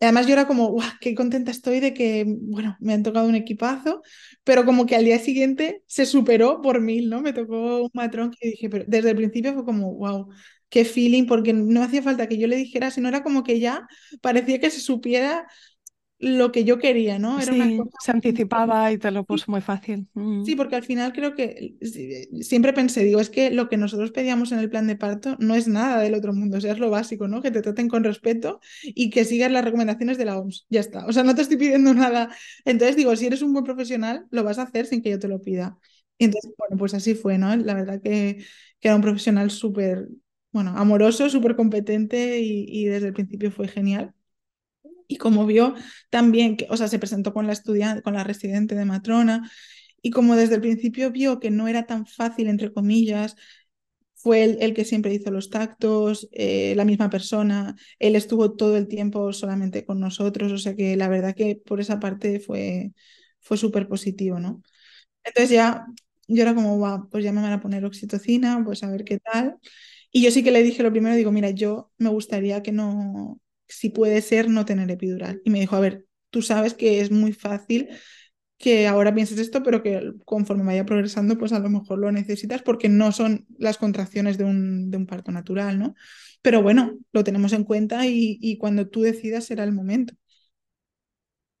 Además, 0.00 0.26
yo 0.26 0.32
era 0.32 0.46
como, 0.46 0.68
guau, 0.70 0.88
qué 1.00 1.14
contenta 1.14 1.50
estoy 1.50 1.80
de 1.80 1.94
que, 1.94 2.24
bueno, 2.26 2.76
me 2.80 2.94
han 2.94 3.02
tocado 3.02 3.28
un 3.28 3.36
equipazo, 3.36 4.02
pero 4.42 4.64
como 4.64 4.86
que 4.86 4.96
al 4.96 5.04
día 5.04 5.18
siguiente 5.18 5.82
se 5.86 6.04
superó 6.04 6.60
por 6.60 6.80
mil, 6.80 7.08
¿no? 7.08 7.20
Me 7.22 7.32
tocó 7.32 7.82
un 7.82 7.90
matrón 7.94 8.30
que 8.30 8.48
dije, 8.50 8.68
pero 8.68 8.84
desde 8.88 9.10
el 9.10 9.16
principio 9.16 9.54
fue 9.54 9.64
como, 9.64 9.94
wow, 9.94 10.28
qué 10.74 10.84
feeling, 10.84 11.26
porque 11.26 11.52
no 11.52 11.84
hacía 11.84 12.02
falta 12.02 12.26
que 12.26 12.36
yo 12.36 12.48
le 12.48 12.56
dijera, 12.56 12.90
sino 12.90 13.06
era 13.06 13.22
como 13.22 13.44
que 13.44 13.60
ya 13.60 13.86
parecía 14.20 14.58
que 14.58 14.72
se 14.72 14.80
supiera 14.80 15.46
lo 16.18 16.50
que 16.50 16.64
yo 16.64 16.78
quería, 16.78 17.16
¿no? 17.20 17.38
Era 17.38 17.52
sí, 17.52 17.78
se 18.00 18.10
anticipaba 18.10 18.90
y 18.90 18.98
te 18.98 19.12
lo 19.12 19.22
puso 19.22 19.52
muy 19.52 19.60
fácil. 19.60 20.08
Sí, 20.44 20.56
porque 20.56 20.74
al 20.74 20.82
final 20.82 21.12
creo 21.12 21.36
que 21.36 21.76
siempre 22.40 22.72
pensé, 22.72 23.04
digo, 23.04 23.20
es 23.20 23.30
que 23.30 23.52
lo 23.52 23.68
que 23.68 23.76
nosotros 23.76 24.10
pedíamos 24.10 24.50
en 24.50 24.58
el 24.58 24.68
plan 24.68 24.88
de 24.88 24.96
parto 24.96 25.36
no 25.38 25.54
es 25.54 25.68
nada 25.68 26.00
del 26.00 26.14
otro 26.14 26.32
mundo, 26.32 26.58
o 26.58 26.60
sea, 26.60 26.72
es 26.72 26.80
lo 26.80 26.90
básico, 26.90 27.28
¿no? 27.28 27.40
Que 27.40 27.52
te 27.52 27.62
traten 27.62 27.88
con 27.88 28.02
respeto 28.02 28.58
y 28.82 29.10
que 29.10 29.24
sigas 29.24 29.52
las 29.52 29.64
recomendaciones 29.64 30.18
de 30.18 30.24
la 30.24 30.38
OMS, 30.38 30.66
ya 30.70 30.80
está. 30.80 31.06
O 31.06 31.12
sea, 31.12 31.22
no 31.22 31.36
te 31.36 31.42
estoy 31.42 31.56
pidiendo 31.56 31.94
nada. 31.94 32.34
Entonces 32.64 32.96
digo, 32.96 33.14
si 33.14 33.26
eres 33.26 33.42
un 33.42 33.52
buen 33.52 33.64
profesional, 33.64 34.26
lo 34.32 34.42
vas 34.42 34.58
a 34.58 34.62
hacer 34.62 34.86
sin 34.86 35.02
que 35.02 35.10
yo 35.10 35.20
te 35.20 35.28
lo 35.28 35.40
pida. 35.40 35.78
entonces, 36.18 36.52
bueno, 36.58 36.76
pues 36.76 36.94
así 36.94 37.14
fue, 37.14 37.38
¿no? 37.38 37.54
La 37.54 37.74
verdad 37.74 38.00
que, 38.02 38.38
que 38.80 38.88
era 38.88 38.96
un 38.96 39.02
profesional 39.02 39.52
súper, 39.52 40.08
bueno, 40.54 40.72
amoroso, 40.78 41.28
súper 41.30 41.56
competente 41.56 42.40
y, 42.40 42.86
desde 42.86 43.08
el 43.08 43.12
principio 43.14 43.50
fue 43.52 43.68
genial 43.68 44.14
y 45.08 45.16
como 45.18 45.46
vio 45.46 45.74
también, 46.10 46.56
que, 46.56 46.66
o 46.70 46.76
sea, 46.76 46.88
se 46.88 46.98
presentó 46.98 47.32
con 47.34 47.46
la 47.46 47.52
estudiante, 47.52 48.02
con 48.02 48.14
la 48.14 48.24
residente 48.24 48.74
de 48.74 48.84
matrona, 48.86 49.50
y 50.02 50.10
como 50.10 50.36
desde 50.36 50.56
el 50.56 50.60
principio 50.62 51.10
vio 51.12 51.40
que 51.40 51.50
no 51.50 51.68
era 51.68 51.86
tan 51.86 52.06
fácil, 52.06 52.48
entre 52.48 52.72
comillas, 52.72 53.36
fue 54.14 54.44
el, 54.44 54.58
el 54.62 54.74
que 54.74 54.84
siempre 54.84 55.14
hizo 55.14 55.30
los 55.30 55.50
tactos, 55.50 56.28
eh, 56.32 56.74
la 56.76 56.84
misma 56.86 57.10
persona, 57.10 57.76
él 57.98 58.16
estuvo 58.16 58.54
todo 58.56 58.76
el 58.76 58.88
tiempo 58.88 59.32
solamente 59.32 59.84
con 59.84 60.00
nosotros, 60.00 60.52
o 60.52 60.58
sea 60.58 60.76
que 60.76 60.96
la 60.96 61.08
verdad 61.08 61.34
que 61.34 61.56
por 61.56 61.80
esa 61.80 62.00
parte 62.00 62.40
fue, 62.40 62.92
fue 63.40 63.56
súper 63.58 63.88
positivo, 63.88 64.40
¿no? 64.40 64.62
Entonces 65.24 65.50
ya 65.50 65.86
yo 66.28 66.42
era 66.42 66.54
como, 66.54 66.78
wow, 66.78 67.08
pues 67.10 67.24
ya 67.24 67.32
me 67.32 67.42
van 67.42 67.52
a 67.52 67.60
poner 67.60 67.84
oxitocina, 67.84 68.62
pues 68.64 68.82
a 68.82 68.90
ver 68.90 69.04
qué 69.04 69.18
tal. 69.20 69.58
Y 70.14 70.22
yo 70.24 70.32
sí 70.32 70.44
que 70.44 70.52
le 70.52 70.62
dije 70.62 70.84
lo 70.84 70.92
primero, 70.92 71.16
digo, 71.16 71.32
mira, 71.32 71.50
yo 71.50 71.92
me 71.98 72.10
gustaría 72.10 72.62
que 72.62 72.72
no, 72.72 73.40
si 73.68 73.90
puede 73.90 74.22
ser 74.22 74.48
no 74.48 74.64
tener 74.64 74.90
epidural. 74.90 75.42
Y 75.44 75.50
me 75.50 75.60
dijo, 75.60 75.76
a 75.76 75.80
ver, 75.80 76.06
tú 76.30 76.42
sabes 76.42 76.74
que 76.74 77.00
es 77.02 77.12
muy 77.12 77.32
fácil 77.34 77.90
que 78.58 78.86
ahora 78.88 79.14
pienses 79.14 79.38
esto, 79.38 79.62
pero 79.64 79.82
que 79.82 80.12
conforme 80.26 80.64
vaya 80.64 80.86
progresando, 80.86 81.38
pues 81.38 81.52
a 81.52 81.60
lo 81.60 81.70
mejor 81.70 81.98
lo 81.98 82.12
necesitas 82.12 82.62
porque 82.62 82.88
no 82.90 83.12
son 83.12 83.46
las 83.58 83.78
contracciones 83.78 84.38
de 84.38 84.44
un, 84.44 84.90
de 84.90 84.98
un 84.98 85.06
parto 85.06 85.32
natural, 85.32 85.78
¿no? 85.78 85.94
Pero 86.42 86.62
bueno, 86.62 86.98
lo 87.12 87.24
tenemos 87.24 87.52
en 87.54 87.64
cuenta 87.64 88.06
y, 88.06 88.38
y 88.40 88.58
cuando 88.58 88.88
tú 88.88 89.02
decidas 89.02 89.46
será 89.46 89.64
el 89.64 89.72
momento. 89.72 90.14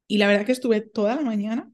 Y 0.06 0.18
la 0.18 0.28
verdad 0.28 0.46
que 0.46 0.52
estuve 0.52 0.80
toda 0.80 1.14
la 1.16 1.22
mañana 1.22 1.70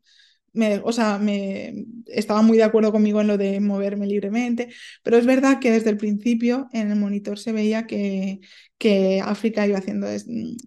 me, 0.52 0.80
o 0.84 0.92
sea, 0.92 1.18
me, 1.18 1.84
estaba 2.06 2.42
muy 2.42 2.56
de 2.56 2.64
acuerdo 2.64 2.92
conmigo 2.92 3.20
en 3.20 3.26
lo 3.28 3.38
de 3.38 3.60
moverme 3.60 4.06
libremente, 4.06 4.68
pero 5.02 5.16
es 5.16 5.26
verdad 5.26 5.60
que 5.60 5.70
desde 5.70 5.90
el 5.90 5.96
principio 5.96 6.68
en 6.72 6.90
el 6.90 6.98
monitor 6.98 7.38
se 7.38 7.52
veía 7.52 7.86
que, 7.86 8.40
que 8.78 9.20
África 9.24 9.66
iba 9.66 9.78
haciendo 9.78 10.08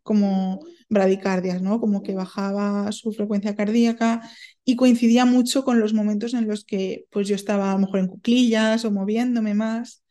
como 0.03 0.59
bradicardias, 0.89 1.61
¿no? 1.61 1.79
Como 1.79 2.03
que 2.03 2.13
bajaba 2.13 2.91
su 2.91 3.11
frecuencia 3.11 3.55
cardíaca 3.55 4.21
y 4.63 4.75
coincidía 4.75 5.25
mucho 5.25 5.63
con 5.63 5.79
los 5.79 5.93
momentos 5.93 6.33
en 6.33 6.47
los 6.47 6.63
que 6.65 7.05
pues 7.11 7.27
yo 7.27 7.35
estaba 7.35 7.71
a 7.71 7.73
lo 7.73 7.79
mejor 7.79 7.99
en 7.99 8.07
cuclillas 8.07 8.85
o 8.85 8.91
moviéndome 8.91 9.53
más. 9.55 10.02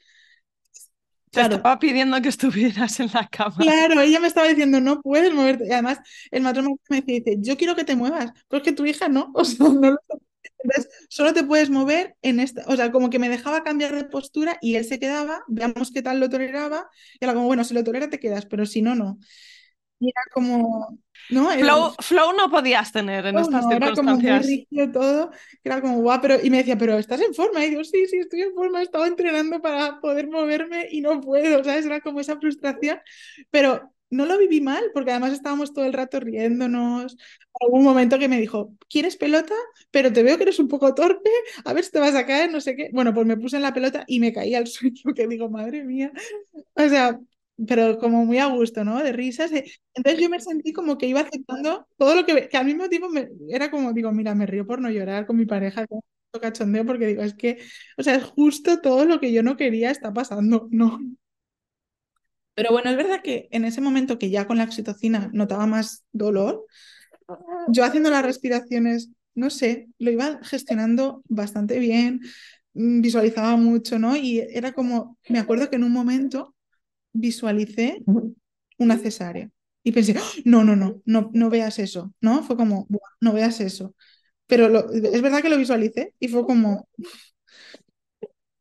Te 1.32 1.40
estaba 1.40 1.78
pidiendo 1.78 2.20
que 2.20 2.28
estuvieras 2.28 3.00
en 3.00 3.10
la 3.12 3.26
cama. 3.26 3.56
Claro, 3.58 4.00
ella 4.00 4.20
me 4.20 4.26
estaba 4.26 4.48
diciendo, 4.48 4.80
no 4.80 5.00
puedes 5.00 5.32
moverte. 5.32 5.66
Y 5.66 5.72
además, 5.72 5.98
el 6.30 6.42
matrimonio 6.42 6.78
me 6.90 7.00
dice, 7.00 7.36
yo 7.40 7.56
quiero 7.56 7.74
que 7.74 7.84
te 7.84 7.96
muevas, 7.96 8.32
pero 8.48 8.58
es 8.58 8.64
que 8.64 8.72
tu 8.72 8.84
hija 8.84 9.08
no. 9.08 9.32
O 9.34 9.44
sea, 9.44 9.68
no 9.68 9.90
lo... 9.92 9.98
Entonces, 10.64 10.92
solo 11.08 11.32
te 11.32 11.42
puedes 11.42 11.70
mover 11.70 12.16
en 12.22 12.38
esta. 12.38 12.64
O 12.66 12.76
sea, 12.76 12.92
como 12.92 13.10
que 13.10 13.18
me 13.18 13.28
dejaba 13.28 13.64
cambiar 13.64 13.94
de 13.94 14.04
postura 14.04 14.58
y 14.60 14.76
él 14.76 14.84
se 14.84 15.00
quedaba, 15.00 15.42
veamos 15.48 15.90
qué 15.90 16.02
tal 16.02 16.20
lo 16.20 16.28
toleraba. 16.28 16.88
Y 17.20 17.24
era 17.24 17.34
como, 17.34 17.46
bueno, 17.46 17.64
si 17.64 17.74
lo 17.74 17.82
tolera 17.82 18.10
te 18.10 18.20
quedas, 18.20 18.46
pero 18.46 18.66
si 18.66 18.82
no, 18.82 18.94
no. 18.94 19.18
Y 20.02 20.08
era 20.08 20.22
como, 20.34 20.98
¿no? 21.28 21.50
Flow, 21.50 21.94
flow, 22.00 22.32
no 22.32 22.50
podías 22.50 22.90
tener 22.90 23.24
en 23.26 23.38
estas 23.38 23.68
circunstancias. 23.68 23.80
Era 23.82 23.94
como 23.94 24.16
muy 24.16 24.38
rígido 24.40 24.90
todo, 24.90 25.30
era 25.62 25.80
como 25.80 26.00
guau, 26.00 26.20
pero 26.20 26.36
y 26.42 26.50
me 26.50 26.58
decía, 26.58 26.76
pero 26.76 26.98
¿estás 26.98 27.20
en 27.20 27.34
forma? 27.34 27.64
Y 27.64 27.74
yo, 27.74 27.84
sí, 27.84 28.06
sí, 28.08 28.18
estoy 28.18 28.42
en 28.42 28.54
forma, 28.54 28.80
he 28.80 28.82
estado 28.82 29.06
entrenando 29.06 29.62
para 29.62 30.00
poder 30.00 30.28
moverme 30.28 30.88
y 30.90 31.00
no 31.02 31.20
puedo, 31.20 31.62
¿sabes? 31.62 31.86
Era 31.86 32.00
como 32.00 32.18
esa 32.18 32.36
frustración, 32.36 32.98
pero 33.50 33.92
no 34.10 34.26
lo 34.26 34.38
viví 34.38 34.60
mal, 34.60 34.82
porque 34.92 35.12
además 35.12 35.32
estábamos 35.32 35.72
todo 35.72 35.84
el 35.84 35.92
rato 35.92 36.20
riéndonos. 36.20 37.16
Hubo 37.60 37.78
un 37.78 37.84
momento 37.84 38.18
que 38.18 38.28
me 38.28 38.40
dijo, 38.40 38.74
¿quieres 38.88 39.16
pelota? 39.16 39.54
Pero 39.90 40.12
te 40.12 40.22
veo 40.22 40.36
que 40.36 40.42
eres 40.42 40.58
un 40.58 40.68
poco 40.68 40.94
torpe, 40.94 41.30
a 41.64 41.72
ver 41.72 41.84
si 41.84 41.92
te 41.92 42.00
vas 42.00 42.14
a 42.14 42.26
caer, 42.26 42.50
no 42.50 42.60
sé 42.60 42.76
qué. 42.76 42.90
Bueno, 42.92 43.14
pues 43.14 43.26
me 43.26 43.36
puse 43.36 43.56
en 43.56 43.62
la 43.62 43.72
pelota 43.72 44.04
y 44.08 44.20
me 44.20 44.32
caí 44.32 44.54
al 44.54 44.66
suelo, 44.66 45.14
que 45.14 45.26
digo, 45.28 45.48
madre 45.48 45.84
mía. 45.84 46.12
O 46.74 46.88
sea, 46.88 47.18
pero 47.66 47.98
como 47.98 48.24
muy 48.24 48.38
a 48.38 48.46
gusto, 48.46 48.84
¿no? 48.84 49.02
De 49.02 49.12
risas. 49.12 49.50
Entonces 49.94 50.20
yo 50.20 50.28
me 50.30 50.40
sentí 50.40 50.72
como 50.72 50.98
que 50.98 51.06
iba 51.06 51.20
aceptando 51.20 51.86
todo 51.96 52.14
lo 52.14 52.26
que, 52.26 52.48
que 52.48 52.56
al 52.56 52.66
mismo 52.66 52.88
tiempo 52.88 53.08
me, 53.08 53.28
era 53.48 53.70
como, 53.70 53.92
digo, 53.92 54.12
mira, 54.12 54.34
me 54.34 54.46
río 54.46 54.66
por 54.66 54.80
no 54.80 54.90
llorar 54.90 55.26
con 55.26 55.36
mi 55.36 55.46
pareja, 55.46 55.86
con 55.86 56.00
cachondeo, 56.40 56.86
porque 56.86 57.06
digo, 57.06 57.22
es 57.22 57.34
que, 57.34 57.58
o 57.98 58.02
sea, 58.02 58.16
es 58.16 58.24
justo 58.24 58.80
todo 58.80 59.04
lo 59.04 59.20
que 59.20 59.32
yo 59.32 59.42
no 59.42 59.56
quería 59.56 59.90
está 59.90 60.12
pasando, 60.12 60.68
¿no? 60.70 60.98
Pero 62.54 62.70
bueno, 62.70 62.90
es 62.90 62.96
verdad 62.96 63.22
que 63.22 63.48
en 63.50 63.64
ese 63.64 63.80
momento 63.80 64.18
que 64.18 64.30
ya 64.30 64.46
con 64.46 64.58
la 64.58 64.64
oxitocina 64.64 65.30
notaba 65.32 65.66
más 65.66 66.04
dolor, 66.12 66.66
yo 67.68 67.84
haciendo 67.84 68.10
las 68.10 68.24
respiraciones, 68.24 69.10
no 69.34 69.50
sé, 69.50 69.88
lo 69.98 70.10
iba 70.10 70.40
gestionando 70.42 71.22
bastante 71.28 71.78
bien, 71.78 72.20
mm, 72.74 73.00
visualizaba 73.00 73.56
mucho, 73.56 73.98
¿no? 73.98 74.16
Y 74.16 74.40
era 74.40 74.72
como, 74.72 75.18
me 75.28 75.38
acuerdo 75.38 75.70
que 75.70 75.76
en 75.76 75.84
un 75.84 75.92
momento 75.92 76.54
visualicé 77.12 78.02
una 78.78 78.98
cesárea. 78.98 79.50
Y 79.84 79.92
pensé, 79.92 80.14
¡Ah! 80.18 80.22
no, 80.44 80.64
no, 80.64 80.76
no, 80.76 81.02
no, 81.06 81.30
no 81.34 81.50
veas 81.50 81.78
eso, 81.78 82.14
¿no? 82.20 82.42
Fue 82.44 82.56
como, 82.56 82.86
no 83.20 83.32
veas 83.32 83.60
eso. 83.60 83.94
Pero 84.46 84.90
es 84.94 85.22
verdad 85.22 85.42
que 85.42 85.48
lo 85.50 85.58
visualicé 85.58 86.14
y 86.20 86.28
fue 86.28 86.46
como... 86.46 86.88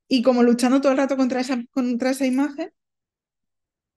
Y 0.07 0.21
como 0.21 0.43
luchando 0.43 0.79
todo 0.79 0.91
el 0.91 0.99
rato 0.99 1.17
contra 1.17 1.41
esa, 1.41 1.59
contra 1.73 2.11
esa 2.11 2.27
imagen, 2.27 2.71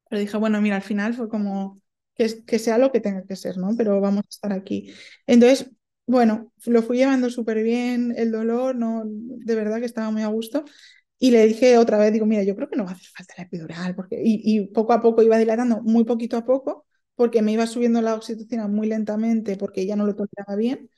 pero 0.09 0.21
dije, 0.21 0.37
bueno, 0.37 0.61
mira, 0.61 0.77
al 0.77 0.83
final 0.83 1.15
fue 1.15 1.29
como 1.29 1.81
que, 2.15 2.45
que 2.45 2.59
sea 2.59 2.79
lo 2.79 2.93
que 2.93 3.01
tenga 3.01 3.25
que 3.25 3.37
ser, 3.37 3.57
¿no? 3.59 3.71
Pero 3.77 4.01
vamos 4.01 4.25
a 4.27 4.29
estar 4.31 4.53
aquí. 4.53 4.93
Entonces, 5.27 5.71
bueno, 6.07 6.53
lo 6.67 6.83
fui 6.83 6.99
llevando 6.99 7.31
súper 7.31 7.63
bien, 7.63 8.15
el 8.17 8.31
dolor, 8.31 8.77
no, 8.77 9.03
de 9.07 9.55
verdad 9.55 9.79
que 9.81 9.87
estaba 9.87 10.11
muy 10.11 10.23
a 10.23 10.29
gusto. 10.29 10.65
Y 11.25 11.31
le 11.31 11.47
dije 11.47 11.79
otra 11.79 11.97
vez, 11.97 12.12
digo, 12.12 12.27
mira, 12.27 12.43
yo 12.43 12.55
creo 12.55 12.68
que 12.68 12.77
no 12.77 12.85
va 12.85 12.91
a 12.91 12.93
hacer 12.93 13.07
falta 13.07 13.33
la 13.39 13.45
epidural, 13.45 13.95
porque... 13.95 14.20
y, 14.22 14.66
poco 14.66 14.93
a 14.93 15.01
poco 15.01 15.22
iba 15.22 15.39
dilatando, 15.39 15.81
muy 15.83 16.05
poquito 16.05 16.37
a 16.37 16.45
poco, 16.45 16.85
porque 17.14 17.41
me 17.41 17.53
iba 17.53 17.66
subiendo 17.66 18.03
la 18.03 18.14
oxitocina 18.14 18.68
muy 18.68 18.89
lentamente, 18.89 19.57
porque 19.57 19.87
ya 19.87 19.97
no 19.97 20.05
lo 20.05 20.14
toleraba 20.14 20.55
bien. 20.55 20.91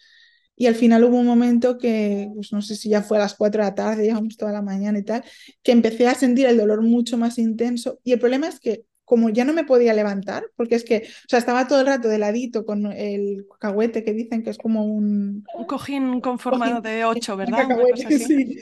Y 0.57 0.67
al 0.67 0.75
final 0.75 1.05
hubo 1.05 1.17
un 1.19 1.27
momento 1.27 1.79
que, 1.79 2.29
pues 2.35 2.53
no 2.53 2.61
sé 2.61 2.75
si 2.75 2.89
ya 2.89 3.03
fue 3.03 3.19
a 3.19 3.21
las 3.21 3.35
4 3.35 3.63
de 3.63 3.69
la 3.69 3.77
tarde, 3.77 4.03
llevamos 4.03 4.37
toda 4.37 4.51
la 4.51 4.63
mañana 4.63 4.99
y 4.99 5.05
tal, 5.05 5.25
que 5.63 5.71
empecé 5.71 6.09
a 6.09 6.15
sentir 6.17 6.47
el 6.47 6.57
dolor 6.59 6.83
mucho 6.83 7.17
más 7.19 7.39
intenso. 7.39 8.01
Y 8.03 8.11
el 8.13 8.19
problema 8.19 8.49
es 8.49 8.59
que 8.59 8.85
como 9.07 9.31
ya 9.31 9.45
no 9.45 9.55
me 9.55 9.65
podía 9.65 9.95
levantar, 9.95 10.45
porque 10.57 10.75
es 10.75 10.85
que, 10.85 11.07
o 11.07 11.29
sea, 11.29 11.39
estaba 11.39 11.69
todo 11.69 11.81
el 11.81 11.87
rato 11.87 12.09
de 12.09 12.19
ladito 12.19 12.67
con 12.67 12.93
el 12.93 13.47
cacahuete 13.53 14.03
que 14.03 14.13
dicen 14.13 14.43
que 14.43 14.51
es 14.51 14.59
como 14.59 14.85
un... 14.85 15.47
Un 15.57 15.65
cojín 15.65 16.21
conformado 16.21 16.81
de 16.81 17.05
ocho, 17.05 17.37
¿verdad? 17.37 17.69
Sí. 17.95 18.59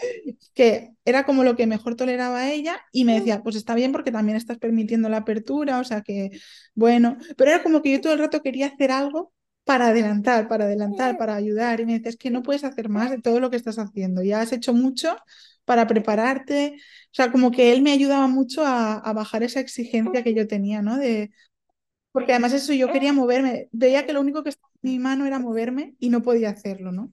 Que 0.52 0.92
era 1.06 1.24
como 1.24 1.44
lo 1.44 1.56
que 1.56 1.66
mejor 1.66 1.96
toleraba 1.96 2.50
ella 2.50 2.78
y 2.92 3.04
me 3.06 3.14
decía, 3.14 3.42
pues 3.42 3.56
está 3.56 3.74
bien 3.74 3.90
porque 3.90 4.12
también 4.12 4.36
estás 4.36 4.58
permitiendo 4.58 5.08
la 5.08 5.16
apertura, 5.18 5.80
o 5.80 5.84
sea 5.84 6.02
que, 6.02 6.30
bueno, 6.74 7.16
pero 7.36 7.50
era 7.50 7.62
como 7.62 7.80
que 7.80 7.92
yo 7.92 8.00
todo 8.02 8.12
el 8.12 8.18
rato 8.18 8.42
quería 8.42 8.66
hacer 8.66 8.92
algo 8.92 9.32
para 9.64 9.88
adelantar, 9.88 10.46
para 10.46 10.66
adelantar, 10.66 11.16
para 11.16 11.36
ayudar. 11.36 11.80
Y 11.80 11.86
me 11.86 11.98
dices 11.98 12.18
que 12.18 12.30
no 12.30 12.42
puedes 12.42 12.64
hacer 12.64 12.90
más 12.90 13.10
de 13.10 13.18
todo 13.18 13.40
lo 13.40 13.48
que 13.48 13.56
estás 13.56 13.78
haciendo. 13.78 14.22
Ya 14.22 14.42
has 14.42 14.52
hecho 14.52 14.74
mucho 14.74 15.16
para 15.64 15.86
prepararte. 15.86 16.76
O 16.76 17.14
sea, 17.14 17.30
como 17.32 17.50
que 17.50 17.72
él 17.72 17.82
me 17.82 17.92
ayudaba 17.92 18.26
mucho 18.28 18.64
a, 18.64 19.12
bajar 19.14 19.42
esa 19.42 19.60
exigencia 19.60 20.22
que 20.22 20.34
yo 20.34 20.46
tenía, 20.46 20.82
¿no? 20.82 20.96
De, 20.98 21.30
porque 22.12 22.32
además 22.32 22.52
eso 22.52 22.72
yo 22.72 22.92
quería 22.92 23.12
moverme. 23.12 23.68
Veía 23.72 24.06
que 24.06 24.12
lo 24.12 24.20
único 24.20 24.42
que 24.42 24.50
estaba 24.50 24.72
en 24.82 24.90
mi 24.90 24.98
mano 24.98 25.26
era 25.26 25.38
moverme 25.38 25.96
y 25.98 26.10
no 26.10 26.22
podía 26.22 26.50
hacerlo, 26.50 26.92
¿no? 26.92 27.12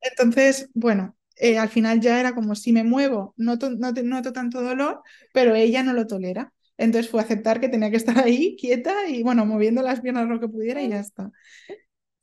Entonces, 0.00 0.68
bueno, 0.74 1.16
eh, 1.36 1.58
al 1.58 1.68
final 1.68 2.00
ya 2.00 2.20
era 2.20 2.34
como 2.34 2.54
si 2.54 2.72
me 2.72 2.84
muevo, 2.84 3.34
noto, 3.36 3.70
no 3.70 3.92
noto 3.92 4.32
tanto 4.32 4.62
dolor, 4.62 5.02
pero 5.32 5.54
ella 5.54 5.82
no 5.82 5.92
lo 5.92 6.06
tolera. 6.06 6.52
Entonces 6.76 7.10
fue 7.10 7.20
aceptar 7.20 7.60
que 7.60 7.68
tenía 7.68 7.90
que 7.90 7.96
estar 7.96 8.18
ahí 8.18 8.56
quieta 8.56 9.08
y 9.08 9.22
bueno, 9.22 9.46
moviendo 9.46 9.82
las 9.82 10.00
piernas 10.00 10.28
lo 10.28 10.40
que 10.40 10.48
pudiera 10.48 10.82
y 10.82 10.88
ya 10.90 11.00
está. 11.00 11.30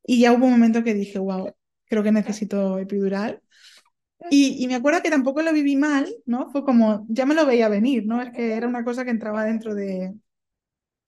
Y 0.05 0.21
ya 0.21 0.33
hubo 0.33 0.45
un 0.45 0.51
momento 0.51 0.83
que 0.83 0.93
dije, 0.93 1.19
wow, 1.19 1.53
creo 1.85 2.03
que 2.03 2.11
necesito 2.11 2.79
epidural. 2.79 3.41
Y, 4.29 4.63
y, 4.63 4.67
me 4.67 4.75
acuerdo 4.75 5.01
que 5.01 5.09
tampoco 5.09 5.41
lo 5.41 5.53
viví 5.53 5.75
mal, 5.75 6.07
¿no? 6.25 6.49
Fue 6.51 6.63
como, 6.65 7.05
ya 7.09 7.25
me 7.25 7.35
lo 7.35 7.45
veía 7.45 7.69
venir, 7.69 8.05
¿no? 8.05 8.21
Es 8.21 8.31
que 8.31 8.53
era 8.53 8.67
una 8.67 8.83
cosa 8.83 9.05
que 9.05 9.11
entraba 9.11 9.45
dentro 9.45 9.73
de... 9.75 10.13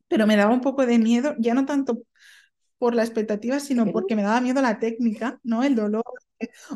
Pero 0.07 0.27
me 0.27 0.35
daba 0.35 0.53
un 0.53 0.61
poco 0.61 0.85
de 0.85 0.99
miedo, 0.99 1.35
ya 1.39 1.53
no 1.53 1.65
tanto 1.65 2.03
por 2.79 2.95
la 2.95 3.03
expectativa, 3.03 3.59
sino 3.59 3.91
porque 3.91 4.15
me 4.15 4.23
daba 4.23 4.41
miedo 4.41 4.61
la 4.61 4.79
técnica, 4.79 5.39
¿no? 5.43 5.63
El 5.63 5.75
dolor, 5.75 6.03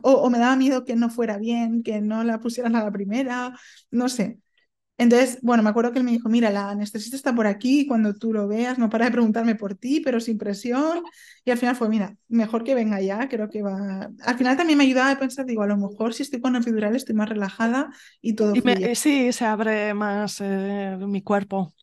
o, 0.03 0.11
o 0.13 0.29
me 0.29 0.39
daba 0.39 0.55
miedo 0.55 0.85
que 0.85 0.95
no 0.95 1.09
fuera 1.09 1.37
bien, 1.37 1.83
que 1.83 2.01
no 2.01 2.23
la 2.23 2.39
pusieran 2.39 2.75
a 2.75 2.83
la 2.83 2.91
primera, 2.91 3.53
no 3.91 4.09
sé. 4.09 4.39
Entonces, 4.97 5.39
bueno, 5.41 5.61
me 5.61 5.69
acuerdo 5.69 5.91
que 5.91 5.99
él 5.99 6.05
me 6.05 6.11
dijo, 6.11 6.29
mira, 6.29 6.49
la 6.51 6.69
anestesista 6.69 7.17
está 7.17 7.35
por 7.35 7.47
aquí, 7.47 7.85
cuando 7.85 8.13
tú 8.13 8.31
lo 8.31 8.47
veas, 8.47 8.77
no 8.77 8.89
para 8.89 9.05
de 9.05 9.11
preguntarme 9.11 9.55
por 9.55 9.75
ti, 9.75 9.99
pero 9.99 10.21
sin 10.21 10.37
presión. 10.37 11.03
Y 11.43 11.51
al 11.51 11.57
final 11.57 11.75
fue, 11.75 11.89
mira, 11.89 12.15
mejor 12.29 12.63
que 12.63 12.75
venga 12.75 13.01
ya, 13.01 13.27
creo 13.27 13.49
que 13.49 13.61
va... 13.61 14.09
Al 14.21 14.37
final 14.37 14.55
también 14.55 14.77
me 14.77 14.85
ayudaba 14.85 15.11
a 15.11 15.19
pensar, 15.19 15.45
digo, 15.45 15.63
a 15.63 15.67
lo 15.67 15.75
mejor 15.75 16.13
si 16.13 16.23
estoy 16.23 16.39
con 16.39 16.55
epidural 16.55 16.95
estoy 16.95 17.13
más 17.13 17.27
relajada 17.27 17.89
y 18.21 18.35
todo. 18.35 18.55
Y 18.55 18.61
me, 18.61 18.95
sí, 18.95 19.33
se 19.33 19.43
abre 19.43 19.93
más 19.93 20.37
eh, 20.39 20.97
mi 21.01 21.21
cuerpo. 21.21 21.73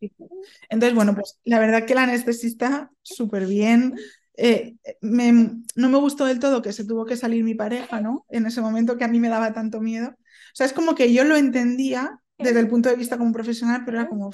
Entonces, 0.71 0.95
bueno, 0.95 1.15
pues 1.15 1.39
la 1.45 1.59
verdad 1.59 1.85
que 1.85 1.95
la 1.95 2.05
anestesista 2.05 2.91
súper 3.03 3.47
bien. 3.47 3.95
Eh, 4.39 4.77
me, 5.03 5.33
no 5.77 5.89
me 5.91 5.99
gustó 5.99 6.25
del 6.25 6.39
todo 6.39 6.63
que 6.63 6.73
se 6.73 6.87
tuvo 6.87 7.05
que 7.05 7.19
salir 7.19 7.45
mi 7.45 7.55
pareja, 7.55 8.01
¿no? 8.01 8.25
En 8.31 8.47
ese 8.47 8.63
momento 8.63 8.97
que 8.97 9.05
a 9.05 9.09
mí 9.09 9.21
me 9.21 9.29
daba 9.29 9.53
tanto 9.53 9.83
miedo. 9.83 10.09
O 10.09 10.55
sea, 10.55 10.65
es 10.65 10.73
como 10.73 10.95
que 10.95 11.13
yo 11.13 11.25
lo 11.25 11.37
entendía 11.37 12.22
desde 12.43 12.61
el 12.61 12.69
punto 12.69 12.89
de 12.89 12.97
vista 12.97 13.19
como 13.19 13.33
profesional, 13.33 13.83
pero 13.85 13.99
era 14.01 14.09
como, 14.09 14.31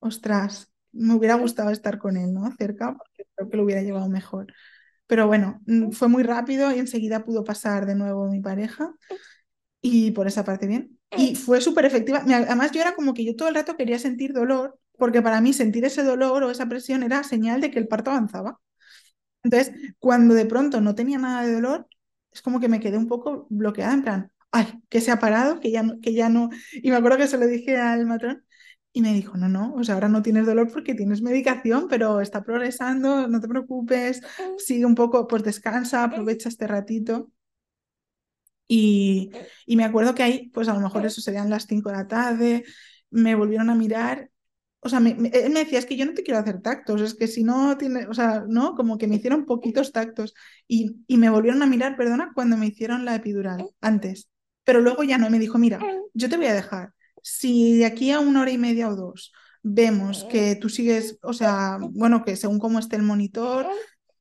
ostras, 0.00 0.70
me 0.92 1.14
hubiera 1.14 1.34
gustado 1.36 1.70
estar 1.70 1.98
con 1.98 2.16
él, 2.16 2.32
¿no? 2.32 2.50
Cerca, 2.58 2.96
porque 2.96 3.24
creo 3.34 3.50
que 3.50 3.56
lo 3.56 3.64
hubiera 3.64 3.82
llevado 3.82 4.08
mejor. 4.08 4.46
Pero 5.06 5.26
bueno, 5.26 5.60
mm, 5.66 5.90
fue 5.92 6.08
muy 6.08 6.22
rápido 6.22 6.72
y 6.72 6.78
enseguida 6.78 7.24
pudo 7.24 7.44
pasar 7.44 7.86
de 7.86 7.94
nuevo 7.94 8.28
mi 8.28 8.40
pareja 8.40 8.94
y 9.80 10.10
por 10.12 10.26
esa 10.26 10.44
parte 10.44 10.66
bien. 10.66 10.98
Y 11.16 11.36
fue 11.36 11.60
súper 11.60 11.84
efectiva. 11.84 12.22
Además, 12.26 12.72
yo 12.72 12.80
era 12.80 12.94
como 12.94 13.14
que 13.14 13.24
yo 13.24 13.36
todo 13.36 13.48
el 13.48 13.54
rato 13.54 13.76
quería 13.76 13.98
sentir 13.98 14.32
dolor, 14.32 14.78
porque 14.98 15.22
para 15.22 15.40
mí 15.40 15.52
sentir 15.52 15.84
ese 15.84 16.02
dolor 16.02 16.42
o 16.42 16.50
esa 16.50 16.68
presión 16.68 17.02
era 17.02 17.22
señal 17.22 17.60
de 17.60 17.70
que 17.70 17.78
el 17.78 17.88
parto 17.88 18.10
avanzaba. 18.10 18.60
Entonces, 19.42 19.74
cuando 19.98 20.34
de 20.34 20.46
pronto 20.46 20.80
no 20.80 20.94
tenía 20.94 21.18
nada 21.18 21.46
de 21.46 21.54
dolor, 21.54 21.88
es 22.32 22.42
como 22.42 22.60
que 22.60 22.68
me 22.68 22.80
quedé 22.80 22.98
un 22.98 23.08
poco 23.08 23.46
bloqueada, 23.50 23.94
en 23.94 24.02
plan, 24.02 24.32
ay, 24.56 24.80
que 24.88 25.00
se 25.00 25.10
ha 25.10 25.18
parado, 25.18 25.60
que 25.60 25.70
ya, 25.70 25.82
no, 25.82 26.00
que 26.00 26.12
ya 26.14 26.28
no. 26.28 26.50
Y 26.72 26.90
me 26.90 26.96
acuerdo 26.96 27.18
que 27.18 27.28
se 27.28 27.38
lo 27.38 27.46
dije 27.46 27.76
al 27.78 28.06
matrón 28.06 28.44
y 28.92 29.02
me 29.02 29.12
dijo, 29.12 29.36
no, 29.36 29.48
no, 29.48 29.74
o 29.74 29.84
sea, 29.84 29.94
ahora 29.94 30.08
no 30.08 30.22
tienes 30.22 30.46
dolor 30.46 30.70
porque 30.72 30.94
tienes 30.94 31.22
medicación, 31.22 31.86
pero 31.88 32.20
está 32.20 32.42
progresando, 32.44 33.28
no 33.28 33.40
te 33.40 33.48
preocupes, 33.48 34.22
sigue 34.58 34.86
un 34.86 34.94
poco, 34.94 35.26
pues 35.28 35.42
descansa, 35.44 36.04
aprovecha 36.04 36.48
este 36.48 36.66
ratito. 36.66 37.30
Y, 38.68 39.30
y 39.66 39.76
me 39.76 39.84
acuerdo 39.84 40.14
que 40.14 40.22
ahí, 40.22 40.48
pues 40.50 40.68
a 40.68 40.74
lo 40.74 40.80
mejor 40.80 41.06
eso 41.06 41.20
serían 41.20 41.50
las 41.50 41.66
5 41.66 41.90
de 41.90 41.96
la 41.96 42.08
tarde, 42.08 42.64
me 43.10 43.34
volvieron 43.34 43.70
a 43.70 43.74
mirar 43.74 44.30
o 44.80 44.88
sea, 44.88 45.00
me, 45.00 45.10
él 45.12 45.52
me 45.52 45.60
decía, 45.64 45.80
es 45.80 45.86
que 45.86 45.96
yo 45.96 46.06
no 46.06 46.14
te 46.14 46.22
quiero 46.22 46.40
hacer 46.40 46.62
tactos, 46.62 47.00
es 47.02 47.14
que 47.14 47.26
si 47.28 47.42
no 47.44 47.76
tiene, 47.76 48.06
o 48.06 48.14
sea, 48.14 48.44
¿no? 48.48 48.74
Como 48.76 48.98
que 48.98 49.08
me 49.08 49.16
hicieron 49.16 49.44
poquitos 49.44 49.92
tactos 49.92 50.34
y, 50.68 51.04
y 51.08 51.16
me 51.18 51.30
volvieron 51.30 51.62
a 51.62 51.66
mirar, 51.66 51.96
perdona, 51.96 52.32
cuando 52.34 52.56
me 52.56 52.68
hicieron 52.68 53.04
la 53.04 53.16
epidural, 53.16 53.70
antes. 53.80 54.30
Pero 54.66 54.80
luego 54.80 55.04
ya 55.04 55.16
no, 55.16 55.30
me 55.30 55.38
dijo, 55.38 55.58
mira, 55.58 55.78
yo 56.12 56.28
te 56.28 56.36
voy 56.36 56.46
a 56.46 56.54
dejar. 56.54 56.92
Si 57.22 57.78
de 57.78 57.86
aquí 57.86 58.10
a 58.10 58.18
una 58.18 58.40
hora 58.40 58.50
y 58.50 58.58
media 58.58 58.88
o 58.88 58.96
dos 58.96 59.32
vemos 59.62 60.24
que 60.24 60.56
tú 60.56 60.68
sigues, 60.68 61.18
o 61.22 61.32
sea, 61.32 61.78
bueno, 61.80 62.24
que 62.24 62.34
según 62.34 62.58
cómo 62.58 62.80
esté 62.80 62.96
el 62.96 63.02
monitor, 63.02 63.68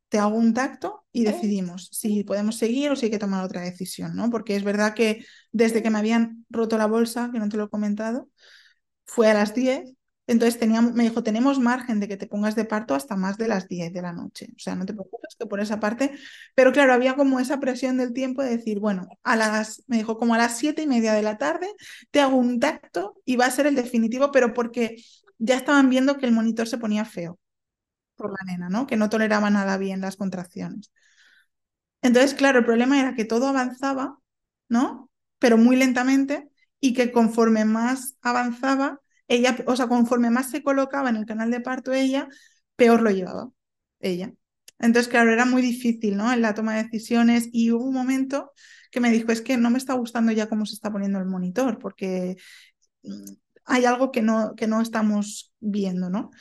te 0.08 0.20
hago 0.20 0.38
un 0.38 0.54
tacto 0.54 1.04
y 1.12 1.24
decidimos 1.24 1.90
si 1.92 2.24
podemos 2.24 2.58
seguir 2.58 2.92
o 2.92 2.96
si 2.96 3.06
hay 3.08 3.12
que 3.12 3.18
tomar 3.18 3.44
otra 3.44 3.62
decisión, 3.62 4.16
¿no? 4.16 4.30
Porque 4.30 4.56
es 4.56 4.64
verdad 4.64 4.94
que 4.94 5.26
desde 5.52 5.82
que 5.82 5.90
me 5.90 5.98
habían 5.98 6.46
roto 6.52 6.78
la 6.78 6.86
bolsa, 6.86 7.32
que 7.34 7.40
no 7.40 7.50
te 7.50 7.58
lo 7.58 7.66
he 7.66 7.70
comentado, 7.70 8.30
fue 9.06 9.30
a 9.30 9.34
las 9.34 9.56
10 9.56 9.96
entonces 10.28 10.60
me 10.94 11.04
dijo, 11.04 11.22
tenemos 11.24 11.60
margen 11.60 12.00
de 12.00 12.08
que 12.08 12.18
te 12.18 12.26
pongas 12.28 12.56
de 12.56 12.66
parto 12.66 12.96
hasta 12.96 13.16
más 13.16 13.38
de 13.38 13.48
las 13.48 13.68
10 13.68 13.94
de 13.94 14.02
la 14.02 14.12
noche. 14.12 14.48
O 14.56 14.60
sea, 14.60 14.76
no 14.76 14.86
te 14.86 14.94
preocupes 14.94 15.36
que 15.38 15.46
por 15.46 15.60
esa 15.60 15.80
parte. 15.80 16.12
Pero 16.56 16.72
claro, 16.72 16.94
había 16.94 17.16
como 17.16 17.40
esa 17.40 17.60
presión 17.60 17.98
del 17.98 18.12
tiempo 18.14 18.42
de 18.42 18.58
decir, 18.58 18.80
bueno, 18.80 19.08
a 19.24 19.36
las, 19.36 19.84
me 19.88 19.98
dijo, 19.98 20.18
como 20.18 20.34
a 20.34 20.38
las 20.40 20.58
siete 20.58 20.82
y 20.82 20.88
media 20.88 21.14
de 21.14 21.22
la 21.22 21.38
tarde 21.38 21.68
te 22.12 22.22
hago 22.22 22.38
un 22.38 22.60
tacto 22.60 23.22
y 23.26 23.36
va 23.36 23.46
a 23.46 23.52
ser 23.52 23.68
el 23.68 23.76
definitivo, 23.76 24.32
pero 24.32 24.54
porque 24.54 24.96
ya 25.38 25.56
estaban 25.58 25.90
viendo 25.90 26.18
que 26.18 26.26
el 26.26 26.32
monitor 26.32 26.68
se 26.68 26.78
ponía 26.80 27.06
feo 27.06 27.38
por 28.16 28.32
la 28.32 28.46
nena, 28.54 28.70
¿no? 28.70 28.88
Que 28.88 28.98
no 28.98 29.10
toleraba 29.10 29.50
nada 29.50 29.78
bien 29.78 30.02
las 30.02 30.18
contracciones. 30.18 30.92
Entonces, 32.02 32.34
claro, 32.36 32.60
el 32.60 32.66
problema 32.66 33.00
era 33.00 33.16
que 33.16 33.26
todo 33.26 33.48
avanzaba, 33.48 34.20
¿no? 34.70 35.10
Pero 35.40 35.58
muy 35.58 35.76
lentamente 35.76 36.50
y 36.80 36.94
que 36.94 37.12
conforme 37.12 37.66
más 37.66 38.16
avanzaba, 38.22 39.02
ella, 39.28 39.58
o 39.68 39.76
sea, 39.76 39.88
conforme 39.88 40.30
más 40.30 40.52
se 40.52 40.64
colocaba 40.64 41.10
en 41.10 41.18
el 41.18 41.26
canal 41.26 41.52
de 41.52 41.62
parto 41.62 41.94
ella, 41.94 42.28
peor 42.76 43.02
lo 43.02 43.12
llevaba 43.12 43.50
ella. 44.00 44.34
Entonces, 44.80 45.10
claro, 45.10 45.32
era 45.32 45.46
muy 45.46 45.62
difícil, 45.62 46.18
¿no? 46.18 46.32
En 46.34 46.42
la 46.42 46.54
toma 46.54 46.76
de 46.76 46.84
decisiones 46.84 47.50
y 47.52 47.72
hubo 47.72 47.86
un 47.86 47.94
momento 47.94 48.52
que 48.92 49.00
me 49.00 49.12
dijo, 49.12 49.32
es 49.32 49.42
que 49.42 49.58
no 49.58 49.70
me 49.70 49.78
está 49.78 49.94
gustando 49.94 50.32
ya 50.32 50.50
cómo 50.50 50.66
se 50.66 50.74
está 50.76 50.92
poniendo 50.92 51.20
el 51.20 51.26
monitor, 51.26 51.80
porque 51.80 52.38
mm, 53.04 53.26
hay 53.66 53.86
algo 53.86 54.12
que 54.12 54.22
no, 54.22 54.56
que 54.56 54.68
no 54.68 54.82
estamos 54.82 55.54
viendo, 55.60 56.10
¿no? 56.10 56.32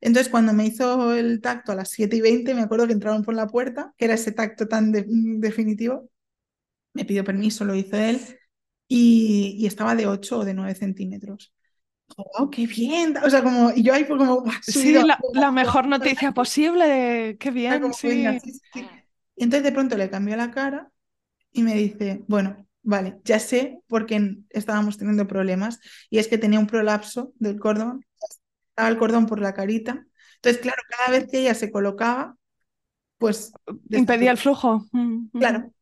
Entonces, 0.00 0.30
cuando 0.30 0.52
me 0.52 0.66
hizo 0.66 1.14
el 1.14 1.40
tacto 1.40 1.72
a 1.72 1.74
las 1.76 1.90
7 1.90 2.16
y 2.16 2.20
20, 2.20 2.54
me 2.54 2.62
acuerdo 2.62 2.86
que 2.86 2.92
entraron 2.94 3.24
por 3.24 3.34
la 3.34 3.48
puerta, 3.48 3.94
que 3.96 4.06
era 4.06 4.14
ese 4.14 4.32
tacto 4.32 4.68
tan 4.68 4.92
definitivo, 4.92 6.10
me 6.94 7.04
pidió 7.04 7.24
permiso, 7.24 7.64
lo 7.64 7.74
hizo 7.74 7.96
él, 7.96 8.20
y, 8.88 9.56
y 9.58 9.66
estaba 9.66 9.94
de 9.94 10.06
8 10.06 10.40
o 10.40 10.44
de 10.44 10.54
9 10.54 10.74
centímetros 10.74 11.52
oh, 12.16 12.50
qué 12.50 12.66
bien. 12.66 13.16
O 13.18 13.30
sea, 13.30 13.42
como, 13.42 13.70
y 13.74 13.82
yo 13.82 13.94
ahí 13.94 14.04
fue 14.04 14.18
como, 14.18 14.44
sí, 14.62 14.94
la, 15.32 15.50
mejor 15.50 15.86
noticia 15.86 16.32
posible, 16.32 17.36
qué 17.38 17.50
bien, 17.50 17.92
sí. 17.92 18.26
Y 19.36 19.44
entonces 19.44 19.62
de 19.62 19.72
pronto 19.72 19.96
le 19.96 20.10
cambió 20.10 20.36
la 20.36 20.50
cara 20.50 20.90
y 21.52 21.62
me 21.62 21.74
dice, 21.74 22.24
bueno, 22.26 22.66
vale, 22.82 23.20
ya 23.24 23.38
sé 23.38 23.80
por 23.86 24.06
qué 24.06 24.38
estábamos 24.50 24.98
teniendo 24.98 25.26
problemas 25.26 25.78
y 26.10 26.18
es 26.18 26.26
que 26.26 26.38
tenía 26.38 26.58
un 26.58 26.66
prolapso 26.66 27.32
del 27.36 27.58
cordón, 27.58 28.04
estaba 28.70 28.88
el 28.88 28.98
cordón 28.98 29.26
por 29.26 29.40
la 29.40 29.54
carita. 29.54 30.04
Entonces, 30.36 30.60
claro, 30.60 30.82
cada 30.88 31.10
vez 31.18 31.28
que 31.30 31.40
ella 31.40 31.54
se 31.54 31.70
colocaba, 31.70 32.36
pues... 33.18 33.52
Impedía 33.90 34.30
el 34.30 34.38
flujo. 34.38 34.86
Mm, 34.92 35.28
mm. 35.32 35.38
Claro. 35.38 35.72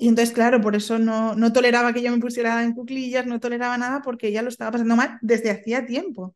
Y 0.00 0.08
entonces, 0.08 0.34
claro, 0.34 0.62
por 0.62 0.74
eso 0.76 0.98
no, 0.98 1.34
no 1.34 1.52
toleraba 1.52 1.92
que 1.92 2.00
yo 2.02 2.10
me 2.10 2.18
pusiera 2.18 2.62
en 2.64 2.72
cuclillas, 2.74 3.26
no 3.26 3.38
toleraba 3.38 3.76
nada 3.76 4.00
porque 4.02 4.28
ella 4.28 4.40
lo 4.42 4.48
estaba 4.48 4.70
pasando 4.72 4.96
mal 4.96 5.18
desde 5.20 5.50
hacía 5.50 5.84
tiempo. 5.84 6.34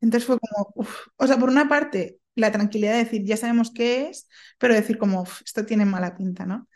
Entonces 0.00 0.26
fue 0.26 0.38
como, 0.38 0.72
o 1.16 1.26
sea, 1.26 1.38
por 1.38 1.50
una 1.50 1.68
parte, 1.68 2.18
la 2.34 2.50
tranquilidad 2.52 2.92
de 2.92 3.04
decir, 3.04 3.22
ya 3.24 3.36
sabemos 3.36 3.70
qué 3.74 4.08
es, 4.08 4.28
pero 4.58 4.72
decir 4.74 4.96
como, 4.98 5.24
esto 5.44 5.66
tiene 5.66 5.84
mala 5.84 6.16
pinta, 6.16 6.46
¿no? 6.46 6.68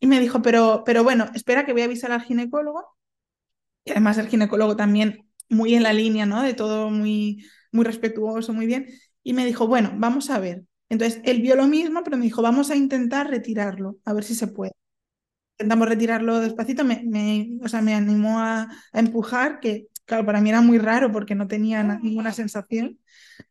Y 0.00 0.06
me 0.08 0.20
dijo, 0.20 0.42
pero, 0.42 0.84
pero 0.86 1.04
bueno, 1.04 1.26
espera 1.34 1.66
que 1.66 1.72
voy 1.72 1.82
a 1.82 1.86
avisar 1.86 2.12
al 2.12 2.22
ginecólogo. 2.22 2.84
Y 3.84 3.92
además 3.92 4.18
el 4.18 4.28
ginecólogo 4.28 4.76
también 4.76 5.28
muy 5.48 5.74
en 5.74 5.82
la 5.84 5.92
línea, 5.92 6.26
¿no? 6.26 6.42
De 6.42 6.54
todo 6.54 6.90
muy, 6.90 7.46
muy 7.72 7.84
respetuoso, 7.84 8.52
muy 8.52 8.66
bien. 8.66 8.86
Y 9.22 9.34
me 9.34 9.44
dijo, 9.46 9.66
bueno, 9.68 9.92
vamos 9.96 10.30
a 10.30 10.38
ver. 10.40 10.64
Entonces, 10.88 11.20
él 11.24 11.42
vio 11.42 11.56
lo 11.56 11.66
mismo, 11.66 12.02
pero 12.04 12.16
me 12.18 12.24
dijo, 12.24 12.42
vamos 12.42 12.70
a 12.70 12.76
intentar 12.76 13.30
retirarlo, 13.30 13.98
a 14.04 14.12
ver 14.12 14.24
si 14.24 14.34
se 14.34 14.48
puede 14.48 14.72
intentamos 15.62 15.88
retirarlo 15.88 16.40
despacito, 16.40 16.84
me, 16.84 17.02
me, 17.04 17.58
o 17.62 17.68
sea, 17.68 17.82
me 17.82 17.94
animó 17.94 18.40
a, 18.40 18.68
empujar, 18.92 19.60
que 19.60 19.86
claro, 20.04 20.26
para 20.26 20.40
mí 20.40 20.50
era 20.50 20.60
muy 20.60 20.78
raro 20.78 21.12
porque 21.12 21.34
no 21.34 21.46
tenía 21.46 21.82
ninguna 21.84 22.32
sensación, 22.32 22.98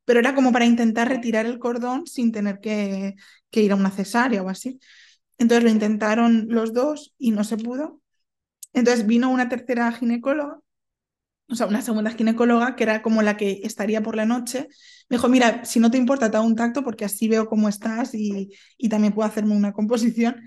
pero 0.06 0.20
era 0.20 0.36
como 0.36 0.52
para 0.52 0.66
intentar 0.66 1.08
retirar 1.10 1.46
el 1.46 1.60
cordón 1.60 2.08
sin 2.08 2.32
tener 2.32 2.60
que, 2.60 3.16
que 3.50 3.64
ir 3.64 3.72
a 3.72 3.76
una 3.76 3.92
cesárea 3.92 4.44
o 4.44 4.50
así. 4.50 4.80
Entonces 5.38 5.64
lo 5.64 5.70
intentaron 5.72 6.48
los 6.50 6.74
dos 6.74 7.14
y 7.18 7.32
no 7.32 7.44
se 7.44 7.58
pudo. 7.58 8.02
Entonces 8.74 9.08
vino 9.08 9.32
una 9.32 9.50
tercera 9.50 9.92
ginecóloga, 9.94 10.60
o 11.50 11.56
sea, 11.56 11.68
una 11.68 11.82
segunda 11.82 12.12
ginecóloga, 12.12 12.76
que 12.76 12.84
era 12.84 13.02
como 13.02 13.22
la 13.22 13.38
que 13.38 13.62
estaría 13.64 14.02
por 14.02 14.16
la 14.16 14.26
noche. 14.26 14.68
Me 15.10 15.18
dijo, 15.18 15.28
mira, 15.30 15.66
si 15.66 15.80
no 15.80 15.92
te 15.92 15.98
importa, 15.98 16.32
te 16.32 16.38
hago 16.38 16.46
un 16.46 16.56
tacto 16.56 16.84
porque 16.84 17.06
así 17.06 17.28
veo 17.28 17.48
cómo 17.48 17.68
estás 17.70 18.14
y, 18.16 18.52
y 18.78 18.90
también 18.90 19.14
puedo 19.14 19.28
hacerme 19.28 19.56
una 19.56 19.74
composición. 19.74 20.42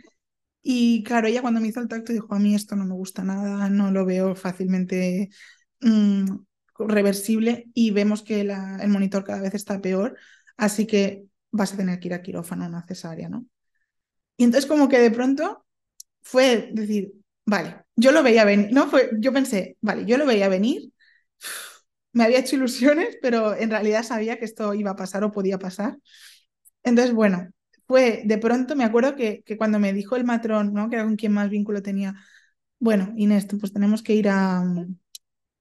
Y 0.66 1.04
claro, 1.04 1.28
ella 1.28 1.42
cuando 1.42 1.60
me 1.60 1.68
hizo 1.68 1.80
el 1.80 1.88
tacto 1.88 2.12
dijo, 2.12 2.34
a 2.34 2.38
mí 2.40 2.54
esto 2.54 2.74
no 2.76 2.86
me 2.86 2.94
gusta 2.94 3.22
nada, 3.22 3.68
no 3.68 3.90
lo 3.90 4.06
veo 4.06 4.34
fácilmente 4.34 5.28
mm, 5.82 6.26
reversible 6.78 7.66
y 7.74 7.90
vemos 7.90 8.22
que 8.22 8.40
el 8.42 8.88
monitor 8.88 9.24
cada 9.24 9.42
vez 9.42 9.54
está 9.54 9.80
peor, 9.82 10.18
así 10.56 10.86
que 10.86 11.26
vas 11.52 11.74
a 11.74 11.76
tener 11.76 12.00
que 12.00 12.08
ir 12.08 12.14
a 12.14 12.22
quirófano, 12.22 12.66
una 12.66 12.86
cesárea, 12.86 13.28
¿no? 13.28 13.46
Y 14.36 14.44
entonces 14.44 14.68
como 14.68 14.88
que 14.88 14.98
de 14.98 15.10
pronto 15.10 15.66
fue 16.22 16.70
decir, 16.72 17.14
vale, 17.46 17.84
yo 17.96 18.12
lo 18.12 18.22
veía 18.22 18.44
venir, 18.44 18.72
¿no? 18.72 18.88
Fue, 18.88 19.10
yo 19.20 19.32
pensé, 19.32 19.76
vale, 19.82 20.06
yo 20.06 20.18
lo 20.18 20.26
veía 20.26 20.48
venir, 20.48 20.92
me 22.12 22.24
había 22.24 22.38
hecho 22.40 22.56
ilusiones, 22.56 23.18
pero 23.22 23.54
en 23.54 23.70
realidad 23.70 24.02
sabía 24.04 24.38
que 24.38 24.44
esto 24.44 24.74
iba 24.74 24.92
a 24.92 24.96
pasar 24.96 25.24
o 25.24 25.32
podía 25.32 25.58
pasar. 25.58 25.98
Entonces, 26.84 27.14
bueno, 27.14 27.50
fue 27.86 28.22
de 28.24 28.38
pronto, 28.38 28.76
me 28.76 28.84
acuerdo 28.84 29.16
que, 29.16 29.42
que 29.44 29.56
cuando 29.56 29.78
me 29.78 29.92
dijo 29.92 30.16
el 30.16 30.24
matrón, 30.24 30.72
¿no? 30.74 30.88
Que 30.90 30.96
era 30.96 31.04
con 31.04 31.16
quien 31.16 31.32
más 31.32 31.50
vínculo 31.50 31.82
tenía, 31.82 32.14
bueno, 32.78 33.12
Inés, 33.16 33.46
pues 33.60 33.72
tenemos 33.72 34.02
que 34.02 34.14
ir 34.14 34.28
a, 34.28 34.62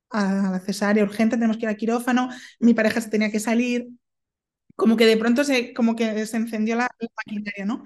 a 0.10 0.34
la 0.52 0.60
cesárea 0.60 1.04
urgente, 1.04 1.36
tenemos 1.38 1.58
que 1.58 1.64
ir 1.66 1.70
a 1.70 1.76
quirófano, 1.76 2.30
mi 2.60 2.74
pareja 2.74 3.02
se 3.02 3.10
tenía 3.10 3.32
que 3.32 3.40
salir, 3.40 3.90
como 4.76 4.98
que 4.98 5.06
de 5.06 5.18
pronto 5.18 5.44
se, 5.44 5.74
como 5.74 5.96
que 5.96 6.26
se 6.26 6.38
encendió 6.38 6.76
la, 6.76 6.90
maquinaria, 7.18 7.66
¿no? 7.66 7.84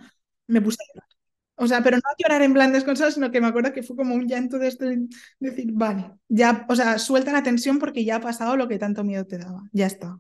Me 0.48 0.62
puse 0.62 0.78
a 0.84 0.88
llorar. 0.94 1.10
O 1.56 1.68
sea, 1.68 1.84
pero 1.84 1.98
no 1.98 2.04
a 2.06 2.16
llorar 2.20 2.42
en 2.44 2.54
plan 2.54 2.74
desconsolado, 2.74 3.14
sino 3.14 3.32
que 3.32 3.42
me 3.42 3.48
acuerdo 3.48 3.74
que 3.74 3.84
fue 3.84 3.96
como 3.98 4.16
un 4.16 4.28
llanto 4.28 4.60
de 4.60 4.68
esto, 4.68 4.86
de 4.86 5.08
decir, 5.40 5.72
vale, 5.74 6.12
ya, 6.30 6.66
o 6.70 6.76
sea, 6.76 7.00
suelta 7.00 7.32
la 7.34 7.44
tensión 7.44 7.80
porque 7.80 8.06
ya 8.06 8.18
ha 8.18 8.22
pasado 8.22 8.58
lo 8.58 8.68
que 8.68 8.80
tanto 8.80 9.04
miedo 9.04 9.26
te 9.26 9.38
daba, 9.40 9.64
ya 9.74 9.88
está. 9.88 10.20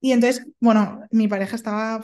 Y 0.00 0.12
entonces, 0.12 0.46
bueno, 0.60 1.02
mi 1.10 1.28
pareja 1.28 1.56
estaba, 1.56 2.02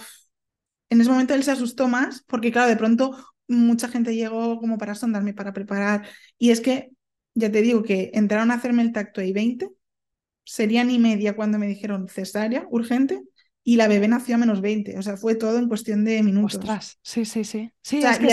en 0.91 1.01
ese 1.01 1.11
momento 1.11 1.35
él 1.35 1.43
se 1.43 1.51
asustó 1.51 1.89
más 1.89 2.23
porque, 2.27 2.53
claro, 2.53 2.69
de 2.69 2.77
pronto 2.77 3.17
mucha 3.49 3.89
gente 3.89 4.15
llegó 4.15 4.59
como 4.59 4.79
para 4.79 4.95
sondarme, 4.95 5.35
para 5.35 5.53
preparar. 5.53 6.07
Y 6.39 6.51
es 6.51 6.61
que, 6.61 6.91
ya 7.35 7.51
te 7.51 7.63
digo 7.63 7.83
que 7.83 8.11
entraron 8.15 8.51
a 8.51 8.55
hacerme 8.55 8.83
el 8.83 8.93
tacto 8.93 9.23
y 9.23 9.33
20, 9.33 9.69
serían 10.45 10.91
y 10.91 10.99
media 10.99 11.37
cuando 11.37 11.59
me 11.59 11.67
dijeron 11.67 12.09
cesárea, 12.09 12.67
urgente, 12.71 13.23
y 13.63 13.77
la 13.77 13.89
bebé 13.89 14.07
nació 14.07 14.37
a 14.37 14.39
menos 14.39 14.61
20. 14.61 14.97
O 14.97 15.03
sea, 15.03 15.17
fue 15.17 15.35
todo 15.35 15.59
en 15.59 15.67
cuestión 15.67 16.05
de 16.05 16.23
minutos. 16.23 16.55
Ostras, 16.55 16.99
sí, 17.03 17.25
sí, 17.25 17.43
sí. 17.43 17.73
Sí, 17.83 17.99
O 17.99 18.01
sea, 18.03 18.13
es 18.13 18.19
que 18.21 18.31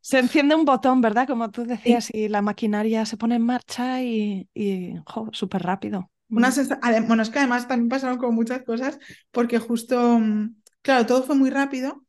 se, 0.00 0.18
enciende 0.18 0.56
un 0.56 0.64
botón, 0.64 1.00
¿verdad? 1.00 1.28
Como 1.28 1.50
tú 1.50 1.64
decías, 1.64 2.12
y 2.12 2.28
la 2.28 2.42
maquinaria 2.42 3.06
se 3.06 3.16
pone 3.16 3.36
en 3.36 3.42
marcha 3.42 4.02
y, 4.02 4.48
y 4.54 4.94
súper 5.32 5.62
rápido. 5.62 6.10
Una 6.28 6.50
Mm. 6.50 7.06
Bueno, 7.06 7.22
es 7.22 7.30
que 7.30 7.38
además 7.38 7.68
también 7.68 7.88
pasaron 7.88 8.18
como 8.18 8.32
muchas 8.32 8.62
cosas, 8.62 8.98
porque 9.30 9.58
justo, 9.58 10.18
mm, 10.18 10.56
claro, 10.86 11.06
todo 11.06 11.22
fue 11.22 11.34
muy 11.36 11.50
rápido. 11.50 12.04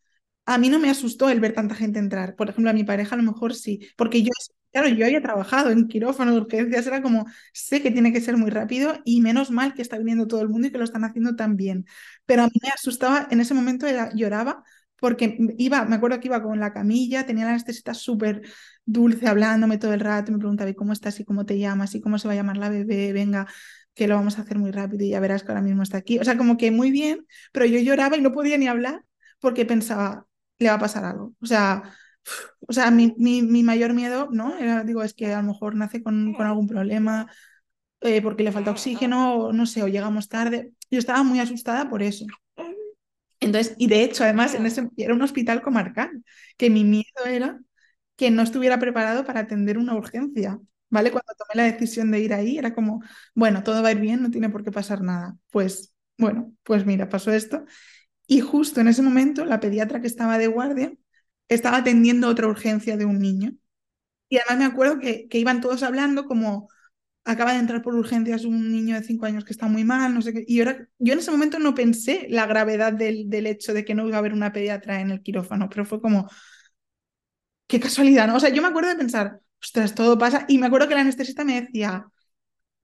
A 0.45 0.57
mí 0.57 0.69
no 0.69 0.79
me 0.79 0.89
asustó 0.89 1.29
el 1.29 1.39
ver 1.41 1.53
tanta 1.53 1.75
gente 1.75 1.99
entrar. 1.99 2.35
Por 2.35 2.49
ejemplo, 2.49 2.69
a 2.69 2.73
mi 2.73 2.83
pareja 2.83 3.15
a 3.15 3.17
lo 3.17 3.23
mejor 3.23 3.53
sí, 3.55 3.89
porque 3.97 4.23
yo, 4.23 4.31
claro, 4.71 4.87
yo 4.89 5.05
había 5.05 5.21
trabajado 5.21 5.71
en 5.71 5.87
quirófano 5.87 6.31
de 6.31 6.37
urgencias, 6.39 6.87
era 6.87 7.01
como, 7.01 7.25
sé 7.53 7.81
que 7.81 7.91
tiene 7.91 8.13
que 8.13 8.21
ser 8.21 8.37
muy 8.37 8.49
rápido 8.49 8.93
y 9.05 9.21
menos 9.21 9.51
mal 9.51 9.73
que 9.73 9.81
está 9.81 9.97
viniendo 9.97 10.27
todo 10.27 10.41
el 10.41 10.49
mundo 10.49 10.67
y 10.67 10.71
que 10.71 10.77
lo 10.77 10.85
están 10.85 11.03
haciendo 11.03 11.35
tan 11.35 11.57
bien. 11.57 11.85
Pero 12.25 12.43
a 12.43 12.47
mí 12.47 12.53
me 12.61 12.69
asustaba, 12.69 13.27
en 13.31 13.41
ese 13.41 13.53
momento 13.53 13.87
era- 13.87 14.11
lloraba 14.13 14.63
porque 14.99 15.37
iba, 15.59 15.85
me 15.85 15.95
acuerdo 15.97 16.19
que 16.19 16.27
iba 16.27 16.41
con 16.41 16.59
la 16.59 16.73
camilla, 16.73 17.25
tenía 17.25 17.43
la 17.45 17.51
anestesista 17.51 17.93
súper 17.93 18.41
dulce 18.85 19.27
hablándome 19.27 19.77
todo 19.77 19.93
el 19.93 19.99
rato, 19.99 20.31
me 20.31 20.39
preguntaba, 20.39 20.69
¿y 20.71 20.75
cómo 20.75 20.93
estás? 20.93 21.19
¿Y 21.19 21.25
cómo 21.25 21.45
te 21.45 21.59
llamas? 21.59 21.93
¿Y 21.95 22.01
cómo 22.01 22.17
se 22.19 22.27
va 22.27 22.33
a 22.33 22.37
llamar 22.37 22.57
la 22.57 22.69
bebé? 22.69 23.13
Venga, 23.13 23.47
que 23.97 24.07
lo 24.07 24.15
vamos 24.15 24.37
a 24.37 24.43
hacer 24.43 24.57
muy 24.59 24.71
rápido 24.71 25.03
y 25.05 25.09
ya 25.09 25.19
verás 25.19 25.43
que 25.43 25.49
ahora 25.49 25.61
mismo 25.61 25.83
está 25.83 25.97
aquí. 25.97 26.19
O 26.19 26.23
sea, 26.23 26.37
como 26.37 26.57
que 26.57 26.71
muy 26.71 26.91
bien, 26.91 27.25
pero 27.51 27.65
yo 27.65 27.79
lloraba 27.79 28.17
y 28.17 28.21
no 28.21 28.31
podía 28.31 28.57
ni 28.57 28.67
hablar 28.67 29.03
porque 29.39 29.65
pensaba, 29.65 30.27
le 30.59 30.69
va 30.69 30.75
a 30.75 30.79
pasar 30.79 31.03
algo. 31.05 31.33
O 31.41 31.45
sea, 31.47 31.83
o 32.67 32.73
sea 32.73 32.91
mi, 32.91 33.15
mi, 33.17 33.41
mi 33.41 33.63
mayor 33.63 33.93
miedo, 33.93 34.29
¿no? 34.31 34.57
Era, 34.57 34.83
digo, 34.83 35.03
es 35.03 35.13
que 35.13 35.33
a 35.33 35.41
lo 35.41 35.47
mejor 35.47 35.75
nace 35.75 36.03
con, 36.03 36.33
con 36.33 36.45
algún 36.45 36.67
problema, 36.67 37.31
eh, 38.01 38.21
porque 38.21 38.43
le 38.43 38.51
falta 38.51 38.71
oxígeno, 38.71 39.35
o 39.35 39.53
no 39.53 39.65
sé, 39.65 39.83
o 39.83 39.87
llegamos 39.87 40.29
tarde. 40.29 40.73
Yo 40.91 40.99
estaba 40.99 41.23
muy 41.23 41.39
asustada 41.39 41.89
por 41.89 42.03
eso. 42.03 42.25
Entonces, 43.39 43.75
y 43.77 43.87
de 43.87 44.03
hecho, 44.03 44.23
además, 44.23 44.55
en 44.55 44.65
ese, 44.65 44.89
era 44.97 45.13
un 45.13 45.21
hospital 45.21 45.61
comarcal, 45.61 46.23
que 46.57 46.69
mi 46.69 46.83
miedo 46.83 47.25
era 47.25 47.59
que 48.15 48.31
no 48.31 48.41
estuviera 48.41 48.79
preparado 48.79 49.25
para 49.25 49.41
atender 49.41 49.77
una 49.77 49.95
urgencia, 49.95 50.59
¿vale? 50.89 51.11
Cuando 51.11 51.33
tomé 51.37 51.63
la 51.63 51.71
decisión 51.71 52.11
de 52.11 52.19
ir 52.21 52.33
ahí, 52.33 52.57
era 52.57 52.73
como, 52.75 53.01
bueno, 53.35 53.63
todo 53.63 53.81
va 53.83 53.89
a 53.89 53.91
ir 53.93 53.99
bien, 53.99 54.21
no 54.21 54.31
tiene 54.31 54.49
por 54.49 54.63
qué 54.63 54.71
pasar 54.71 55.01
nada. 55.01 55.37
Pues, 55.51 55.93
bueno, 56.17 56.53
pues 56.63 56.85
mira, 56.85 57.09
pasó 57.09 57.31
esto. 57.31 57.65
Y 58.27 58.41
justo 58.41 58.81
en 58.81 58.89
ese 58.89 59.01
momento, 59.03 59.45
la 59.45 59.59
pediatra 59.59 60.01
que 60.01 60.07
estaba 60.07 60.37
de 60.37 60.47
guardia 60.47 60.93
estaba 61.49 61.77
atendiendo 61.77 62.27
otra 62.29 62.47
urgencia 62.47 62.97
de 62.97 63.05
un 63.05 63.19
niño. 63.19 63.53
Y 64.29 64.37
además 64.37 64.57
me 64.59 64.65
acuerdo 64.65 64.99
que, 64.99 65.27
que 65.29 65.39
iban 65.39 65.61
todos 65.61 65.83
hablando 65.83 66.25
como, 66.25 66.69
acaba 67.25 67.53
de 67.53 67.59
entrar 67.59 67.81
por 67.83 67.95
urgencias 67.95 68.45
un 68.45 68.71
niño 68.71 68.95
de 68.95 69.03
cinco 69.05 69.25
años 69.27 69.45
que 69.45 69.53
está 69.53 69.67
muy 69.67 69.83
mal, 69.85 70.13
no 70.13 70.21
sé 70.23 70.33
qué. 70.33 70.45
Y 70.47 70.61
era- 70.61 70.87
yo 70.99 71.13
en 71.13 71.19
ese 71.19 71.31
momento 71.31 71.59
no 71.59 71.75
pensé 71.75 72.27
la 72.29 72.47
gravedad 72.47 72.93
del, 72.93 73.29
del 73.29 73.47
hecho 73.47 73.73
de 73.73 73.85
que 73.85 73.95
no 73.95 74.07
iba 74.07 74.17
a 74.17 74.19
haber 74.19 74.33
una 74.33 74.53
pediatra 74.53 75.01
en 75.01 75.11
el 75.11 75.21
quirófano, 75.23 75.69
pero 75.69 75.85
fue 75.85 76.01
como, 76.01 76.29
qué 77.67 77.79
casualidad, 77.79 78.27
¿no? 78.27 78.35
O 78.37 78.39
sea, 78.39 78.49
yo 78.49 78.61
me 78.61 78.67
acuerdo 78.69 78.89
de 78.89 78.95
pensar, 78.95 79.41
ostras, 79.61 79.95
todo 79.95 80.17
pasa. 80.17 80.45
Y 80.47 80.57
me 80.57 80.67
acuerdo 80.67 80.87
que 80.87 80.95
la 80.95 81.01
anestesista 81.01 81.43
me 81.43 81.61
decía, 81.61 82.05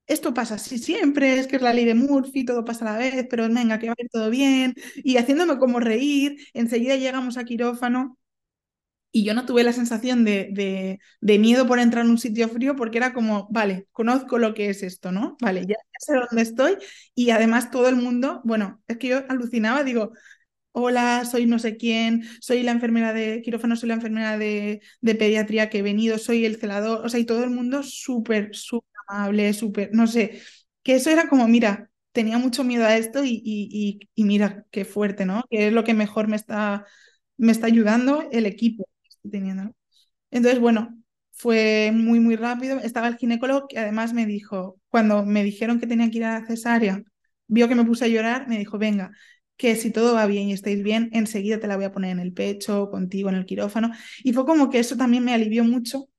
esto 0.07 0.33
pasa 0.33 0.55
así 0.55 0.77
siempre, 0.79 1.39
es 1.39 1.47
que 1.47 1.57
es 1.57 1.61
la 1.61 1.73
ley 1.73 1.85
de 1.85 1.95
Murphy, 1.95 2.45
todo 2.45 2.65
pasa 2.65 2.85
a 2.89 2.93
la 2.93 2.99
vez, 2.99 3.27
pero 3.29 3.47
venga, 3.49 3.79
que 3.79 3.87
va 3.89 3.95
a 3.99 4.03
ir 4.03 4.09
todo 4.11 4.29
bien. 4.29 4.75
Y 5.03 5.17
haciéndome 5.17 5.59
como 5.59 5.79
reír, 5.79 6.37
enseguida 6.53 6.97
llegamos 6.97 7.37
a 7.37 7.45
quirófano. 7.45 8.17
Y 9.11 9.23
yo 9.25 9.33
no 9.35 9.45
tuve 9.45 9.63
la 9.63 9.73
sensación 9.73 10.25
de, 10.25 10.49
de, 10.53 10.99
de 11.21 11.39
miedo 11.39 11.67
por 11.67 11.79
entrar 11.79 12.03
en 12.05 12.11
un 12.11 12.17
sitio 12.17 12.49
frío 12.49 12.75
porque 12.75 12.97
era 12.97 13.13
como, 13.13 13.47
vale, 13.51 13.87
conozco 13.91 14.39
lo 14.39 14.53
que 14.55 14.69
es 14.69 14.81
esto, 14.83 15.11
¿no? 15.11 15.37
Vale, 15.41 15.65
ya, 15.67 15.75
sé 15.99 16.15
dónde 16.15 16.41
estoy 16.41 16.77
y 17.15 17.29
además 17.29 17.71
todo 17.71 17.89
el 17.89 17.95
mundo, 17.95 18.41
bueno, 18.43 18.81
es 18.87 18.97
que 18.97 19.07
yo 19.09 19.23
alucinaba, 19.29 19.83
digo, 19.83 20.13
hola, 20.73 21.25
soy 21.25 21.45
no 21.45 21.59
sé 21.59 21.77
quién, 21.77 22.23
soy 22.41 22.63
la 22.63 22.71
enfermera 22.71 23.13
de 23.13 23.41
quirófano, 23.41 23.75
soy 23.77 23.89
la 23.89 23.95
enfermera 23.95 24.37
de, 24.37 24.81
pediatría 25.01 25.69
que 25.69 25.79
he 25.79 25.81
venido, 25.81 26.17
soy 26.17 26.45
el 26.45 26.57
celador, 26.57 27.05
o 27.05 27.09
sea, 27.09 27.19
y 27.19 27.25
todo 27.25 27.43
el 27.43 27.49
mundo 27.51 27.83
súper, 27.83 28.55
súper 28.55 28.89
amable, 29.07 29.53
súper, 29.53 29.89
no 29.93 30.07
sé, 30.07 30.41
que 30.83 30.95
eso 30.95 31.09
era 31.09 31.29
como, 31.29 31.47
mira, 31.47 31.89
tenía 32.11 32.37
mucho 32.37 32.63
miedo 32.63 32.85
a 32.85 32.97
esto 32.97 33.23
y, 33.23 33.41
y, 33.43 33.99
y, 34.05 34.09
y 34.15 34.23
mira, 34.25 34.65
qué 34.71 34.85
fuerte, 34.85 35.25
¿no? 35.25 35.43
Que 35.49 35.67
es 35.67 35.73
lo 35.73 35.83
que 35.83 35.93
mejor 35.93 36.27
me 36.27 36.35
está, 36.35 36.85
me 37.37 37.51
está 37.51 37.67
ayudando 37.67 38.23
el 38.31 38.45
equipo 38.45 38.85
que 39.03 39.09
estoy 39.09 39.31
teniendo. 39.31 39.73
Entonces, 40.31 40.59
bueno, 40.59 40.97
fue 41.31 41.91
muy, 41.93 42.19
muy 42.19 42.35
rápido. 42.35 42.79
Estaba 42.79 43.07
el 43.07 43.17
ginecólogo 43.17 43.67
que 43.67 43.79
además 43.79 44.13
me 44.13 44.25
dijo, 44.25 44.79
cuando 44.89 45.25
me 45.25 45.43
dijeron 45.43 45.79
que 45.79 45.87
tenía 45.87 46.09
que 46.09 46.17
ir 46.17 46.25
a 46.25 46.39
la 46.39 46.45
cesárea, 46.47 47.03
vio 47.47 47.67
que 47.67 47.75
me 47.75 47.85
puse 47.85 48.05
a 48.05 48.07
llorar, 48.07 48.47
me 48.47 48.57
dijo, 48.59 48.77
venga, 48.77 49.11
que 49.57 49.75
si 49.75 49.91
todo 49.91 50.13
va 50.15 50.25
bien 50.27 50.49
y 50.49 50.53
estáis 50.53 50.83
bien, 50.83 51.09
enseguida 51.13 51.59
te 51.59 51.67
la 51.67 51.75
voy 51.75 51.85
a 51.85 51.91
poner 51.93 52.11
en 52.11 52.19
el 52.19 52.33
pecho, 52.33 52.89
contigo 52.91 53.29
en 53.29 53.35
el 53.35 53.45
quirófano. 53.45 53.91
Y 54.23 54.33
fue 54.33 54.45
como 54.45 54.69
que 54.69 54.79
eso 54.79 54.97
también 54.97 55.23
me 55.25 55.33
alivió 55.33 55.63
mucho, 55.63 56.09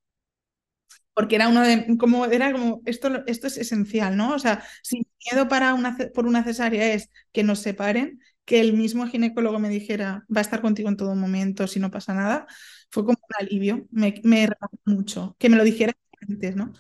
porque 1.15 1.37
era 1.37 1.49
uno 1.49 1.63
de, 1.63 1.97
como, 1.99 2.27
era 2.27 2.53
como, 2.53 2.83
esto, 2.87 3.25
esto 3.27 3.47
es 3.47 3.57
esencial, 3.59 4.17
¿no? 4.17 4.35
O 4.35 4.39
sea, 4.39 4.65
si 4.83 4.99
mi 4.99 5.07
miedo 5.31 5.49
para 5.49 5.75
una, 5.75 5.97
por 6.15 6.27
una 6.27 6.43
cesárea 6.45 6.93
es 6.95 7.11
que 7.33 7.45
nos 7.45 7.61
separen, 7.61 8.21
que 8.45 8.61
el 8.61 8.73
mismo 8.75 9.07
ginecólogo 9.07 9.59
me 9.59 9.69
dijera, 9.69 10.25
va 10.35 10.41
a 10.41 10.43
estar 10.43 10.61
contigo 10.61 10.89
en 10.89 10.97
todo 10.97 11.15
momento, 11.15 11.67
si 11.67 11.79
no 11.81 11.91
pasa 11.91 12.15
nada, 12.15 12.47
fue 12.91 13.05
como 13.05 13.19
un 13.23 13.47
alivio, 13.47 13.87
me, 13.91 14.21
me 14.25 14.49
mucho, 14.85 15.37
que 15.39 15.49
me 15.49 15.57
lo 15.57 15.65
dijera 15.65 15.93
antes, 16.29 16.57
¿no? 16.57 16.73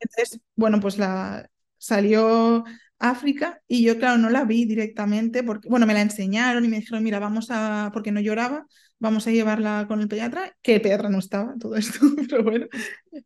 Entonces, 0.00 0.40
bueno, 0.56 0.80
pues 0.80 0.98
la 0.98 1.50
salió 1.78 2.64
África 2.98 3.62
y 3.68 3.84
yo, 3.84 3.98
claro, 3.98 4.18
no 4.18 4.30
la 4.30 4.44
vi 4.44 4.64
directamente 4.64 5.42
porque, 5.44 5.68
bueno, 5.68 5.86
me 5.86 5.94
la 5.94 6.02
enseñaron 6.02 6.64
y 6.64 6.68
me 6.68 6.78
dijeron, 6.78 7.04
mira, 7.04 7.18
vamos 7.18 7.48
a, 7.50 7.90
porque 7.92 8.12
no 8.12 8.20
lloraba, 8.20 8.66
vamos 8.98 9.26
a 9.26 9.30
llevarla 9.30 9.86
con 9.88 10.00
el 10.00 10.08
pediatra, 10.08 10.56
que 10.62 10.76
el 10.76 10.82
pediatra 10.82 11.08
no 11.08 11.18
estaba, 11.18 11.54
todo 11.58 11.76
esto, 11.76 11.98
pero 12.28 12.42
bueno, 12.42 12.66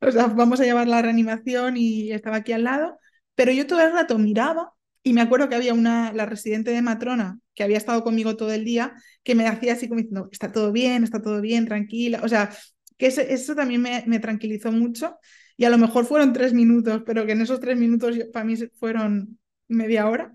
o 0.00 0.10
sea, 0.10 0.26
vamos 0.26 0.60
a 0.60 0.64
llevarla 0.64 0.98
a 0.98 1.02
reanimación 1.02 1.76
y 1.76 2.12
estaba 2.12 2.36
aquí 2.36 2.52
al 2.52 2.64
lado, 2.64 2.98
pero 3.34 3.52
yo 3.52 3.66
todo 3.66 3.80
el 3.80 3.92
rato 3.92 4.18
miraba 4.18 4.72
y 5.02 5.14
me 5.14 5.22
acuerdo 5.22 5.48
que 5.48 5.56
había 5.56 5.74
una, 5.74 6.12
la 6.12 6.26
residente 6.26 6.70
de 6.70 6.82
matrona 6.82 7.38
que 7.54 7.62
había 7.62 7.78
estado 7.78 8.04
conmigo 8.04 8.36
todo 8.36 8.52
el 8.52 8.64
día, 8.64 8.94
que 9.22 9.34
me 9.34 9.46
hacía 9.46 9.72
así 9.72 9.88
como 9.88 10.00
diciendo, 10.00 10.28
está 10.30 10.52
todo 10.52 10.72
bien, 10.72 11.02
está 11.04 11.20
todo 11.22 11.40
bien, 11.40 11.66
tranquila, 11.66 12.20
o 12.22 12.28
sea, 12.28 12.50
que 12.98 13.06
eso, 13.06 13.54
también 13.54 13.82
me, 13.82 14.04
me 14.06 14.20
tranquilizó 14.20 14.70
mucho 14.70 15.18
y 15.56 15.64
a 15.64 15.70
lo 15.70 15.78
mejor 15.78 16.04
fueron 16.04 16.32
tres 16.32 16.52
minutos, 16.52 17.02
pero 17.06 17.26
que 17.26 17.32
en 17.32 17.40
esos 17.40 17.60
tres 17.60 17.76
minutos 17.78 18.16
para 18.32 18.44
mí 18.44 18.54
fueron 18.78 19.38
media 19.72 20.08
hora. 20.08 20.34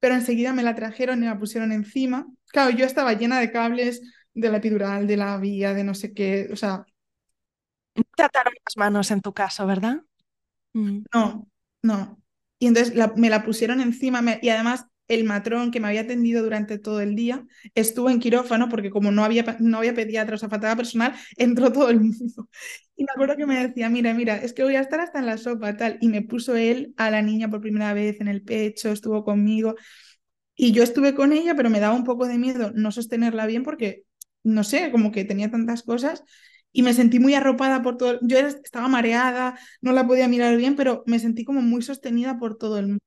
Pero 0.00 0.14
enseguida 0.14 0.52
me 0.52 0.62
la 0.62 0.74
trajeron 0.74 1.22
y 1.22 1.26
la 1.26 1.38
pusieron 1.38 1.72
encima. 1.72 2.26
Claro, 2.52 2.70
yo 2.70 2.84
estaba 2.86 3.12
llena 3.14 3.40
de 3.40 3.50
cables 3.52 4.02
de 4.34 4.50
la 4.50 4.58
epidural, 4.58 5.06
de 5.06 5.16
la 5.16 5.36
vía, 5.38 5.74
de 5.74 5.84
no 5.84 5.94
sé 5.94 6.12
qué. 6.14 6.48
O 6.52 6.56
sea, 6.56 6.86
Te 8.16 8.22
ataron 8.22 8.52
las 8.64 8.76
manos 8.76 9.10
en 9.10 9.20
tu 9.20 9.32
caso, 9.32 9.66
¿verdad? 9.66 10.02
Mm. 10.74 11.04
no, 11.14 11.48
no. 11.82 12.22
Y 12.58 12.66
entonces 12.68 12.94
la- 12.94 13.12
me 13.16 13.30
la 13.30 13.44
pusieron 13.44 13.80
encima 13.80 14.22
me- 14.22 14.38
y 14.42 14.48
además 14.48 14.86
el 15.08 15.24
matrón 15.24 15.70
que 15.70 15.80
me 15.80 15.88
había 15.88 16.02
atendido 16.02 16.42
durante 16.42 16.78
todo 16.78 17.00
el 17.00 17.14
día 17.14 17.46
estuvo 17.74 18.10
en 18.10 18.18
quirófano 18.20 18.68
porque 18.68 18.90
como 18.90 19.12
no 19.12 19.24
había, 19.24 19.44
no 19.60 19.78
había 19.78 19.94
pediatra, 19.94 20.34
o 20.36 20.38
sea, 20.38 20.48
faltaba 20.48 20.76
personal, 20.76 21.14
entró 21.36 21.72
todo 21.72 21.90
el 21.90 22.00
mundo. 22.00 22.48
Y 22.96 23.04
me 23.04 23.08
acuerdo 23.14 23.36
que 23.36 23.46
me 23.46 23.66
decía, 23.66 23.88
mira, 23.90 24.14
mira, 24.14 24.36
es 24.38 24.52
que 24.52 24.62
voy 24.64 24.76
a 24.76 24.80
estar 24.80 25.00
hasta 25.00 25.18
en 25.18 25.26
la 25.26 25.36
sopa, 25.38 25.76
tal. 25.76 25.98
Y 26.00 26.08
me 26.08 26.22
puso 26.22 26.56
él 26.56 26.94
a 26.96 27.10
la 27.10 27.22
niña 27.22 27.50
por 27.50 27.60
primera 27.60 27.92
vez 27.92 28.20
en 28.20 28.28
el 28.28 28.42
pecho, 28.42 28.90
estuvo 28.90 29.22
conmigo. 29.24 29.74
Y 30.54 30.72
yo 30.72 30.82
estuve 30.82 31.14
con 31.14 31.32
ella, 31.32 31.54
pero 31.54 31.70
me 31.70 31.80
daba 31.80 31.94
un 31.94 32.04
poco 32.04 32.26
de 32.26 32.38
miedo 32.38 32.72
no 32.74 32.90
sostenerla 32.92 33.46
bien 33.46 33.62
porque, 33.62 34.04
no 34.42 34.64
sé, 34.64 34.90
como 34.90 35.12
que 35.12 35.24
tenía 35.24 35.50
tantas 35.50 35.82
cosas. 35.82 36.24
y 36.72 36.82
me 36.82 36.92
sentí 36.94 37.18
muy 37.20 37.34
arropada 37.34 37.82
por 37.82 37.96
todo. 37.96 38.18
Yo 38.22 38.38
estaba 38.38 38.88
mareada, 38.88 39.58
no 39.80 39.92
la 39.92 40.06
podía 40.06 40.28
mirar 40.28 40.56
bien, 40.56 40.76
pero 40.76 41.02
me 41.06 41.18
sentí 41.18 41.44
como 41.44 41.62
muy 41.62 41.82
sostenida 41.82 42.38
por 42.38 42.58
todo 42.58 42.78
el 42.78 42.86
mundo. 42.88 43.05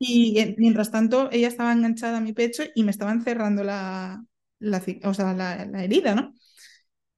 Y 0.00 0.54
mientras 0.58 0.90
tanto, 0.92 1.30
ella 1.32 1.48
estaba 1.48 1.72
enganchada 1.72 2.18
a 2.18 2.22
mi 2.22 2.32
pecho 2.34 2.64
y 2.74 2.84
me 2.84 2.92
estaban 2.92 3.22
cerrando 3.22 3.64
la, 3.64 4.24
la, 4.60 4.82
o 5.04 5.14
sea, 5.14 5.34
la, 5.34 5.66
la 5.66 5.84
herida, 5.84 6.16
¿no? 6.16 6.34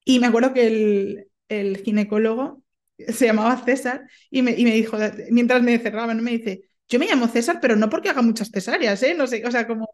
Y 0.05 0.19
me 0.21 0.27
acuerdo 0.29 0.55
que 0.55 0.67
el, 0.69 1.29
el 1.49 1.79
ginecólogo 1.79 2.63
se 3.09 3.27
llamaba 3.27 3.59
César 3.65 4.07
y 4.31 4.43
me, 4.43 4.53
y 4.53 4.65
me 4.65 4.75
dijo, 4.75 4.97
mientras 5.31 5.63
me 5.63 5.79
cerraban, 5.79 6.23
me 6.25 6.33
dice, 6.33 6.63
yo 6.89 6.99
me 6.99 7.07
llamo 7.07 7.29
César, 7.29 7.59
pero 7.63 7.77
no 7.77 7.91
porque 7.91 8.11
haga 8.11 8.23
muchas 8.23 8.51
cesáreas, 8.53 9.03
¿eh? 9.05 9.15
No 9.15 9.27
sé, 9.27 9.45
o 9.47 9.51
sea, 9.51 9.67
como... 9.67 9.89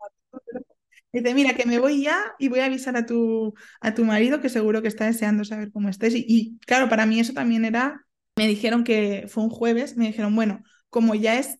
Dice, 1.12 1.34
mira, 1.34 1.54
que 1.54 1.64
me 1.66 1.78
voy 1.78 2.02
ya 2.04 2.18
y 2.38 2.48
voy 2.48 2.60
a 2.60 2.66
avisar 2.66 2.96
a 2.96 3.06
tu, 3.06 3.54
a 3.80 3.94
tu 3.94 4.04
marido 4.04 4.40
que 4.40 4.48
seguro 4.50 4.82
que 4.82 4.88
está 4.88 5.06
deseando 5.06 5.44
saber 5.44 5.72
cómo 5.72 5.88
estés. 5.88 6.14
Y, 6.14 6.24
y 6.28 6.58
claro, 6.66 6.88
para 6.88 7.06
mí 7.06 7.18
eso 7.20 7.32
también 7.32 7.64
era, 7.64 8.04
me 8.36 8.46
dijeron 8.46 8.84
que 8.84 9.24
fue 9.28 9.42
un 9.44 9.50
jueves, 9.50 9.96
me 9.96 10.06
dijeron, 10.08 10.34
bueno, 10.36 10.62
como 10.90 11.14
ya 11.14 11.38
es, 11.38 11.58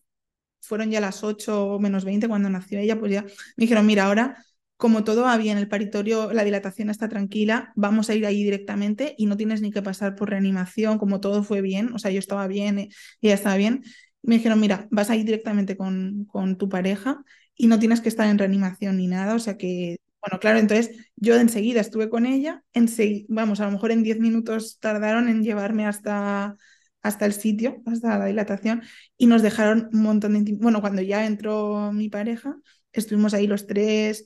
fueron 0.61 0.91
ya 0.91 1.01
las 1.01 1.23
8 1.23 1.77
menos 1.79 2.05
20 2.05 2.27
cuando 2.27 2.49
nació 2.49 2.79
ella, 2.79 2.99
pues 2.99 3.11
ya 3.11 3.23
me 3.23 3.31
dijeron, 3.57 3.85
mira, 3.85 4.05
ahora 4.05 4.43
como 4.77 5.03
todo 5.03 5.23
va 5.23 5.35
bien, 5.37 5.57
el 5.57 5.67
paritorio, 5.67 6.31
la 6.31 6.45
dilatación 6.45 6.89
está 6.89 7.09
tranquila, 7.09 7.73
vamos 7.75 8.09
a 8.09 8.15
ir 8.15 8.25
ahí 8.25 8.43
directamente 8.45 9.13
y 9.17 9.25
no 9.25 9.35
tienes 9.35 9.61
ni 9.61 9.71
que 9.71 9.81
pasar 9.81 10.15
por 10.15 10.29
reanimación, 10.29 10.97
como 10.97 11.19
todo 11.19 11.43
fue 11.43 11.61
bien, 11.61 11.93
o 11.93 11.99
sea, 11.99 12.11
yo 12.11 12.19
estaba 12.19 12.47
bien 12.47 12.79
y 12.79 12.89
ella 13.21 13.35
estaba 13.35 13.57
bien. 13.57 13.83
me 14.21 14.35
dijeron, 14.35 14.59
mira, 14.59 14.87
vas 14.91 15.09
a 15.09 15.15
ir 15.17 15.25
directamente 15.25 15.75
con, 15.77 16.25
con 16.25 16.57
tu 16.57 16.69
pareja 16.69 17.23
y 17.55 17.67
no 17.67 17.77
tienes 17.79 17.99
que 18.01 18.07
estar 18.09 18.27
en 18.27 18.37
reanimación 18.37 18.97
ni 18.97 19.07
nada, 19.07 19.35
o 19.35 19.39
sea 19.39 19.57
que, 19.57 19.97
bueno, 20.21 20.39
claro, 20.39 20.59
entonces 20.59 20.91
yo 21.17 21.35
enseguida 21.35 21.81
estuve 21.81 22.09
con 22.09 22.25
ella, 22.25 22.63
enseguida, 22.73 23.25
vamos, 23.29 23.59
a 23.59 23.65
lo 23.65 23.71
mejor 23.71 23.91
en 23.91 24.03
10 24.03 24.19
minutos 24.19 24.77
tardaron 24.79 25.27
en 25.29 25.43
llevarme 25.43 25.85
hasta, 25.87 26.55
hasta 27.01 27.25
el 27.25 27.33
sitio, 27.33 27.81
hasta 27.85 28.17
la 28.17 28.25
dilatación, 28.25 28.83
y 29.17 29.27
nos 29.27 29.41
dejaron 29.41 29.89
un 29.93 30.01
montón 30.03 30.43
de... 30.43 30.53
Bueno, 30.53 30.81
cuando 30.81 31.01
ya 31.01 31.25
entró 31.25 31.91
mi 31.93 32.09
pareja, 32.09 32.55
estuvimos 32.91 33.33
ahí 33.33 33.47
los 33.47 33.67
tres, 33.67 34.25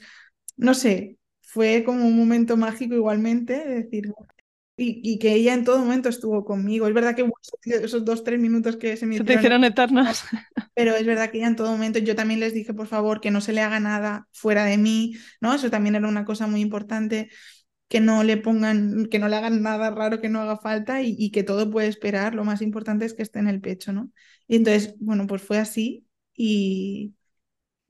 no 0.57 0.73
sé, 0.73 1.17
fue 1.41 1.83
como 1.83 2.05
un 2.07 2.17
momento 2.17 2.57
mágico 2.57 2.95
igualmente, 2.95 3.67
decir, 3.67 4.11
y, 4.75 5.19
que 5.19 5.33
ella 5.33 5.53
en 5.53 5.63
todo 5.63 5.79
momento 5.79 6.09
estuvo 6.09 6.43
conmigo. 6.43 6.87
Es 6.87 6.93
verdad 6.93 7.15
que 7.15 7.29
esos 7.65 8.03
dos, 8.03 8.23
tres 8.23 8.39
minutos 8.39 8.75
que 8.75 8.97
se 8.97 9.05
me 9.05 9.17
se 9.17 9.23
te 9.23 9.35
hicieron 9.35 9.63
eternos. 9.63 10.23
Pero 10.75 10.95
es 10.95 11.05
verdad 11.05 11.29
que 11.29 11.37
ella 11.37 11.47
en 11.47 11.55
todo 11.55 11.71
momento, 11.71 11.99
yo 11.99 12.15
también 12.15 12.39
les 12.39 12.53
dije, 12.53 12.73
por 12.73 12.87
favor, 12.87 13.21
que 13.21 13.29
no 13.29 13.39
se 13.39 13.53
le 13.53 13.61
haga 13.61 13.79
nada 13.79 14.27
fuera 14.31 14.65
de 14.65 14.77
mí, 14.77 15.15
¿no? 15.41 15.53
Eso 15.53 15.69
también 15.69 15.95
era 15.95 16.07
una 16.07 16.25
cosa 16.25 16.47
muy 16.47 16.61
importante, 16.61 17.29
que 17.93 17.99
no 17.99 18.23
le 18.23 18.37
pongan, 18.37 19.05
que 19.05 19.19
no 19.19 19.27
le 19.27 19.35
hagan 19.35 19.61
nada 19.61 19.91
raro 19.91 20.19
que 20.19 20.27
no 20.27 20.41
haga 20.41 20.57
falta 20.57 21.03
y, 21.03 21.29
que 21.29 21.43
todo 21.43 21.69
puede 21.69 21.87
esperar. 21.89 22.33
Lo 22.33 22.43
más 22.43 22.63
importante 22.63 23.05
es 23.05 23.13
que 23.13 23.21
esté 23.21 23.37
en 23.37 23.47
el 23.47 23.61
pecho, 23.61 23.93
¿no? 23.93 24.11
Y 24.47 24.55
entonces, 24.55 24.95
bueno, 24.99 25.27
pues 25.27 25.43
fue 25.43 25.59
así 25.59 26.07
y, 26.33 27.13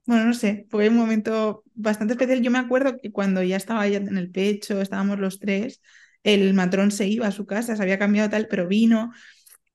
bueno, 0.06 0.26
no 0.26 0.34
sé, 0.34 0.68
fue 0.70 0.90
un 0.90 0.98
momento 0.98 1.64
bastante 1.74 2.16
especial. 2.16 2.42
Yo 2.42 2.52
me 2.52 2.60
acuerdo 2.60 3.00
que 3.02 3.14
cuando 3.14 3.42
ya 3.44 3.56
estaba 3.56 3.88
ya 3.88 4.00
en 4.00 4.18
el 4.18 4.30
pecho, 4.30 4.82
estábamos 4.82 5.20
los 5.20 5.40
tres, 5.40 5.82
el 6.24 6.54
matrón 6.54 6.92
se 6.92 7.08
iba 7.08 7.28
a 7.28 7.32
su 7.32 7.46
casa, 7.46 7.78
se 7.78 7.82
había 7.82 7.98
cambiado 7.98 8.30
tal, 8.30 8.48
pero 8.50 8.68
vino 8.68 9.14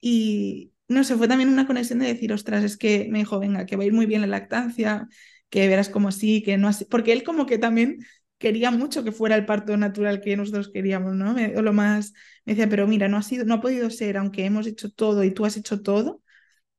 y 0.01 0.73
no 0.89 1.05
sé, 1.05 1.17
fue 1.17 1.29
también 1.29 1.51
una 1.51 1.67
conexión 1.67 2.01
de 2.01 2.09
decir, 2.09 2.35
ostras, 2.35 2.65
es 2.65 2.77
que 2.77 3.09
me 3.11 3.21
dijo, 3.21 3.39
venga, 3.41 3.67
que 3.67 3.77
va 3.77 3.85
a 3.85 3.87
ir 3.87 3.95
muy 3.95 4.07
bien 4.07 4.21
la 4.23 4.27
lactancia, 4.27 5.09
que 5.51 5.69
verás 5.69 5.89
como 5.89 6.13
sí, 6.13 6.43
que 6.43 6.59
no 6.59 6.69
así, 6.69 6.85
porque 6.85 7.13
él 7.13 7.25
como 7.25 7.47
que 7.47 7.59
también 7.59 8.01
quería 8.39 8.71
mucho 8.71 9.05
que 9.05 9.13
fuera 9.13 9.37
el 9.37 9.47
parto 9.47 9.77
natural 9.77 10.21
que 10.21 10.37
nosotros 10.37 10.71
queríamos, 10.73 11.15
¿no? 11.15 11.35
o 11.57 11.63
lo 11.63 11.73
más, 11.73 12.13
me 12.45 12.55
decía, 12.55 12.69
pero 12.69 12.87
mira, 12.87 13.09
no 13.09 13.17
ha 13.19 13.23
sido, 13.23 13.45
no 13.45 13.55
ha 13.55 13.61
podido 13.61 13.91
ser, 13.91 14.17
aunque 14.17 14.45
hemos 14.45 14.67
hecho 14.67 14.91
todo 14.91 15.25
y 15.25 15.33
tú 15.33 15.45
has 15.45 15.57
hecho 15.57 15.83
todo, 15.83 16.23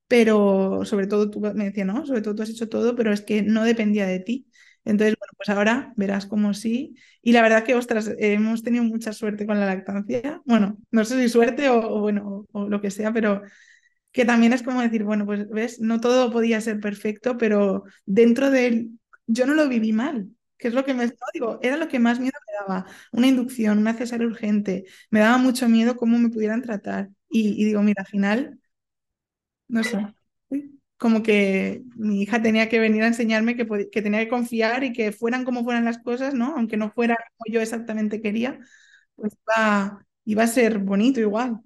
pero 0.08 0.86
sobre 0.86 1.08
todo 1.08 1.30
tú 1.30 1.40
me 1.42 1.66
decía, 1.66 1.86
no, 1.86 2.06
sobre 2.06 2.22
todo 2.22 2.36
tú 2.36 2.44
has 2.44 2.50
hecho 2.50 2.70
todo, 2.70 2.96
pero 2.96 3.14
es 3.14 3.22
que 3.22 3.44
no 3.44 3.64
dependía 3.64 4.08
de 4.08 4.20
ti. 4.20 4.48
Entonces, 4.86 5.16
bueno, 5.20 5.34
pues 5.38 5.50
ahora 5.50 5.94
verás 5.98 6.26
como 6.26 6.54
sí. 6.54 6.96
Y 7.22 7.34
la 7.34 7.42
verdad 7.44 7.64
que, 7.64 7.76
ostras, 7.76 8.12
hemos 8.18 8.64
tenido 8.64 8.84
mucha 8.84 9.14
suerte 9.14 9.46
con 9.46 9.60
la 9.60 9.68
lactancia. 9.68 10.42
Bueno, 10.46 10.78
no 10.92 11.06
sé 11.06 11.22
si 11.22 11.30
suerte 11.30 11.70
o, 11.70 12.00
bueno, 12.00 12.48
o, 12.52 12.70
lo 12.70 12.82
que 12.82 12.92
sea, 12.92 13.14
pero 13.14 13.44
que 14.12 14.26
también 14.26 14.54
es 14.54 14.64
como 14.64 14.82
decir, 14.82 15.04
bueno, 15.04 15.26
pues 15.26 15.50
ves, 15.50 15.80
no 15.82 16.00
todo 16.02 16.32
podía 16.32 16.62
ser 16.62 16.80
perfecto, 16.80 17.38
pero 17.38 17.84
dentro 18.06 18.52
de 18.52 18.68
él, 18.68 18.92
yo 19.28 19.46
no 19.46 19.54
lo 19.54 19.70
viví 19.70 19.94
mal, 19.94 20.30
que 20.60 20.70
es 20.70 20.76
lo 20.76 20.86
que 20.86 20.94
me 20.96 21.12
digo, 21.34 21.60
era 21.64 21.78
lo 21.78 21.88
que 21.90 22.00
más 22.00 22.20
miedo 22.20 22.38
me 22.48 22.54
daba, 22.76 22.88
una 23.14 23.28
inducción, 23.28 23.80
una 23.80 23.96
cesárea 23.96 24.28
urgente, 24.28 24.86
me 25.12 25.22
daba 25.22 25.38
mucho 25.40 25.70
miedo 25.70 25.98
cómo 25.98 26.20
me 26.20 26.30
pudieran 26.30 26.62
tratar. 26.64 27.10
Y, 27.30 27.62
y 27.62 27.66
digo, 27.66 27.82
mira, 27.84 28.04
al 28.04 28.08
final 28.08 28.60
no 29.68 29.84
sé. 29.84 30.14
Como 30.98 31.24
que 31.24 31.84
mi 31.96 32.22
hija 32.24 32.42
tenía 32.42 32.68
que 32.70 32.80
venir 32.80 33.04
a 33.04 33.08
enseñarme 33.08 33.56
que, 33.56 33.66
que 33.90 34.02
tenía 34.02 34.20
que 34.20 34.28
confiar 34.30 34.84
y 34.84 34.92
que 34.94 35.12
fueran 35.14 35.46
como 35.46 35.64
fueran 35.64 35.86
las 35.86 36.00
cosas, 36.00 36.34
¿no? 36.34 36.56
Aunque 36.58 36.76
no 36.78 36.92
fuera 36.92 37.16
como 37.38 37.54
yo 37.54 37.62
exactamente 37.62 38.22
quería, 38.22 38.60
pues 39.16 39.34
iba, 39.48 40.06
iba 40.26 40.44
a 40.44 40.48
ser 40.48 40.80
bonito 40.80 41.22
igual. 41.22 41.62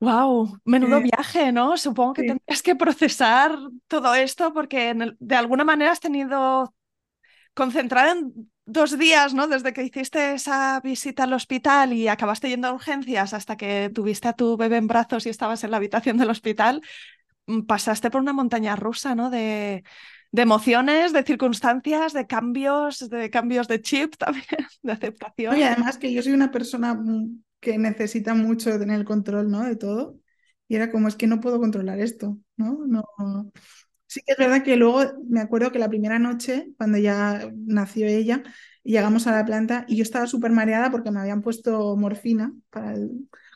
Wow, 0.00 0.58
menudo 0.64 1.00
viaje, 1.00 1.50
¿no? 1.52 1.76
Supongo 1.78 2.12
que 2.14 2.24
tendrías 2.24 2.62
que 2.62 2.76
procesar 2.76 3.56
todo 3.88 4.14
esto 4.14 4.52
porque 4.52 4.94
de 5.18 5.36
alguna 5.36 5.64
manera 5.64 5.92
has 5.92 6.00
tenido 6.00 6.74
concentrada 7.54 8.12
en 8.12 8.50
dos 8.66 8.98
días, 8.98 9.34
¿no? 9.34 9.46
Desde 9.46 9.72
que 9.72 9.82
hiciste 9.82 10.34
esa 10.34 10.80
visita 10.80 11.24
al 11.24 11.32
hospital 11.32 11.92
y 11.92 12.08
acabaste 12.08 12.48
yendo 12.48 12.68
a 12.68 12.72
urgencias 12.72 13.34
hasta 13.34 13.56
que 13.56 13.90
tuviste 13.94 14.28
a 14.28 14.32
tu 14.32 14.56
bebé 14.56 14.76
en 14.78 14.86
brazos 14.86 15.26
y 15.26 15.28
estabas 15.28 15.64
en 15.64 15.70
la 15.70 15.76
habitación 15.76 16.16
del 16.18 16.30
hospital, 16.30 16.82
Mm, 17.46 17.62
pasaste 17.62 18.10
por 18.10 18.20
una 18.20 18.32
montaña 18.32 18.76
rusa, 18.76 19.14
¿no? 19.14 19.30
De, 19.30 19.84
emociones, 20.32 21.12
de 21.12 21.22
circunstancias, 21.22 22.12
de 22.12 22.26
cambios, 22.26 23.08
de 23.08 23.30
cambios 23.30 23.68
de 23.68 23.80
chip 23.80 24.16
también, 24.18 24.66
de 24.82 24.92
aceptación. 24.92 25.56
Y 25.58 25.62
además 25.62 25.98
que 25.98 26.12
yo 26.12 26.22
soy 26.22 26.32
una 26.32 26.50
persona 26.50 26.94
mm, 26.94 27.42
que 27.60 27.78
necesita 27.78 28.34
mucho 28.34 28.78
tener 28.78 28.98
el 28.98 29.04
control, 29.04 29.50
¿no? 29.50 29.62
De 29.62 29.76
todo. 29.76 30.18
Y 30.66 30.76
era 30.76 30.90
como, 30.90 31.08
es 31.08 31.16
que 31.16 31.26
no 31.26 31.40
puedo 31.40 31.60
controlar 31.60 32.00
esto, 32.00 32.38
¿no? 32.56 32.86
No. 32.86 33.04
Sí 34.14 34.20
que 34.24 34.30
es 34.34 34.38
verdad 34.38 34.62
que 34.62 34.76
luego 34.76 35.02
me 35.28 35.40
acuerdo 35.40 35.72
que 35.72 35.80
la 35.80 35.88
primera 35.88 36.20
noche, 36.20 36.68
cuando 36.78 36.98
ya 36.98 37.50
nació 37.66 38.06
ella, 38.06 38.44
llegamos 38.84 39.26
a 39.26 39.32
la 39.32 39.44
planta 39.44 39.84
y 39.88 39.96
yo 39.96 40.04
estaba 40.04 40.28
súper 40.28 40.52
mareada 40.52 40.92
porque 40.92 41.10
me 41.10 41.18
habían 41.18 41.42
puesto 41.42 41.96
morfina 41.96 42.52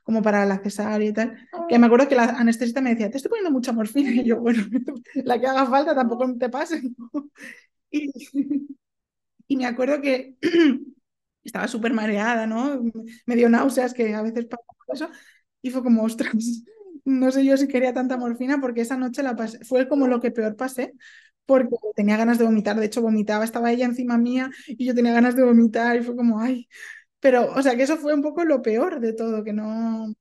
como 0.02 0.20
para 0.20 0.44
la 0.46 0.58
cesárea 0.58 1.08
y 1.08 1.12
tal, 1.12 1.38
que 1.68 1.78
me 1.78 1.86
acuerdo 1.86 2.08
que 2.08 2.16
la 2.16 2.24
anestesista 2.24 2.80
me 2.80 2.90
decía, 2.90 3.08
te 3.08 3.18
estoy 3.18 3.28
poniendo 3.28 3.52
mucha 3.52 3.70
morfina, 3.70 4.10
y 4.20 4.24
yo, 4.24 4.40
bueno, 4.40 4.64
la 5.14 5.38
que 5.40 5.46
haga 5.46 5.64
falta 5.66 5.94
tampoco 5.94 6.26
te 6.36 6.48
pase. 6.48 6.82
Y, 7.90 8.10
y 9.46 9.56
me 9.56 9.66
acuerdo 9.66 10.00
que 10.02 10.34
estaba 11.44 11.68
súper 11.68 11.92
mareada, 11.92 12.46
¿no? 12.46 12.82
Me 13.26 13.36
dio 13.36 13.48
náuseas, 13.48 13.94
que 13.94 14.12
a 14.12 14.22
veces 14.22 14.46
pasa 14.46 14.62
eso, 14.92 15.10
y 15.62 15.70
fue 15.70 15.82
como, 15.82 16.02
ostras, 16.02 16.34
no 17.08 17.30
sé 17.32 17.44
yo 17.44 17.56
si 17.56 17.68
quería 17.68 17.94
tanta 17.94 18.16
morfina, 18.16 18.60
porque 18.60 18.82
esa 18.82 18.96
noche 18.96 19.22
la 19.22 19.36
pasé, 19.36 19.64
fue 19.64 19.88
como 19.88 20.06
lo 20.08 20.20
que 20.20 20.30
peor 20.30 20.56
pasé, 20.56 20.94
porque 21.46 21.76
tenía 21.96 22.16
ganas 22.16 22.38
de 22.38 22.44
vomitar, 22.44 22.76
de 22.78 22.86
hecho 22.86 23.02
vomitaba, 23.02 23.44
estaba 23.44 23.72
ella 23.72 23.86
encima 23.86 24.18
mía 24.18 24.50
y 24.66 24.86
yo 24.86 24.94
tenía 24.94 25.12
ganas 25.12 25.36
de 25.36 25.44
vomitar 25.44 25.96
y 25.96 26.02
fue 26.02 26.16
como, 26.16 26.40
ay, 26.40 26.68
pero, 27.20 27.52
o 27.54 27.62
sea, 27.62 27.76
que 27.76 27.82
eso 27.84 27.96
fue 27.98 28.14
un 28.14 28.22
poco 28.22 28.44
lo 28.44 28.62
peor 28.62 29.00
de 29.00 29.12
todo, 29.14 29.44
que 29.44 29.52
no... 29.52 30.14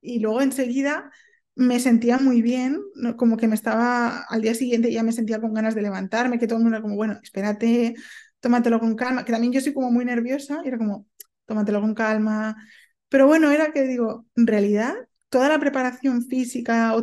Y 0.00 0.20
luego 0.20 0.42
enseguida 0.42 1.10
me 1.56 1.80
sentía 1.80 2.18
muy 2.18 2.42
bien, 2.42 2.80
como 3.16 3.36
que 3.36 3.48
me 3.48 3.54
estaba, 3.54 4.22
al 4.28 4.42
día 4.42 4.54
siguiente 4.54 4.92
ya 4.92 5.02
me 5.02 5.12
sentía 5.12 5.40
con 5.40 5.54
ganas 5.54 5.74
de 5.74 5.82
levantarme, 5.82 6.38
que 6.38 6.46
todo 6.46 6.58
el 6.58 6.64
mundo 6.64 6.76
era 6.76 6.82
como, 6.82 6.96
bueno, 6.96 7.18
espérate, 7.22 7.94
tómatelo 8.40 8.80
con 8.80 8.96
calma, 8.96 9.24
que 9.24 9.32
también 9.32 9.52
yo 9.52 9.60
soy 9.60 9.72
como 9.72 9.90
muy 9.90 10.04
nerviosa, 10.04 10.60
y 10.64 10.68
era 10.68 10.78
como, 10.78 11.06
tómatelo 11.46 11.80
con 11.80 11.94
calma. 11.94 12.56
Pero 13.08 13.26
bueno, 13.26 13.50
era 13.50 13.72
que 13.72 13.82
digo, 13.84 14.26
en 14.36 14.46
realidad, 14.46 14.94
toda 15.34 15.48
la 15.48 15.58
preparación 15.58 16.22
física 16.22 16.94
o 16.96 17.02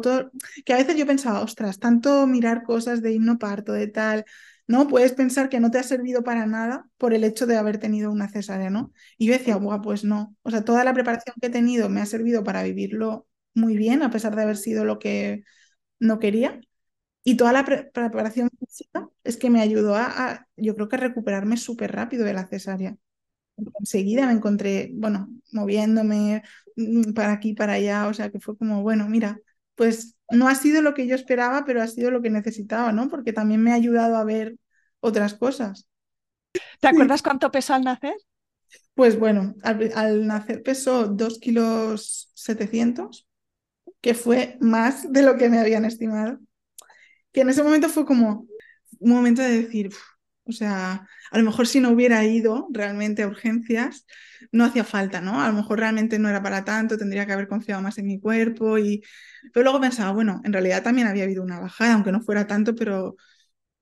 que 0.65 0.73
a 0.73 0.77
veces 0.77 0.95
yo 0.95 1.05
pensaba, 1.05 1.41
ostras, 1.41 1.79
tanto 1.79 2.27
mirar 2.27 2.63
cosas 2.63 3.01
de 3.01 3.11
himno 3.13 3.37
parto, 3.37 3.73
de 3.73 3.87
tal, 3.87 4.23
¿no? 4.67 4.87
Puedes 4.87 5.11
pensar 5.11 5.49
que 5.49 5.59
no 5.59 5.69
te 5.69 5.79
ha 5.79 5.83
servido 5.83 6.23
para 6.23 6.45
nada 6.45 6.87
por 6.97 7.13
el 7.13 7.25
hecho 7.25 7.45
de 7.45 7.57
haber 7.57 7.77
tenido 7.77 8.09
una 8.09 8.29
cesárea, 8.29 8.69
¿no? 8.69 8.93
Y 9.17 9.27
yo 9.27 9.33
decía, 9.33 9.57
Buah, 9.57 9.81
pues 9.81 10.05
no. 10.05 10.33
O 10.43 10.49
sea, 10.51 10.63
toda 10.63 10.85
la 10.85 10.93
preparación 10.93 11.35
que 11.41 11.47
he 11.47 11.49
tenido 11.49 11.89
me 11.89 11.99
ha 12.01 12.05
servido 12.05 12.41
para 12.45 12.63
vivirlo 12.63 13.27
muy 13.53 13.75
bien, 13.75 14.01
a 14.01 14.09
pesar 14.11 14.33
de 14.35 14.43
haber 14.43 14.55
sido 14.57 14.85
lo 14.85 14.97
que 14.99 15.43
no 15.99 16.19
quería. 16.19 16.61
Y 17.23 17.37
toda 17.37 17.53
la 17.53 17.65
preparación 17.65 18.49
física 18.59 19.09
es 19.25 19.37
que 19.37 19.49
me 19.49 19.61
ayudó 19.61 19.95
a, 19.97 20.47
yo 20.57 20.75
creo 20.75 20.89
que 20.89 20.95
a 20.97 20.99
recuperarme 20.99 21.57
súper 21.57 21.91
rápido 21.93 22.25
de 22.25 22.33
la 22.33 22.47
cesárea. 22.47 22.97
Enseguida 23.79 24.25
me 24.25 24.33
encontré, 24.33 24.91
bueno, 24.95 25.29
moviéndome 25.51 26.43
para 27.15 27.33
aquí, 27.33 27.53
para 27.53 27.73
allá, 27.73 28.07
o 28.07 28.13
sea 28.13 28.29
que 28.29 28.39
fue 28.39 28.57
como, 28.57 28.81
bueno, 28.81 29.07
mira, 29.07 29.39
pues 29.75 30.15
no 30.29 30.47
ha 30.47 30.55
sido 30.55 30.81
lo 30.81 30.93
que 30.93 31.07
yo 31.07 31.15
esperaba, 31.15 31.65
pero 31.65 31.81
ha 31.81 31.87
sido 31.87 32.11
lo 32.11 32.21
que 32.21 32.29
necesitaba, 32.29 32.91
¿no? 32.91 33.09
Porque 33.09 33.33
también 33.33 33.61
me 33.61 33.71
ha 33.71 33.75
ayudado 33.75 34.15
a 34.15 34.23
ver 34.23 34.55
otras 34.99 35.33
cosas. 35.33 35.87
¿Te 36.79 36.87
acuerdas 36.87 37.21
cuánto 37.21 37.51
pesó 37.51 37.73
al 37.73 37.83
nacer? 37.83 38.15
Pues 38.93 39.17
bueno, 39.17 39.55
al, 39.63 40.27
nacer 40.27 40.63
pesó 40.63 41.07
2 41.07 41.39
kilos 41.39 42.31
700, 42.35 43.27
que 44.01 44.13
fue 44.13 44.57
más 44.59 45.11
de 45.11 45.23
lo 45.23 45.37
que 45.37 45.49
me 45.49 45.59
habían 45.59 45.85
estimado. 45.85 46.39
Que 47.31 47.41
en 47.41 47.49
ese 47.49 47.63
momento 47.63 47.89
fue 47.89 48.05
como 48.05 48.47
un 48.99 49.11
momento 49.11 49.41
de 49.41 49.61
decir, 49.63 49.91
o 50.51 50.53
sea, 50.53 51.07
a 51.31 51.37
lo 51.37 51.43
mejor 51.43 51.67
si 51.67 51.79
no 51.79 51.89
hubiera 51.89 52.23
ido 52.25 52.67
realmente 52.71 53.23
a 53.23 53.27
urgencias, 53.27 54.05
no 54.51 54.65
hacía 54.65 54.83
falta, 54.83 55.21
¿no? 55.21 55.41
A 55.41 55.47
lo 55.47 55.53
mejor 55.53 55.79
realmente 55.79 56.19
no 56.19 56.29
era 56.29 56.43
para 56.43 56.63
tanto, 56.65 56.97
tendría 56.97 57.25
que 57.25 57.33
haber 57.33 57.47
confiado 57.47 57.81
más 57.81 57.97
en 57.97 58.05
mi 58.07 58.19
cuerpo 58.19 58.77
y... 58.77 59.01
Pero 59.53 59.63
luego 59.63 59.81
pensaba, 59.81 60.11
bueno, 60.11 60.41
en 60.43 60.53
realidad 60.53 60.83
también 60.83 61.07
había 61.07 61.23
habido 61.23 61.43
una 61.43 61.59
bajada, 61.59 61.93
aunque 61.93 62.11
no 62.11 62.21
fuera 62.21 62.47
tanto, 62.47 62.75
pero 62.75 63.15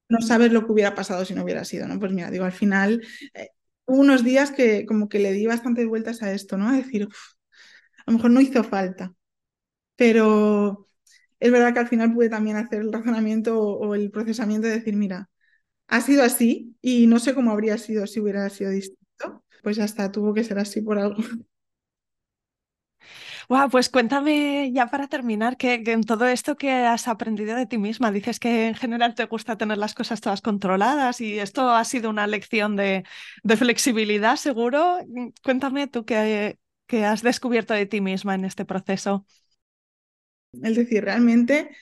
no 0.10 0.22
sabes 0.22 0.52
lo 0.52 0.66
que 0.66 0.72
hubiera 0.74 0.96
pasado 0.96 1.26
si 1.26 1.34
no 1.36 1.44
hubiera 1.44 1.66
sido, 1.66 1.88
¿no? 1.88 2.00
Pues 2.00 2.12
mira, 2.14 2.32
digo, 2.32 2.46
al 2.46 2.52
final 2.52 3.02
eh, 3.34 3.50
hubo 3.86 4.00
unos 4.02 4.24
días 4.24 4.52
que 4.52 4.86
como 4.86 5.10
que 5.10 5.20
le 5.20 5.34
di 5.34 5.46
bastantes 5.48 5.88
vueltas 5.88 6.24
a 6.24 6.32
esto, 6.34 6.58
¿no? 6.58 6.70
A 6.70 6.74
decir, 6.74 7.08
a 8.06 8.12
lo 8.12 8.14
mejor 8.18 8.32
no 8.32 8.42
hizo 8.42 8.64
falta, 8.64 9.14
pero 9.96 10.90
es 11.40 11.52
verdad 11.52 11.74
que 11.74 11.80
al 11.80 11.88
final 11.88 12.14
pude 12.14 12.30
también 12.30 12.58
hacer 12.58 12.82
el 12.82 12.94
razonamiento 12.94 13.60
o, 13.62 13.96
el 13.96 14.12
procesamiento 14.12 14.68
de 14.68 14.76
decir, 14.76 14.96
mira, 14.96 15.30
ha 15.90 16.02
sido 16.02 16.24
así 16.24 16.76
y 16.82 17.08
no 17.08 17.20
sé 17.20 17.34
cómo 17.34 17.52
habría 17.52 17.78
sido 17.78 18.06
si 18.08 18.20
hubiera 18.20 18.48
sido 18.50 18.70
distinto, 18.72 19.44
pues 19.64 19.76
ya 19.76 19.86
está, 19.86 20.12
tuvo 20.12 20.34
que 20.34 20.44
ser 20.44 20.60
así 20.60 20.82
por 20.82 21.00
algo. 21.00 21.22
pues 23.72 23.90
cuéntame 23.90 24.72
ya 24.72 24.88
para 24.88 25.08
terminar 25.08 25.58
que, 25.58 25.82
en 25.86 26.04
todo 26.04 26.28
esto 26.28 26.56
que 26.56 26.72
has 26.72 27.08
aprendido 27.08 27.56
de 27.56 27.66
ti 27.66 27.80
misma, 27.80 28.12
dices 28.12 28.40
que 28.40 28.68
en 28.68 28.76
general 28.76 29.16
te 29.16 29.26
gusta 29.26 29.58
tener 29.58 29.80
las 29.80 29.96
cosas 29.96 30.22
todas 30.22 30.42
controladas 30.42 31.22
y 31.22 31.40
esto 31.40 31.72
ha 31.72 31.84
sido 31.84 32.12
una 32.12 32.28
lección 32.28 32.76
de, 32.76 33.04
flexibilidad, 33.58 34.36
seguro. 34.36 35.00
Cuéntame 35.44 35.88
tú 35.88 36.06
qué, 36.06 36.60
qué 36.86 37.06
has 37.06 37.24
descubierto 37.24 37.74
de 37.74 37.88
ti 37.88 38.00
misma 38.00 38.36
en 38.36 38.46
este 38.46 38.64
proceso. 38.64 39.26
Es 40.62 40.76
decir, 40.76 41.04
realmente 41.04 41.76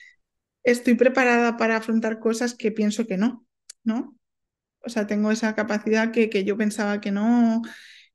estoy 0.62 0.94
preparada 0.94 1.58
para 1.58 1.76
afrontar 1.76 2.18
cosas 2.20 2.54
que 2.54 2.72
pienso 2.72 3.06
que 3.06 3.18
no, 3.18 3.47
¿no? 3.88 4.16
O 4.80 4.90
sea, 4.90 5.06
tengo 5.06 5.32
esa 5.32 5.54
capacidad 5.56 6.12
que, 6.12 6.30
que 6.30 6.44
yo 6.44 6.56
pensaba 6.56 7.00
que 7.00 7.12
no. 7.12 7.62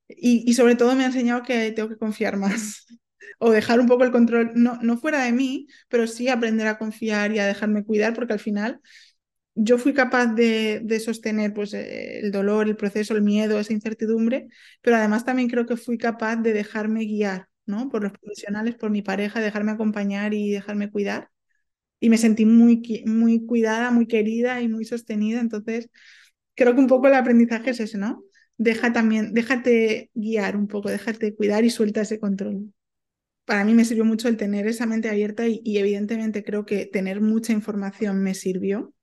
Y, 0.09 0.43
y, 0.49 0.53
sobre 0.55 0.75
todo 0.75 0.95
me 0.95 1.03
ha 1.03 1.07
enseñado 1.07 1.43
que 1.43 1.71
tengo 1.71 1.89
que 1.89 1.97
confiar 1.97 2.37
más 2.37 2.85
o 3.39 3.51
dejar 3.51 3.79
un 3.81 3.87
poco 3.87 4.03
el 4.05 4.11
control, 4.11 4.51
no, 4.55 4.77
no 4.81 4.97
fuera 4.97 5.23
de 5.23 5.31
mí, 5.33 5.67
pero 5.89 6.07
sí 6.07 6.29
aprender 6.29 6.67
a 6.67 6.77
confiar 6.77 7.33
y 7.33 7.39
a 7.39 7.47
dejarme 7.47 7.85
cuidar, 7.85 8.13
porque 8.13 8.33
al 8.33 8.39
final 8.39 8.81
yo 9.55 9.77
fui 9.77 9.93
capaz 9.93 10.27
de, 10.27 10.81
de 10.83 10.99
sostener 10.99 11.53
pues, 11.53 11.73
eh, 11.73 12.19
el 12.21 12.31
dolor, 12.31 12.67
el 12.67 12.75
proceso, 12.77 13.15
el 13.15 13.21
miedo, 13.23 13.59
esa 13.59 13.73
incertidumbre, 13.73 14.47
pero 14.81 14.97
además 14.97 15.25
también 15.25 15.49
creo 15.49 15.65
que 15.65 15.77
fui 15.77 15.97
capaz 15.97 16.37
de 16.37 16.53
dejarme 16.53 17.05
guiar 17.05 17.49
¿no? 17.65 17.89
por 17.89 18.03
los 18.03 18.13
profesionales, 18.13 18.75
por 18.75 18.91
mi 18.91 19.01
pareja, 19.01 19.39
dejarme 19.41 19.71
acompañar 19.73 20.33
y 20.33 20.51
dejarme 20.51 20.91
cuidar. 20.91 21.29
Y 22.03 22.09
me 22.09 22.17
sentí 22.17 22.45
muy, 22.45 23.03
muy 23.05 23.45
cuidada, 23.45 23.91
muy 23.91 24.07
querida 24.07 24.61
y 24.61 24.67
muy 24.67 24.85
sostenida. 24.85 25.39
Entonces, 25.39 25.89
creo 26.55 26.75
que 26.75 26.81
un 26.81 26.87
poco 26.87 27.07
el 27.07 27.15
aprendizaje 27.15 27.71
es 27.71 27.79
ese, 27.79 27.97
¿no? 27.97 28.23
Deja 28.57 28.93
también, 28.93 29.33
déjate 29.33 30.11
guiar 30.13 30.57
un 30.57 30.67
poco, 30.67 30.89
déjate 30.89 31.35
cuidar 31.35 31.65
y 31.65 31.69
suelta 31.69 32.01
ese 32.01 32.19
control 32.19 32.73
para 33.45 33.65
mí 33.65 33.73
me 33.73 33.85
sirvió 33.85 34.05
mucho 34.05 34.27
el 34.27 34.37
tener 34.37 34.67
esa 34.67 34.85
mente 34.85 35.09
abierta 35.09 35.47
y, 35.47 35.61
evidentemente 35.77 36.43
creo 36.43 36.65
que 36.65 36.85
tener 36.85 37.21
mucha 37.21 37.53
información 37.53 38.21
me 38.23 38.33
sirvió. 38.35 38.93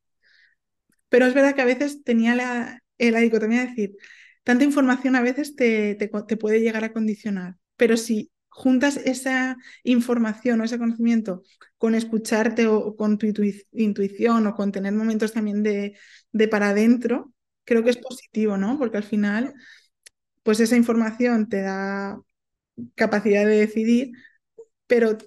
Pero 1.09 1.27
es 1.27 1.35
verdad 1.35 1.55
que 1.55 1.63
a 1.63 1.67
veces 1.67 2.03
tenía 2.05 2.35
la, 2.35 2.83
la 2.99 3.21
dicotomía 3.21 3.61
de 3.61 3.69
decir, 3.69 3.97
tanta 4.45 4.65
información 4.65 5.17
a 5.17 5.23
veces 5.23 5.57
te, 5.57 5.95
te, 5.97 6.37
puede 6.37 6.61
llegar 6.61 6.85
a 6.85 6.93
condicionar, 6.93 7.57
pero 7.77 7.97
si 7.97 8.31
juntas 8.51 8.97
esa 8.99 9.57
información 9.85 10.61
o 10.61 10.65
ese 10.65 10.79
conocimiento 10.79 11.43
con 11.79 11.95
escucharte 11.95 12.67
o, 12.67 12.97
con 12.97 13.19
tu 13.19 13.27
intuición 13.73 14.47
o 14.47 14.55
con 14.55 14.73
tener 14.73 14.93
momentos 14.93 15.33
también 15.33 15.63
de, 15.63 15.97
de 16.33 16.49
para 16.49 16.71
adentro, 16.71 17.33
creo 17.65 17.85
que 17.85 17.91
es 17.91 17.97
positivo, 17.97 18.57
¿no? 18.57 18.79
Porque 18.79 18.99
al 18.99 19.05
final, 19.05 19.55
pues 20.43 20.61
esa 20.61 20.77
información 20.77 21.49
te 21.49 21.63
da 21.63 22.21
capacidad 22.95 23.47
de 23.47 23.57
decidir, 23.59 24.13
pero 24.87 25.19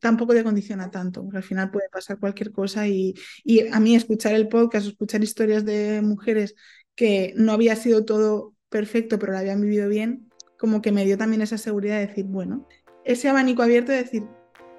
tampoco 0.00 0.34
te 0.34 0.44
condiciona 0.44 0.90
tanto, 0.90 1.22
porque 1.22 1.38
al 1.38 1.42
final 1.42 1.70
puede 1.70 1.88
pasar 1.90 2.18
cualquier 2.18 2.52
cosa 2.52 2.88
y, 2.88 3.14
y 3.44 3.68
a 3.68 3.80
mí 3.80 3.96
escuchar 3.96 4.34
el 4.34 4.48
podcast, 4.48 4.86
escuchar 4.86 5.22
historias 5.24 5.64
de 5.64 6.02
mujeres 6.02 6.54
que 6.94 7.34
no 7.36 7.52
había 7.52 7.76
sido 7.76 8.04
todo 8.04 8.54
perfecto, 8.68 9.18
pero 9.18 9.32
lo 9.32 9.38
habían 9.38 9.60
vivido 9.60 9.88
bien, 9.88 10.23
como 10.58 10.82
que 10.82 10.92
me 10.92 11.04
dio 11.04 11.18
también 11.18 11.42
esa 11.42 11.58
seguridad 11.58 11.98
de 11.98 12.06
decir, 12.06 12.24
bueno, 12.24 12.66
ese 13.04 13.28
abanico 13.28 13.62
abierto 13.62 13.92
de 13.92 13.98
decir, 13.98 14.24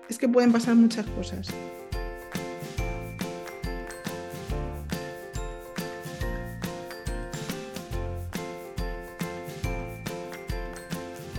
es 0.09 0.17
que 0.17 0.29
pueden 0.29 0.51
pasar 0.51 0.75
muchas 0.75 1.05
cosas. 1.07 1.47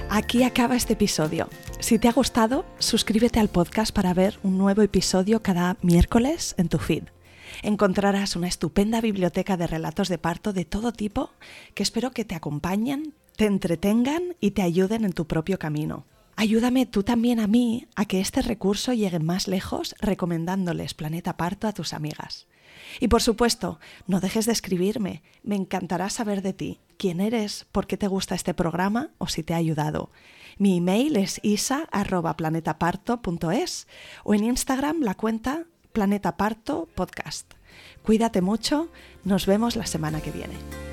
Aquí 0.08 0.44
acaba 0.44 0.76
este 0.76 0.94
episodio. 0.94 1.48
Si 1.78 1.98
te 1.98 2.08
ha 2.08 2.12
gustado, 2.12 2.64
suscríbete 2.78 3.38
al 3.38 3.48
podcast 3.48 3.94
para 3.94 4.14
ver 4.14 4.38
un 4.42 4.56
nuevo 4.56 4.80
episodio 4.80 5.42
cada 5.42 5.76
miércoles 5.82 6.54
en 6.56 6.70
tu 6.70 6.78
feed. 6.78 7.04
Encontrarás 7.62 8.34
una 8.34 8.48
estupenda 8.48 9.00
biblioteca 9.00 9.56
de 9.56 9.66
relatos 9.66 10.08
de 10.08 10.18
parto 10.18 10.52
de 10.52 10.64
todo 10.64 10.92
tipo 10.92 11.30
que 11.74 11.82
espero 11.82 12.12
que 12.12 12.24
te 12.24 12.34
acompañen, 12.34 13.14
te 13.36 13.46
entretengan 13.46 14.36
y 14.40 14.52
te 14.52 14.62
ayuden 14.62 15.04
en 15.04 15.12
tu 15.12 15.26
propio 15.26 15.58
camino. 15.58 16.06
Ayúdame 16.36 16.86
tú 16.86 17.02
también 17.02 17.40
a 17.40 17.46
mí 17.46 17.86
a 17.94 18.04
que 18.04 18.20
este 18.20 18.42
recurso 18.42 18.92
llegue 18.92 19.20
más 19.20 19.48
lejos 19.48 19.94
recomendándoles 20.00 20.92
Planeta 20.94 21.36
Parto 21.36 21.66
a 21.66 21.72
tus 21.72 21.94
amigas. 21.94 22.46
Y 23.00 23.08
por 23.08 23.22
supuesto, 23.22 23.80
no 24.06 24.20
dejes 24.20 24.46
de 24.46 24.52
escribirme, 24.52 25.22
me 25.42 25.56
encantará 25.56 26.08
saber 26.10 26.42
de 26.42 26.52
ti, 26.52 26.78
quién 26.98 27.20
eres, 27.20 27.66
por 27.72 27.86
qué 27.86 27.96
te 27.96 28.06
gusta 28.06 28.34
este 28.34 28.52
programa 28.54 29.10
o 29.18 29.28
si 29.28 29.42
te 29.42 29.54
ha 29.54 29.58
ayudado. 29.58 30.10
Mi 30.58 30.76
email 30.78 31.16
es 31.16 31.40
isa.planetaparto.es 31.42 33.88
o 34.24 34.34
en 34.34 34.44
Instagram 34.44 35.00
la 35.00 35.14
cuenta 35.14 35.64
Planeta 35.92 36.36
Parto 36.36 36.88
Podcast. 36.94 37.54
Cuídate 38.02 38.42
mucho, 38.42 38.90
nos 39.24 39.46
vemos 39.46 39.76
la 39.76 39.86
semana 39.86 40.20
que 40.20 40.30
viene. 40.30 40.85